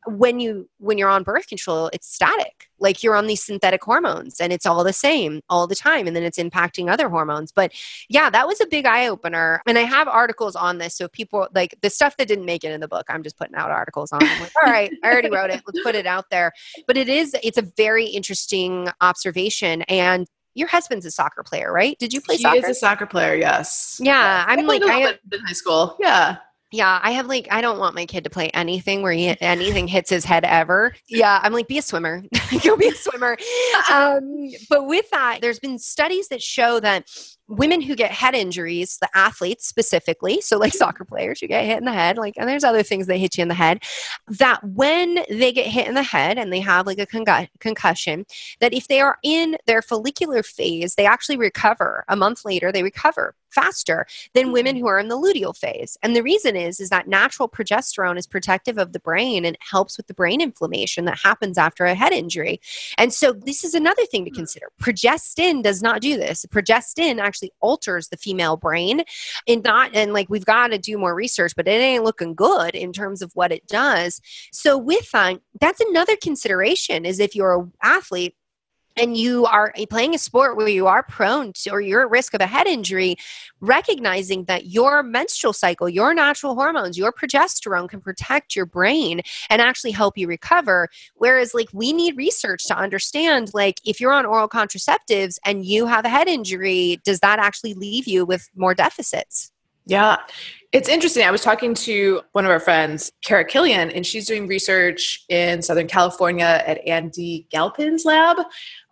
when 0.07 0.39
you 0.39 0.70
when 0.78 0.97
you're 0.97 1.09
on 1.09 1.24
birth 1.24 1.47
control, 1.47 1.89
it's 1.93 2.07
static. 2.07 2.70
Like 2.80 3.03
you're 3.03 3.15
on 3.15 3.28
these 3.28 3.43
synthetic 3.43 3.84
hormones 3.84 4.39
and 4.39 4.53
it's 4.53 4.65
all 4.65 4.84
the 4.84 4.93
same 4.93 5.41
all 5.49 5.67
the 5.67 5.76
time. 5.76 6.07
And 6.07 6.15
then 6.15 6.24
it's 6.24 6.38
impacting 6.38 6.89
other 6.89 7.09
hormones. 7.09 7.51
But 7.51 7.74
yeah, 8.07 8.30
that 8.30 8.47
was 8.47 8.61
a 8.61 8.67
big 8.67 8.86
eye 8.86 9.07
opener. 9.07 9.61
And 9.67 9.78
I 9.78 9.82
have 9.82 10.07
articles 10.07 10.55
on 10.55 10.78
this. 10.78 10.95
So 10.95 11.07
people 11.07 11.47
like 11.53 11.76
the 11.82 11.89
stuff 11.89 12.15
that 12.17 12.28
didn't 12.28 12.45
make 12.45 12.63
it 12.63 12.72
in 12.72 12.80
the 12.80 12.88
book, 12.88 13.05
I'm 13.09 13.24
just 13.24 13.38
putting 13.38 13.55
out 13.55 13.72
articles 13.72 14.11
on. 14.11 14.22
Like, 14.22 14.51
all 14.63 14.72
right, 14.72 14.91
I 15.03 15.11
already 15.11 15.30
wrote 15.30 15.49
it. 15.49 15.61
Let's 15.67 15.84
put 15.84 15.95
it 15.95 16.05
out 16.05 16.30
there. 16.30 16.53
But 16.88 16.97
it 16.97 17.09
is, 17.09 17.36
it's 17.43 17.57
a 17.57 17.67
very 17.78 18.05
interesting 18.05 18.88
observation. 19.01 19.82
And 19.84 20.28
your 20.55 20.67
husband's 20.67 21.05
a 21.05 21.11
soccer 21.11 21.43
player, 21.43 21.71
right? 21.71 21.97
Did 21.99 22.13
you 22.13 22.21
play 22.21 22.35
he 22.35 22.43
soccer? 22.43 22.57
is 22.57 22.65
a 22.65 22.73
soccer 22.73 23.05
player, 23.05 23.35
yes. 23.35 23.99
Yeah, 24.01 24.45
I'm 24.47 24.59
I 24.59 24.61
like 24.63 24.81
I 24.81 24.85
little 24.85 25.01
have, 25.01 25.19
bit 25.27 25.39
in 25.39 25.45
high 25.45 25.53
school. 25.53 25.95
Yeah. 25.99 26.37
Yeah, 26.72 26.99
I 27.01 27.11
have 27.11 27.26
like 27.26 27.47
I 27.49 27.61
don't 27.61 27.80
want 27.80 27.95
my 27.95 28.05
kid 28.05 28.24
to 28.26 28.30
play 28.30 28.49
anything 28.49 29.01
where 29.01 29.11
he, 29.11 29.36
anything 29.41 29.88
hits 29.88 30.09
his 30.09 30.24
head 30.24 30.43
ever. 30.45 30.93
Yeah, 31.07 31.39
I'm 31.41 31.53
like 31.53 31.67
be 31.67 31.80
a 31.80 31.82
swimmer. 31.82 32.24
Go 32.63 32.78
be 32.78 32.89
a 32.89 32.95
swimmer. 32.95 33.38
Um, 33.91 34.49
but 34.70 34.86
with 34.86 35.09
that, 35.09 35.39
there's 35.41 35.59
been 35.59 35.80
studies 35.80 36.28
that 36.28 36.41
show 36.41 36.80
that 36.80 37.09
women 37.49 37.82
who 37.82 37.95
get 37.95 38.11
head 38.11 38.36
injuries, 38.36 38.97
the 39.01 39.09
athletes 39.15 39.67
specifically, 39.67 40.39
so 40.41 40.57
like 40.57 40.74
soccer 40.74 41.03
players 41.03 41.39
who 41.39 41.47
get 41.47 41.65
hit 41.65 41.80
in 41.80 41.86
the 41.86 41.91
head, 41.91 42.17
like, 42.17 42.36
and 42.38 42.47
there's 42.47 42.63
other 42.63 42.84
things 42.84 43.07
that 43.07 43.17
hit 43.17 43.38
you 43.38 43.41
in 43.41 43.47
the 43.47 43.55
head, 43.55 43.82
that 44.28 44.63
when 44.63 45.24
they 45.30 45.51
get 45.51 45.65
hit 45.65 45.88
in 45.88 45.95
the 45.95 46.03
head 46.03 46.38
and 46.38 46.53
they 46.53 46.59
have 46.59 46.86
like 46.86 46.99
a 46.99 47.07
congu- 47.07 47.49
concussion, 47.59 48.26
that 48.59 48.74
if 48.74 48.88
they 48.88 49.01
are 49.01 49.17
in 49.24 49.57
their 49.65 49.82
follicular 49.82 50.43
phase, 50.43 50.93
they 50.95 51.07
actually 51.07 51.38
recover. 51.38 52.05
A 52.07 52.15
month 52.15 52.45
later, 52.45 52.72
they 52.72 52.84
recover 52.84 53.34
faster 53.51 54.05
than 54.33 54.51
women 54.51 54.75
mm. 54.75 54.79
who 54.79 54.87
are 54.87 54.99
in 54.99 55.07
the 55.07 55.17
luteal 55.17 55.55
phase. 55.55 55.97
And 56.01 56.15
the 56.15 56.23
reason 56.23 56.55
is 56.55 56.79
is 56.79 56.89
that 56.89 57.07
natural 57.07 57.47
progesterone 57.47 58.17
is 58.17 58.27
protective 58.27 58.77
of 58.77 58.93
the 58.93 58.99
brain 58.99 59.45
and 59.45 59.57
helps 59.59 59.97
with 59.97 60.07
the 60.07 60.13
brain 60.13 60.41
inflammation 60.41 61.05
that 61.05 61.19
happens 61.19 61.57
after 61.57 61.85
a 61.85 61.95
head 61.95 62.11
injury. 62.11 62.59
And 62.97 63.13
so 63.13 63.33
this 63.33 63.63
is 63.63 63.73
another 63.73 64.05
thing 64.05 64.25
to 64.25 64.31
mm. 64.31 64.35
consider. 64.35 64.67
Progestin 64.81 65.63
does 65.63 65.81
not 65.81 66.01
do 66.01 66.17
this. 66.17 66.45
Progestin 66.47 67.19
actually 67.19 67.51
alters 67.59 68.09
the 68.09 68.17
female 68.17 68.57
brain 68.57 69.03
and 69.47 69.63
not 69.63 69.95
and 69.95 70.13
like 70.13 70.29
we've 70.29 70.45
got 70.45 70.67
to 70.67 70.77
do 70.77 70.97
more 70.97 71.15
research, 71.15 71.53
but 71.55 71.67
it 71.67 71.71
ain't 71.71 72.03
looking 72.03 72.33
good 72.33 72.75
in 72.75 72.93
terms 72.93 73.21
of 73.21 73.31
what 73.33 73.51
it 73.51 73.67
does. 73.67 74.21
So 74.51 74.77
with 74.77 75.09
that, 75.11 75.41
that's 75.59 75.81
another 75.81 76.15
consideration 76.15 77.05
is 77.05 77.19
if 77.19 77.35
you're 77.35 77.59
an 77.59 77.71
athlete 77.81 78.35
and 78.95 79.15
you 79.15 79.45
are 79.45 79.73
eh, 79.75 79.85
playing 79.89 80.15
a 80.15 80.17
sport 80.17 80.57
where 80.57 80.67
you 80.67 80.87
are 80.87 81.03
prone 81.03 81.53
to 81.53 81.69
or 81.71 81.81
you're 81.81 82.01
at 82.01 82.09
risk 82.09 82.33
of 82.33 82.41
a 82.41 82.47
head 82.47 82.67
injury, 82.67 83.15
recognizing 83.61 84.45
that 84.45 84.67
your 84.67 85.03
menstrual 85.03 85.53
cycle, 85.53 85.89
your 85.89 86.13
natural 86.13 86.55
hormones, 86.55 86.97
your 86.97 87.11
progesterone 87.11 87.89
can 87.89 88.01
protect 88.01 88.55
your 88.55 88.65
brain 88.65 89.21
and 89.49 89.61
actually 89.61 89.91
help 89.91 90.17
you 90.17 90.27
recover. 90.27 90.89
Whereas, 91.15 91.53
like, 91.53 91.69
we 91.73 91.93
need 91.93 92.17
research 92.17 92.65
to 92.65 92.77
understand, 92.77 93.51
like, 93.53 93.79
if 93.85 93.99
you're 93.99 94.13
on 94.13 94.25
oral 94.25 94.49
contraceptives 94.49 95.37
and 95.45 95.65
you 95.65 95.85
have 95.85 96.05
a 96.05 96.09
head 96.09 96.27
injury, 96.27 96.99
does 97.03 97.19
that 97.19 97.39
actually 97.39 97.73
leave 97.73 98.07
you 98.07 98.25
with 98.25 98.49
more 98.55 98.73
deficits? 98.73 99.51
Yeah. 99.89 100.17
It's 100.71 100.87
interesting. 100.87 101.25
I 101.25 101.31
was 101.31 101.41
talking 101.41 101.73
to 101.73 102.21
one 102.33 102.45
of 102.45 102.51
our 102.51 102.59
friends, 102.59 103.11
Kara 103.23 103.43
Killian, 103.43 103.89
and 103.89 104.05
she's 104.05 104.27
doing 104.27 104.47
research 104.47 105.25
in 105.27 105.63
Southern 105.63 105.87
California 105.87 106.63
at 106.65 106.77
Andy 106.87 107.47
Galpin's 107.51 108.05
lab, 108.05 108.37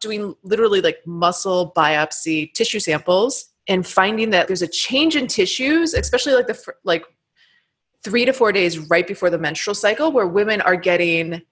doing 0.02 0.34
literally 0.44 0.82
like 0.82 0.98
muscle 1.06 1.72
biopsy 1.78 2.52
tissue 2.54 2.80
samples 2.80 3.50
and 3.68 3.86
finding 3.86 4.32
that 4.32 4.48
there's 4.48 4.64
a 4.64 4.68
change 4.68 5.16
in 5.16 5.28
tissues, 5.28 5.94
especially 5.94 6.34
like 6.34 6.48
the 6.48 6.60
like 6.84 7.06
3 8.04 8.26
to 8.26 8.34
4 8.34 8.52
days 8.52 8.80
right 8.90 9.06
before 9.06 9.30
the 9.30 9.38
menstrual 9.38 9.76
cycle 9.76 10.12
where 10.12 10.26
women 10.26 10.62
are 10.62 10.76
getting 10.76 11.44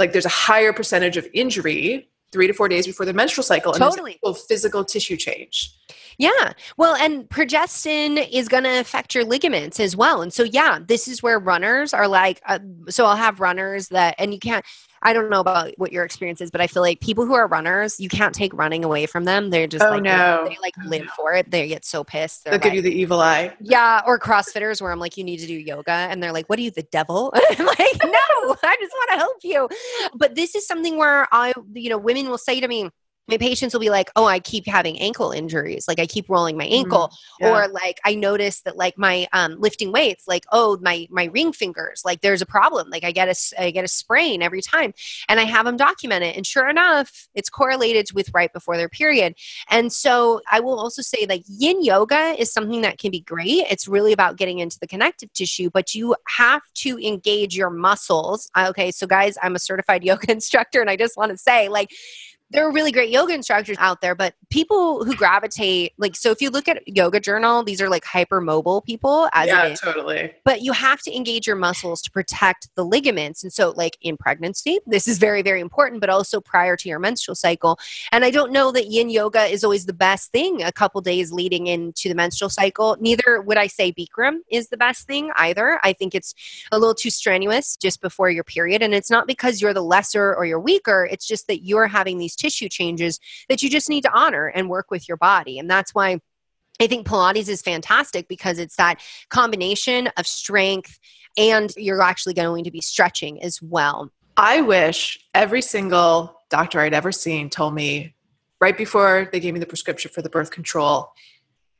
like 0.00 0.10
there's 0.12 0.26
a 0.26 0.30
higher 0.30 0.72
percentage 0.72 1.16
of 1.16 1.28
injury 1.32 2.08
3 2.34 2.48
to 2.48 2.52
4 2.52 2.68
days 2.68 2.86
before 2.86 3.06
the 3.06 3.14
menstrual 3.14 3.44
cycle 3.44 3.72
and 3.72 3.80
Totally. 3.80 4.18
physical 4.48 4.84
tissue 4.84 5.16
change. 5.16 5.72
Yeah. 6.18 6.52
Well, 6.76 6.94
and 6.96 7.28
progestin 7.28 8.28
is 8.30 8.48
going 8.48 8.64
to 8.64 8.80
affect 8.80 9.14
your 9.14 9.24
ligaments 9.24 9.80
as 9.80 9.96
well. 9.96 10.20
And 10.20 10.32
so, 10.32 10.42
yeah, 10.42 10.80
this 10.84 11.08
is 11.08 11.22
where 11.22 11.38
runners 11.38 11.94
are 11.94 12.08
like, 12.08 12.42
uh, 12.46 12.58
so 12.88 13.06
I'll 13.06 13.16
have 13.16 13.40
runners 13.40 13.88
that, 13.88 14.14
and 14.18 14.34
you 14.34 14.40
can't, 14.40 14.64
I 15.04 15.12
don't 15.12 15.28
know 15.30 15.40
about 15.40 15.72
what 15.76 15.92
your 15.92 16.04
experience 16.04 16.40
is, 16.40 16.50
but 16.50 16.60
I 16.62 16.66
feel 16.66 16.82
like 16.82 17.00
people 17.00 17.26
who 17.26 17.34
are 17.34 17.46
runners, 17.46 18.00
you 18.00 18.08
can't 18.08 18.34
take 18.34 18.54
running 18.54 18.84
away 18.84 19.04
from 19.06 19.24
them. 19.24 19.50
They're 19.50 19.66
just 19.66 19.84
Oh, 19.84 19.90
like, 19.90 20.02
no. 20.02 20.46
they 20.48 20.56
like 20.62 20.74
Oh, 20.82 20.88
live 20.88 21.06
for 21.16 21.34
it. 21.34 21.50
They 21.50 21.68
get 21.68 21.84
so 21.84 22.02
pissed. 22.04 22.44
They're 22.44 22.52
They'll 22.52 22.60
give 22.60 22.74
you 22.74 22.82
the 22.82 22.90
evil 22.92 23.20
eye. 23.20 23.54
yeah, 23.60 24.00
or 24.06 24.18
CrossFitters 24.18 24.80
where 24.80 24.90
I'm 24.90 24.98
like, 24.98 25.16
you 25.16 25.24
need 25.24 25.38
to 25.40 25.46
do 25.46 25.54
yoga. 25.54 25.92
And 25.92 26.22
they're 26.22 26.32
like, 26.32 26.48
what 26.48 26.58
are 26.58 26.62
you, 26.62 26.70
the 26.70 26.82
devil? 26.84 27.32
I'm 27.58 27.66
like, 27.66 27.78
no, 28.04 28.56
I 28.62 28.76
just 28.80 28.92
want 28.94 29.10
to 29.12 29.16
help 29.18 29.36
you. 29.44 29.68
But 30.14 30.34
this 30.34 30.54
is 30.54 30.66
something 30.66 30.96
where 30.96 31.28
I, 31.32 31.52
you 31.74 31.90
know, 31.90 31.98
women 31.98 32.28
will 32.30 32.38
say 32.38 32.60
to 32.60 32.66
me, 32.66 32.88
my 33.28 33.38
patients 33.38 33.72
will 33.72 33.80
be 33.80 33.90
like, 33.90 34.10
oh, 34.16 34.26
I 34.26 34.38
keep 34.38 34.66
having 34.66 34.98
ankle 34.98 35.30
injuries. 35.30 35.88
Like 35.88 35.98
I 35.98 36.06
keep 36.06 36.28
rolling 36.28 36.56
my 36.56 36.66
ankle. 36.66 37.10
Yeah. 37.40 37.50
Or 37.50 37.68
like 37.68 38.00
I 38.04 38.14
notice 38.14 38.60
that 38.62 38.76
like 38.76 38.98
my 38.98 39.26
um, 39.32 39.58
lifting 39.58 39.92
weights, 39.92 40.28
like, 40.28 40.44
oh, 40.52 40.78
my 40.82 41.06
my 41.10 41.24
ring 41.26 41.52
fingers, 41.52 42.02
like 42.04 42.20
there's 42.20 42.42
a 42.42 42.46
problem. 42.46 42.90
Like 42.90 43.04
I 43.04 43.12
get 43.12 43.28
a, 43.28 43.62
I 43.62 43.70
get 43.70 43.84
a 43.84 43.88
sprain 43.88 44.42
every 44.42 44.60
time. 44.60 44.92
And 45.28 45.40
I 45.40 45.44
have 45.44 45.64
them 45.64 45.76
document 45.76 46.22
it. 46.22 46.36
And 46.36 46.46
sure 46.46 46.68
enough, 46.68 47.28
it's 47.34 47.48
correlated 47.48 48.12
with 48.14 48.32
right 48.34 48.52
before 48.52 48.76
their 48.76 48.88
period. 48.88 49.34
And 49.70 49.92
so 49.92 50.42
I 50.50 50.60
will 50.60 50.78
also 50.78 51.00
say 51.00 51.26
like 51.28 51.44
yin 51.48 51.82
yoga 51.82 52.34
is 52.38 52.52
something 52.52 52.82
that 52.82 52.98
can 52.98 53.10
be 53.10 53.20
great. 53.20 53.66
It's 53.70 53.88
really 53.88 54.12
about 54.12 54.36
getting 54.36 54.58
into 54.58 54.78
the 54.78 54.86
connective 54.86 55.32
tissue, 55.32 55.70
but 55.70 55.94
you 55.94 56.14
have 56.28 56.62
to 56.74 56.98
engage 56.98 57.56
your 57.56 57.70
muscles. 57.70 58.50
Okay, 58.56 58.90
so 58.90 59.06
guys, 59.06 59.38
I'm 59.42 59.54
a 59.54 59.58
certified 59.58 60.04
yoga 60.04 60.30
instructor 60.30 60.80
and 60.80 60.90
I 60.90 60.96
just 60.96 61.16
want 61.16 61.30
to 61.30 61.38
say 61.38 61.68
like 61.68 61.90
there 62.50 62.66
are 62.66 62.72
really 62.72 62.92
great 62.92 63.10
yoga 63.10 63.34
instructors 63.34 63.76
out 63.80 64.00
there, 64.00 64.14
but 64.14 64.34
people 64.50 65.04
who 65.04 65.14
gravitate 65.16 65.92
like 65.98 66.14
so 66.14 66.30
if 66.30 66.40
you 66.40 66.50
look 66.50 66.68
at 66.68 66.86
yoga 66.86 67.18
journal, 67.18 67.64
these 67.64 67.80
are 67.80 67.88
like 67.88 68.04
hypermobile 68.04 68.84
people 68.84 69.28
as 69.32 69.48
yeah, 69.48 69.74
totally. 69.74 70.32
but 70.44 70.62
you 70.62 70.72
have 70.72 71.00
to 71.02 71.14
engage 71.14 71.46
your 71.46 71.56
muscles 71.56 72.00
to 72.02 72.10
protect 72.10 72.68
the 72.76 72.84
ligaments. 72.84 73.42
And 73.42 73.52
so, 73.52 73.70
like 73.76 73.98
in 74.02 74.16
pregnancy, 74.16 74.78
this 74.86 75.08
is 75.08 75.18
very, 75.18 75.42
very 75.42 75.60
important, 75.60 76.00
but 76.00 76.10
also 76.10 76.40
prior 76.40 76.76
to 76.76 76.88
your 76.88 76.98
menstrual 76.98 77.34
cycle. 77.34 77.78
And 78.12 78.24
I 78.24 78.30
don't 78.30 78.52
know 78.52 78.70
that 78.72 78.86
yin 78.86 79.10
yoga 79.10 79.44
is 79.44 79.64
always 79.64 79.86
the 79.86 79.92
best 79.92 80.30
thing 80.30 80.62
a 80.62 80.72
couple 80.72 81.00
days 81.00 81.32
leading 81.32 81.66
into 81.66 82.08
the 82.08 82.14
menstrual 82.14 82.50
cycle. 82.50 82.96
Neither 83.00 83.42
would 83.42 83.56
I 83.56 83.66
say 83.66 83.92
Bikram 83.92 84.38
is 84.50 84.68
the 84.68 84.76
best 84.76 85.06
thing 85.06 85.30
either. 85.36 85.80
I 85.82 85.92
think 85.92 86.14
it's 86.14 86.34
a 86.70 86.78
little 86.78 86.94
too 86.94 87.10
strenuous 87.10 87.76
just 87.76 88.00
before 88.00 88.30
your 88.30 88.44
period. 88.44 88.82
And 88.82 88.94
it's 88.94 89.10
not 89.10 89.26
because 89.26 89.60
you're 89.60 89.74
the 89.74 89.82
lesser 89.82 90.34
or 90.34 90.44
you're 90.44 90.60
weaker, 90.60 91.08
it's 91.10 91.26
just 91.26 91.46
that 91.48 91.64
you're 91.64 91.86
having 91.86 92.18
these 92.18 92.33
tissue 92.36 92.68
changes 92.68 93.18
that 93.48 93.62
you 93.62 93.70
just 93.70 93.88
need 93.88 94.02
to 94.02 94.12
honor 94.12 94.46
and 94.46 94.68
work 94.68 94.90
with 94.90 95.08
your 95.08 95.16
body. 95.16 95.58
And 95.58 95.70
that's 95.70 95.94
why 95.94 96.20
I 96.80 96.86
think 96.86 97.06
Pilates 97.06 97.48
is 97.48 97.62
fantastic 97.62 98.28
because 98.28 98.58
it's 98.58 98.76
that 98.76 99.00
combination 99.28 100.08
of 100.16 100.26
strength 100.26 100.98
and 101.36 101.72
you're 101.76 102.02
actually 102.02 102.34
going 102.34 102.64
to 102.64 102.70
be 102.70 102.80
stretching 102.80 103.42
as 103.42 103.60
well. 103.62 104.10
I 104.36 104.60
wish 104.62 105.18
every 105.34 105.62
single 105.62 106.40
doctor 106.50 106.80
I'd 106.80 106.94
ever 106.94 107.12
seen 107.12 107.50
told 107.50 107.74
me 107.74 108.14
right 108.60 108.76
before 108.76 109.28
they 109.30 109.40
gave 109.40 109.54
me 109.54 109.60
the 109.60 109.66
prescription 109.66 110.10
for 110.12 110.22
the 110.22 110.30
birth 110.30 110.50
control, 110.50 111.12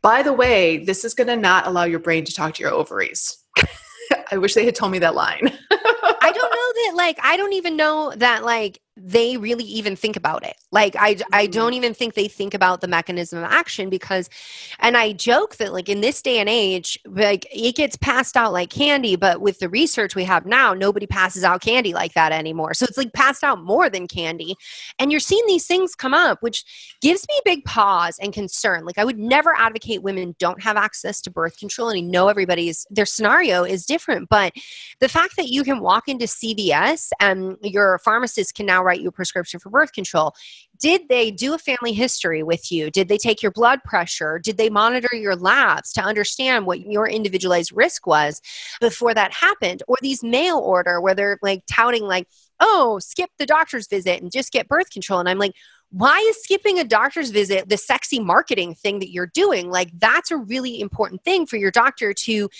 by 0.02 0.22
the 0.22 0.32
way, 0.32 0.84
this 0.84 1.04
is 1.04 1.14
going 1.14 1.28
to 1.28 1.36
not 1.36 1.66
allow 1.66 1.84
your 1.84 1.98
brain 1.98 2.24
to 2.26 2.32
talk 2.32 2.54
to 2.54 2.62
your 2.62 2.72
ovaries. 2.72 3.38
I 4.30 4.36
wish 4.36 4.54
they 4.54 4.66
had 4.66 4.74
told 4.74 4.92
me 4.92 4.98
that 4.98 5.14
line. 5.14 5.50
I 5.70 6.32
don't 6.32 6.50
know 6.50 6.82
that, 6.82 6.92
like, 6.94 7.18
I 7.22 7.36
don't 7.36 7.54
even 7.54 7.76
know 7.76 8.12
that, 8.16 8.44
like, 8.44 8.80
they 8.96 9.36
really 9.36 9.64
even 9.64 9.96
think 9.96 10.16
about 10.16 10.44
it. 10.44 10.54
Like 10.70 10.94
I 10.94 11.16
I 11.32 11.44
mm-hmm. 11.44 11.50
don't 11.50 11.74
even 11.74 11.94
think 11.94 12.14
they 12.14 12.28
think 12.28 12.54
about 12.54 12.80
the 12.80 12.86
mechanism 12.86 13.40
of 13.40 13.44
action 13.44 13.90
because 13.90 14.30
and 14.78 14.96
I 14.96 15.12
joke 15.12 15.56
that 15.56 15.72
like 15.72 15.88
in 15.88 16.00
this 16.00 16.22
day 16.22 16.38
and 16.38 16.48
age 16.48 16.98
like 17.04 17.44
it 17.52 17.74
gets 17.74 17.96
passed 17.96 18.36
out 18.36 18.52
like 18.52 18.70
candy 18.70 19.16
but 19.16 19.40
with 19.40 19.58
the 19.58 19.68
research 19.68 20.14
we 20.14 20.22
have 20.24 20.46
now 20.46 20.74
nobody 20.74 21.06
passes 21.06 21.42
out 21.42 21.60
candy 21.60 21.92
like 21.92 22.14
that 22.14 22.30
anymore. 22.30 22.72
So 22.74 22.84
it's 22.84 22.96
like 22.96 23.12
passed 23.12 23.42
out 23.42 23.64
more 23.64 23.90
than 23.90 24.06
candy. 24.06 24.54
And 25.00 25.10
you're 25.10 25.20
seeing 25.20 25.44
these 25.46 25.66
things 25.66 25.96
come 25.96 26.14
up 26.14 26.40
which 26.40 26.64
gives 27.00 27.26
me 27.28 27.40
big 27.44 27.64
pause 27.64 28.16
and 28.20 28.32
concern. 28.32 28.84
Like 28.84 28.98
I 28.98 29.04
would 29.04 29.18
never 29.18 29.54
advocate 29.56 30.04
women 30.04 30.36
don't 30.38 30.62
have 30.62 30.76
access 30.76 31.20
to 31.22 31.32
birth 31.32 31.58
control 31.58 31.88
and 31.88 31.98
I 31.98 32.00
know 32.00 32.28
everybody's 32.28 32.86
their 32.90 33.06
scenario 33.06 33.64
is 33.64 33.86
different 33.86 34.28
but 34.28 34.52
the 35.00 35.08
fact 35.08 35.34
that 35.36 35.48
you 35.48 35.64
can 35.64 35.80
walk 35.80 36.06
into 36.06 36.26
CVS 36.26 37.10
and 37.18 37.56
your 37.62 37.98
pharmacist 37.98 38.54
can 38.54 38.66
now 38.66 38.83
write 38.84 39.00
you 39.00 39.08
a 39.08 39.12
prescription 39.12 39.58
for 39.58 39.70
birth 39.70 39.92
control. 39.92 40.34
Did 40.78 41.08
they 41.08 41.30
do 41.30 41.54
a 41.54 41.58
family 41.58 41.92
history 41.92 42.42
with 42.42 42.70
you? 42.70 42.90
Did 42.90 43.08
they 43.08 43.18
take 43.18 43.42
your 43.42 43.52
blood 43.52 43.82
pressure? 43.84 44.38
Did 44.38 44.58
they 44.58 44.70
monitor 44.70 45.14
your 45.14 45.36
labs 45.36 45.92
to 45.94 46.02
understand 46.02 46.66
what 46.66 46.80
your 46.80 47.08
individualized 47.08 47.72
risk 47.72 48.06
was 48.06 48.40
before 48.80 49.14
that 49.14 49.32
happened? 49.32 49.82
Or 49.88 49.96
these 50.00 50.22
mail 50.22 50.58
order 50.58 51.00
where 51.00 51.14
they're 51.14 51.38
like 51.42 51.62
touting, 51.66 52.04
like, 52.04 52.28
oh, 52.60 52.98
skip 52.98 53.30
the 53.38 53.46
doctor's 53.46 53.88
visit 53.88 54.22
and 54.22 54.30
just 54.30 54.52
get 54.52 54.68
birth 54.68 54.90
control. 54.90 55.20
And 55.20 55.28
I'm 55.28 55.38
like, 55.38 55.54
why 55.94 56.18
is 56.28 56.42
skipping 56.42 56.80
a 56.80 56.84
doctor's 56.84 57.30
visit 57.30 57.68
the 57.68 57.76
sexy 57.76 58.18
marketing 58.18 58.74
thing 58.74 58.98
that 58.98 59.12
you're 59.12 59.28
doing? 59.28 59.70
Like, 59.70 59.92
that's 60.00 60.32
a 60.32 60.36
really 60.36 60.80
important 60.80 61.22
thing 61.22 61.46
for 61.46 61.56
your 61.56 61.70
doctor 61.70 62.12
to 62.12 62.50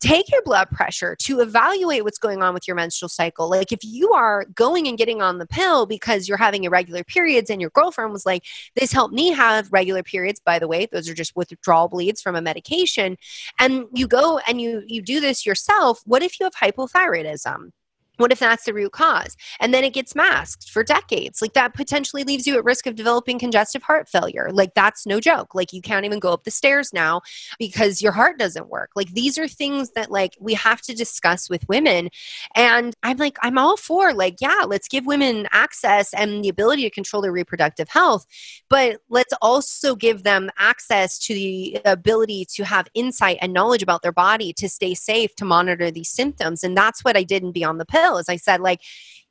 take 0.00 0.30
your 0.30 0.42
blood 0.42 0.68
pressure, 0.70 1.16
to 1.20 1.40
evaluate 1.40 2.04
what's 2.04 2.18
going 2.18 2.42
on 2.42 2.52
with 2.52 2.68
your 2.68 2.74
menstrual 2.76 3.08
cycle. 3.08 3.48
Like, 3.48 3.72
if 3.72 3.78
you 3.82 4.12
are 4.12 4.44
going 4.54 4.86
and 4.88 4.98
getting 4.98 5.22
on 5.22 5.38
the 5.38 5.46
pill 5.46 5.86
because 5.86 6.28
you're 6.28 6.36
having 6.36 6.64
irregular 6.64 7.02
periods 7.02 7.48
and 7.48 7.62
your 7.62 7.70
girlfriend 7.70 8.12
was 8.12 8.26
like, 8.26 8.44
This 8.76 8.92
helped 8.92 9.14
me 9.14 9.30
have 9.30 9.72
regular 9.72 10.02
periods, 10.02 10.38
by 10.44 10.58
the 10.58 10.68
way, 10.68 10.84
those 10.84 11.08
are 11.08 11.14
just 11.14 11.34
withdrawal 11.34 11.88
bleeds 11.88 12.20
from 12.20 12.36
a 12.36 12.42
medication, 12.42 13.16
and 13.58 13.86
you 13.94 14.06
go 14.06 14.38
and 14.46 14.60
you, 14.60 14.82
you 14.86 15.00
do 15.00 15.18
this 15.18 15.46
yourself, 15.46 16.02
what 16.04 16.22
if 16.22 16.38
you 16.38 16.44
have 16.44 16.74
hypothyroidism? 16.74 17.70
What 18.18 18.30
if 18.30 18.40
that's 18.40 18.64
the 18.64 18.74
root 18.74 18.92
cause? 18.92 19.38
And 19.58 19.72
then 19.72 19.84
it 19.84 19.94
gets 19.94 20.14
masked 20.14 20.70
for 20.70 20.84
decades. 20.84 21.40
Like 21.40 21.54
that 21.54 21.72
potentially 21.72 22.24
leaves 22.24 22.46
you 22.46 22.56
at 22.56 22.64
risk 22.64 22.86
of 22.86 22.94
developing 22.94 23.38
congestive 23.38 23.82
heart 23.82 24.06
failure. 24.06 24.50
Like 24.52 24.74
that's 24.74 25.06
no 25.06 25.18
joke. 25.18 25.54
Like 25.54 25.72
you 25.72 25.80
can't 25.80 26.04
even 26.04 26.18
go 26.18 26.30
up 26.30 26.44
the 26.44 26.50
stairs 26.50 26.92
now 26.92 27.22
because 27.58 28.02
your 28.02 28.12
heart 28.12 28.38
doesn't 28.38 28.68
work. 28.68 28.90
Like 28.94 29.12
these 29.14 29.38
are 29.38 29.48
things 29.48 29.92
that 29.92 30.10
like 30.10 30.36
we 30.38 30.52
have 30.54 30.82
to 30.82 30.94
discuss 30.94 31.48
with 31.48 31.66
women. 31.70 32.10
And 32.54 32.94
I'm 33.02 33.16
like, 33.16 33.38
I'm 33.40 33.56
all 33.56 33.78
for 33.78 34.12
like, 34.12 34.36
yeah, 34.42 34.64
let's 34.66 34.88
give 34.88 35.06
women 35.06 35.48
access 35.50 36.12
and 36.12 36.44
the 36.44 36.50
ability 36.50 36.82
to 36.82 36.90
control 36.90 37.22
their 37.22 37.32
reproductive 37.32 37.88
health. 37.88 38.26
But 38.68 38.98
let's 39.08 39.32
also 39.40 39.96
give 39.96 40.22
them 40.22 40.50
access 40.58 41.18
to 41.20 41.32
the 41.34 41.80
ability 41.86 42.46
to 42.56 42.64
have 42.64 42.88
insight 42.92 43.38
and 43.40 43.54
knowledge 43.54 43.82
about 43.82 44.02
their 44.02 44.12
body 44.12 44.52
to 44.54 44.68
stay 44.68 44.92
safe, 44.92 45.34
to 45.36 45.46
monitor 45.46 45.90
these 45.90 46.10
symptoms. 46.10 46.62
And 46.62 46.76
that's 46.76 47.02
what 47.02 47.16
I 47.16 47.22
did 47.22 47.42
in 47.42 47.52
Beyond 47.52 47.80
the 47.80 47.86
Pill 47.86 48.01
pill. 48.02 48.18
As 48.18 48.28
I 48.28 48.36
said, 48.36 48.60
like, 48.60 48.80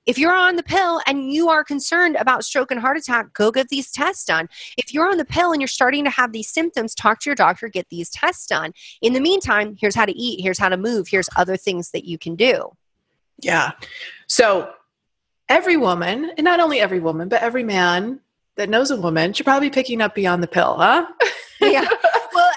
if 0.07 0.17
you're 0.17 0.33
on 0.33 0.55
the 0.55 0.63
pill 0.63 0.99
and 1.05 1.31
you 1.31 1.49
are 1.49 1.63
concerned 1.63 2.15
about 2.15 2.43
stroke 2.43 2.71
and 2.71 2.79
heart 2.79 2.97
attack, 2.97 3.33
go 3.33 3.51
get 3.51 3.69
these 3.69 3.91
tests 3.91 4.25
done. 4.25 4.49
If 4.77 4.93
you're 4.93 5.09
on 5.09 5.17
the 5.17 5.25
pill 5.25 5.51
and 5.51 5.61
you're 5.61 5.67
starting 5.67 6.03
to 6.05 6.09
have 6.09 6.31
these 6.31 6.49
symptoms, 6.49 6.95
talk 6.95 7.19
to 7.21 7.29
your 7.29 7.35
doctor, 7.35 7.69
get 7.69 7.87
these 7.89 8.09
tests 8.09 8.47
done. 8.47 8.73
In 9.01 9.13
the 9.13 9.19
meantime, 9.19 9.75
here's 9.79 9.95
how 9.95 10.05
to 10.05 10.17
eat, 10.17 10.41
here's 10.41 10.57
how 10.57 10.69
to 10.69 10.77
move, 10.77 11.07
here's 11.07 11.29
other 11.35 11.55
things 11.55 11.91
that 11.91 12.05
you 12.05 12.17
can 12.17 12.35
do. 12.35 12.71
Yeah. 13.39 13.71
So, 14.27 14.71
every 15.49 15.77
woman, 15.77 16.31
and 16.37 16.45
not 16.45 16.59
only 16.59 16.79
every 16.79 16.99
woman, 16.99 17.29
but 17.29 17.41
every 17.41 17.63
man 17.63 18.21
that 18.55 18.69
knows 18.69 18.89
a 18.89 18.97
woman 18.97 19.33
should 19.33 19.45
probably 19.45 19.69
be 19.69 19.73
picking 19.73 20.01
up 20.01 20.15
Beyond 20.15 20.41
the 20.41 20.47
Pill, 20.47 20.77
huh? 20.77 21.05
yeah. 21.61 21.87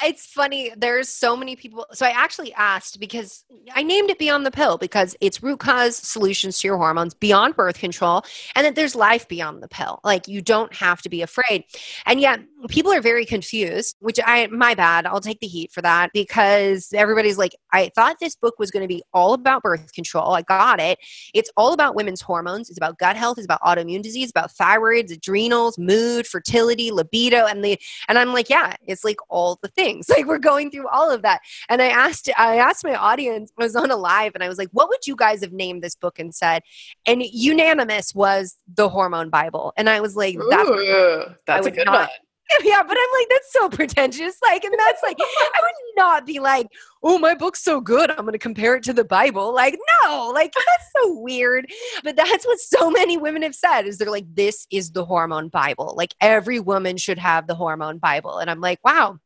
It's 0.05 0.27
funny. 0.27 0.71
There's 0.77 1.09
so 1.09 1.35
many 1.35 1.57
people. 1.57 1.87
So 1.93 2.05
I 2.05 2.11
actually 2.11 2.53
asked 2.53 3.01
because 3.01 3.45
I 3.75 3.83
named 3.83 4.11
it 4.11 4.19
Beyond 4.19 4.45
the 4.45 4.51
Pill 4.51 4.77
because 4.77 5.17
it's 5.21 5.43
root 5.43 5.61
cause 5.61 5.97
solutions 5.97 6.61
to 6.61 6.69
your 6.69 6.77
hormones 6.77 7.15
beyond 7.15 7.57
birth 7.57 7.79
control, 7.79 8.23
and 8.55 8.67
that 8.67 8.75
there's 8.75 8.95
life 8.95 9.27
beyond 9.29 9.63
the 9.63 9.69
pill. 9.69 10.01
Like 10.05 10.29
you 10.29 10.43
don't 10.43 10.75
have 10.75 11.01
to 11.03 11.09
be 11.09 11.23
afraid. 11.23 11.65
And 12.05 12.21
yet 12.21 12.41
people 12.69 12.93
are 12.93 13.01
very 13.01 13.25
confused, 13.25 13.97
which 14.01 14.21
I 14.25 14.47
my 14.49 14.75
bad. 14.75 15.07
I'll 15.07 15.21
take 15.21 15.41
the 15.41 15.47
heat 15.47 15.73
for 15.73 15.81
that 15.83 16.11
because 16.13 16.93
everybody's 16.93 17.39
like, 17.39 17.57
I 17.73 17.91
thought 17.95 18.19
this 18.21 18.37
book 18.37 18.59
was 18.59 18.71
going 18.71 18.83
to 18.83 18.89
be 18.89 19.03
all 19.15 19.33
about 19.33 19.63
birth 19.63 19.93
control. 19.95 20.35
I 20.35 20.43
got 20.43 20.81
it. 20.81 20.99
It's 21.33 21.51
all 21.57 21.73
about 21.73 21.95
women's 21.95 22.21
hormones. 22.21 22.69
It's 22.69 22.79
about 22.79 22.99
gut 22.99 23.17
health. 23.17 23.39
It's 23.39 23.47
about 23.47 23.63
autoimmune 23.63 24.03
disease. 24.03 24.31
About 24.31 24.53
thyroids, 24.53 25.13
adrenals, 25.13 25.79
mood, 25.79 26.27
fertility, 26.27 26.91
libido, 26.91 27.47
and 27.47 27.65
the. 27.65 27.79
And 28.09 28.19
I'm 28.19 28.33
like, 28.33 28.51
yeah, 28.51 28.77
it's 28.87 29.05
like 29.05 29.19
all 29.29 29.59
the 29.63 29.69
things. 29.69 29.94
Like 30.15 30.27
we're 30.27 30.39
going 30.39 30.71
through 30.71 30.89
all 30.89 31.11
of 31.11 31.23
that. 31.23 31.41
And 31.69 31.83
I 31.83 31.89
asked, 31.89 32.31
I 32.39 32.59
asked 32.59 32.85
my 32.85 32.95
audience. 32.95 33.53
I 33.59 33.65
was 33.65 33.75
on 33.75 33.91
a 33.91 33.97
live, 33.97 34.33
and 34.35 34.45
I 34.45 34.49
was 34.49 34.59
like, 34.59 34.69
what 34.71 34.89
would 34.89 35.07
you 35.07 35.17
guys 35.17 35.41
have 35.41 35.53
named 35.53 35.83
this 35.83 35.97
book 35.97 36.19
and 36.21 36.33
said? 36.33 36.63
And 37.05 37.23
unanimous 37.23 38.15
was 38.15 38.57
the 38.73 38.89
Hormone 38.89 39.31
Bible. 39.31 39.73
And 39.77 39.91
I 39.91 40.01
was 40.01 40.15
like, 40.15 40.39
that's, 40.51 40.69
Ooh, 40.71 41.25
that's 41.47 41.67
a 41.67 41.71
good 41.73 41.87
not, 41.87 42.09
one 42.09 42.09
yeah, 42.65 42.83
but 42.83 42.97
I'm 42.97 43.21
like, 43.21 43.29
that's 43.31 43.53
so 43.53 43.69
pretentious. 43.69 44.37
Like, 44.43 44.65
and 44.65 44.75
that's 44.79 45.03
like, 45.03 45.17
I 45.21 45.61
would 45.63 45.73
not 45.97 46.27
be 46.27 46.41
like, 46.41 46.69
oh, 47.03 47.19
my 47.19 47.35
book's 47.35 47.63
so 47.63 47.81
good. 47.81 48.11
I'm 48.11 48.19
going 48.19 48.33
to 48.33 48.39
compare 48.39 48.77
it 48.77 48.83
to 48.85 48.93
the 48.93 49.05
Bible. 49.05 49.55
Like, 49.55 49.77
no, 50.03 50.31
like, 50.35 50.53
that's 50.55 50.91
so 51.03 51.19
weird. 51.21 51.67
But 52.03 52.17
that's 52.17 52.47
what 52.47 52.59
so 52.61 52.91
many 52.91 53.17
women 53.17 53.43
have 53.43 53.55
said 53.55 53.83
is 53.83 53.99
they're 53.99 54.11
like, 54.11 54.27
this 54.35 54.67
is 54.71 54.91
the 54.91 55.05
hormone 55.05 55.49
Bible. 55.49 55.95
Like, 55.97 56.15
every 56.21 56.61
woman 56.61 56.97
should 56.97 57.19
have 57.19 57.47
the 57.47 57.55
hormone 57.55 57.99
Bible. 57.99 58.39
And 58.39 58.51
I'm 58.51 58.61
like, 58.61 58.79
wow. 58.85 59.19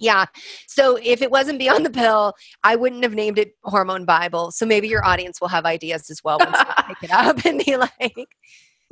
Yeah. 0.00 0.24
So 0.66 0.98
if 1.02 1.20
it 1.22 1.30
wasn't 1.30 1.58
Beyond 1.58 1.84
the 1.84 1.90
Pill, 1.90 2.34
I 2.64 2.74
wouldn't 2.74 3.02
have 3.04 3.14
named 3.14 3.38
it 3.38 3.54
Hormone 3.64 4.06
Bible. 4.06 4.50
So 4.50 4.64
maybe 4.64 4.88
your 4.88 5.04
audience 5.04 5.40
will 5.40 5.48
have 5.48 5.66
ideas 5.66 6.10
as 6.10 6.24
well 6.24 6.38
once 6.40 6.56
they 6.56 6.82
pick 6.88 7.02
it 7.02 7.10
up 7.12 7.44
and 7.44 7.62
be 7.64 7.76
like, 7.76 8.28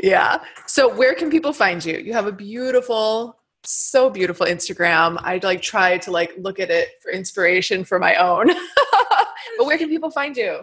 yeah. 0.03 0.43
So 0.67 0.95
where 0.95 1.15
can 1.15 1.31
people 1.31 1.53
find 1.53 1.85
you? 1.85 1.99
You 1.99 2.13
have 2.13 2.27
a 2.27 2.33
beautiful 2.33 3.37
so 3.65 4.09
beautiful 4.09 4.47
Instagram. 4.47 5.19
I 5.21 5.41
like 5.43 5.63
try 5.63 5.99
to 5.99 6.11
like 6.11 6.33
look 6.39 6.61
at 6.61 6.71
it 6.71 6.91
for 7.03 7.11
inspiration 7.11 7.85
for 7.85 7.99
my 7.99 8.15
own. 8.15 8.47
but 9.59 9.67
where 9.67 9.77
can 9.77 9.89
people 9.89 10.11
find 10.11 10.37
you? 10.37 10.61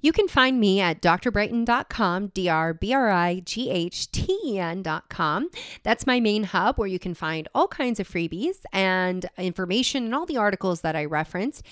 You 0.00 0.12
can 0.12 0.28
find 0.28 0.60
me 0.60 0.80
at 0.80 1.02
drbrighten.com, 1.02 2.28
D 2.28 2.48
R 2.48 2.72
B 2.72 2.94
R 2.94 3.10
I 3.10 3.40
G 3.40 3.68
H 3.70 4.10
T 4.12 4.38
E 4.44 4.58
N.com. 4.58 5.50
That's 5.82 6.06
my 6.06 6.20
main 6.20 6.44
hub 6.44 6.78
where 6.78 6.86
you 6.86 7.00
can 7.00 7.14
find 7.14 7.48
all 7.52 7.66
kinds 7.66 7.98
of 7.98 8.08
freebies 8.08 8.58
and 8.72 9.26
information 9.36 10.04
and 10.04 10.14
all 10.14 10.24
the 10.24 10.36
articles 10.36 10.82
that 10.82 10.94
I 10.94 11.04
referenced. 11.04 11.64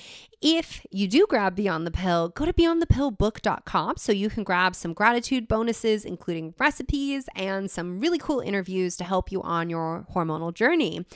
If 0.42 0.86
you 0.90 1.08
do 1.08 1.26
grab 1.26 1.56
Beyond 1.56 1.86
the 1.86 1.90
Pill, 1.90 2.28
go 2.28 2.44
to 2.44 2.52
beyondthepillbook.com 2.52 3.96
so 3.96 4.12
you 4.12 4.28
can 4.28 4.44
grab 4.44 4.74
some 4.74 4.92
gratitude 4.92 5.48
bonuses, 5.48 6.04
including 6.04 6.52
recipes 6.58 7.26
and 7.34 7.70
some 7.70 8.00
really 8.00 8.18
cool 8.18 8.40
interviews 8.40 8.96
to 8.98 9.04
help 9.04 9.32
you 9.32 9.40
on 9.40 9.70
your 9.70 10.06
hormonal 10.14 10.52
journey. 10.52 11.06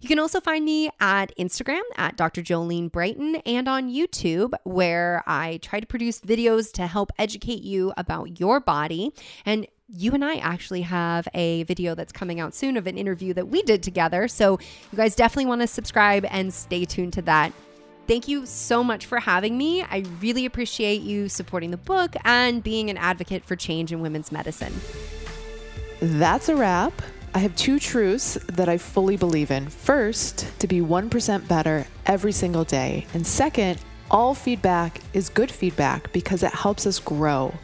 You 0.00 0.08
can 0.08 0.18
also 0.18 0.40
find 0.40 0.64
me 0.64 0.88
at 0.98 1.30
Instagram 1.36 1.82
at 1.96 2.16
Dr. 2.16 2.40
Jolene 2.40 2.90
Brighten 2.90 3.36
and 3.44 3.68
on 3.68 3.90
YouTube, 3.90 4.54
where 4.64 5.22
I 5.26 5.58
try 5.58 5.80
to 5.80 5.86
produce 5.86 6.20
videos 6.20 6.72
to 6.72 6.86
help 6.86 7.12
educate 7.18 7.62
you 7.62 7.92
about 7.98 8.40
your 8.40 8.60
body 8.60 9.12
and 9.44 9.66
you 9.88 10.12
and 10.12 10.24
I 10.24 10.36
actually 10.36 10.82
have 10.82 11.28
a 11.34 11.64
video 11.64 11.94
that's 11.94 12.12
coming 12.12 12.40
out 12.40 12.54
soon 12.54 12.78
of 12.78 12.86
an 12.86 12.96
interview 12.96 13.34
that 13.34 13.48
we 13.48 13.62
did 13.62 13.82
together. 13.82 14.26
So 14.26 14.58
you 14.90 14.96
guys 14.96 15.14
definitely 15.16 15.46
want 15.46 15.60
to 15.60 15.66
subscribe 15.66 16.24
and 16.30 16.54
stay 16.54 16.86
tuned 16.86 17.12
to 17.14 17.22
that. 17.22 17.52
Thank 18.10 18.26
you 18.26 18.44
so 18.44 18.82
much 18.82 19.06
for 19.06 19.20
having 19.20 19.56
me. 19.56 19.82
I 19.82 20.02
really 20.20 20.44
appreciate 20.44 21.02
you 21.02 21.28
supporting 21.28 21.70
the 21.70 21.76
book 21.76 22.16
and 22.24 22.60
being 22.60 22.90
an 22.90 22.96
advocate 22.96 23.44
for 23.44 23.54
change 23.54 23.92
in 23.92 24.00
women's 24.00 24.32
medicine. 24.32 24.72
That's 26.00 26.48
a 26.48 26.56
wrap. 26.56 26.92
I 27.36 27.38
have 27.38 27.54
two 27.54 27.78
truths 27.78 28.34
that 28.48 28.68
I 28.68 28.78
fully 28.78 29.16
believe 29.16 29.52
in. 29.52 29.68
First, 29.68 30.52
to 30.58 30.66
be 30.66 30.80
1% 30.80 31.46
better 31.46 31.86
every 32.06 32.32
single 32.32 32.64
day. 32.64 33.06
And 33.14 33.24
second, 33.24 33.78
all 34.10 34.34
feedback 34.34 35.00
is 35.12 35.28
good 35.28 35.52
feedback 35.52 36.12
because 36.12 36.42
it 36.42 36.52
helps 36.52 36.88
us 36.88 36.98
grow. 36.98 37.54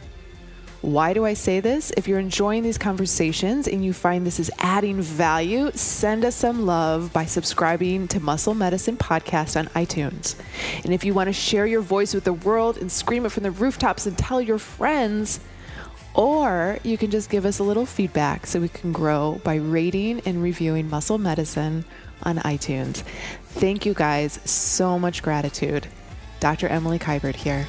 Why 0.81 1.13
do 1.13 1.25
I 1.25 1.33
say 1.33 1.59
this? 1.59 1.91
If 1.97 2.07
you're 2.07 2.19
enjoying 2.19 2.61
these 2.61 2.77
conversations 2.77 3.67
and 3.67 3.83
you 3.83 3.93
find 3.93 4.25
this 4.25 4.39
is 4.39 4.51
adding 4.59 5.01
value, 5.01 5.71
send 5.73 6.23
us 6.23 6.35
some 6.35 6.67
love 6.67 7.11
by 7.11 7.25
subscribing 7.25 8.07
to 8.09 8.19
Muscle 8.19 8.53
Medicine 8.53 8.95
Podcast 8.95 9.57
on 9.57 9.67
iTunes. 9.69 10.35
And 10.83 10.93
if 10.93 11.03
you 11.03 11.15
want 11.15 11.27
to 11.27 11.33
share 11.33 11.65
your 11.65 11.81
voice 11.81 12.13
with 12.13 12.25
the 12.25 12.33
world 12.33 12.77
and 12.77 12.91
scream 12.91 13.25
it 13.25 13.31
from 13.31 13.43
the 13.43 13.51
rooftops 13.51 14.05
and 14.05 14.15
tell 14.15 14.39
your 14.39 14.59
friends, 14.59 15.39
or 16.13 16.77
you 16.83 16.97
can 16.97 17.09
just 17.09 17.31
give 17.31 17.45
us 17.45 17.57
a 17.57 17.63
little 17.63 17.85
feedback 17.85 18.45
so 18.45 18.59
we 18.59 18.69
can 18.69 18.91
grow 18.91 19.41
by 19.43 19.55
rating 19.55 20.19
and 20.21 20.43
reviewing 20.43 20.89
Muscle 20.89 21.17
Medicine 21.17 21.85
on 22.21 22.37
iTunes. 22.37 22.97
Thank 23.49 23.85
you 23.85 23.95
guys. 23.95 24.39
So 24.45 24.99
much 24.99 25.23
gratitude. 25.23 25.87
Dr. 26.39 26.67
Emily 26.67 26.99
Kiberd 26.99 27.35
here. 27.35 27.67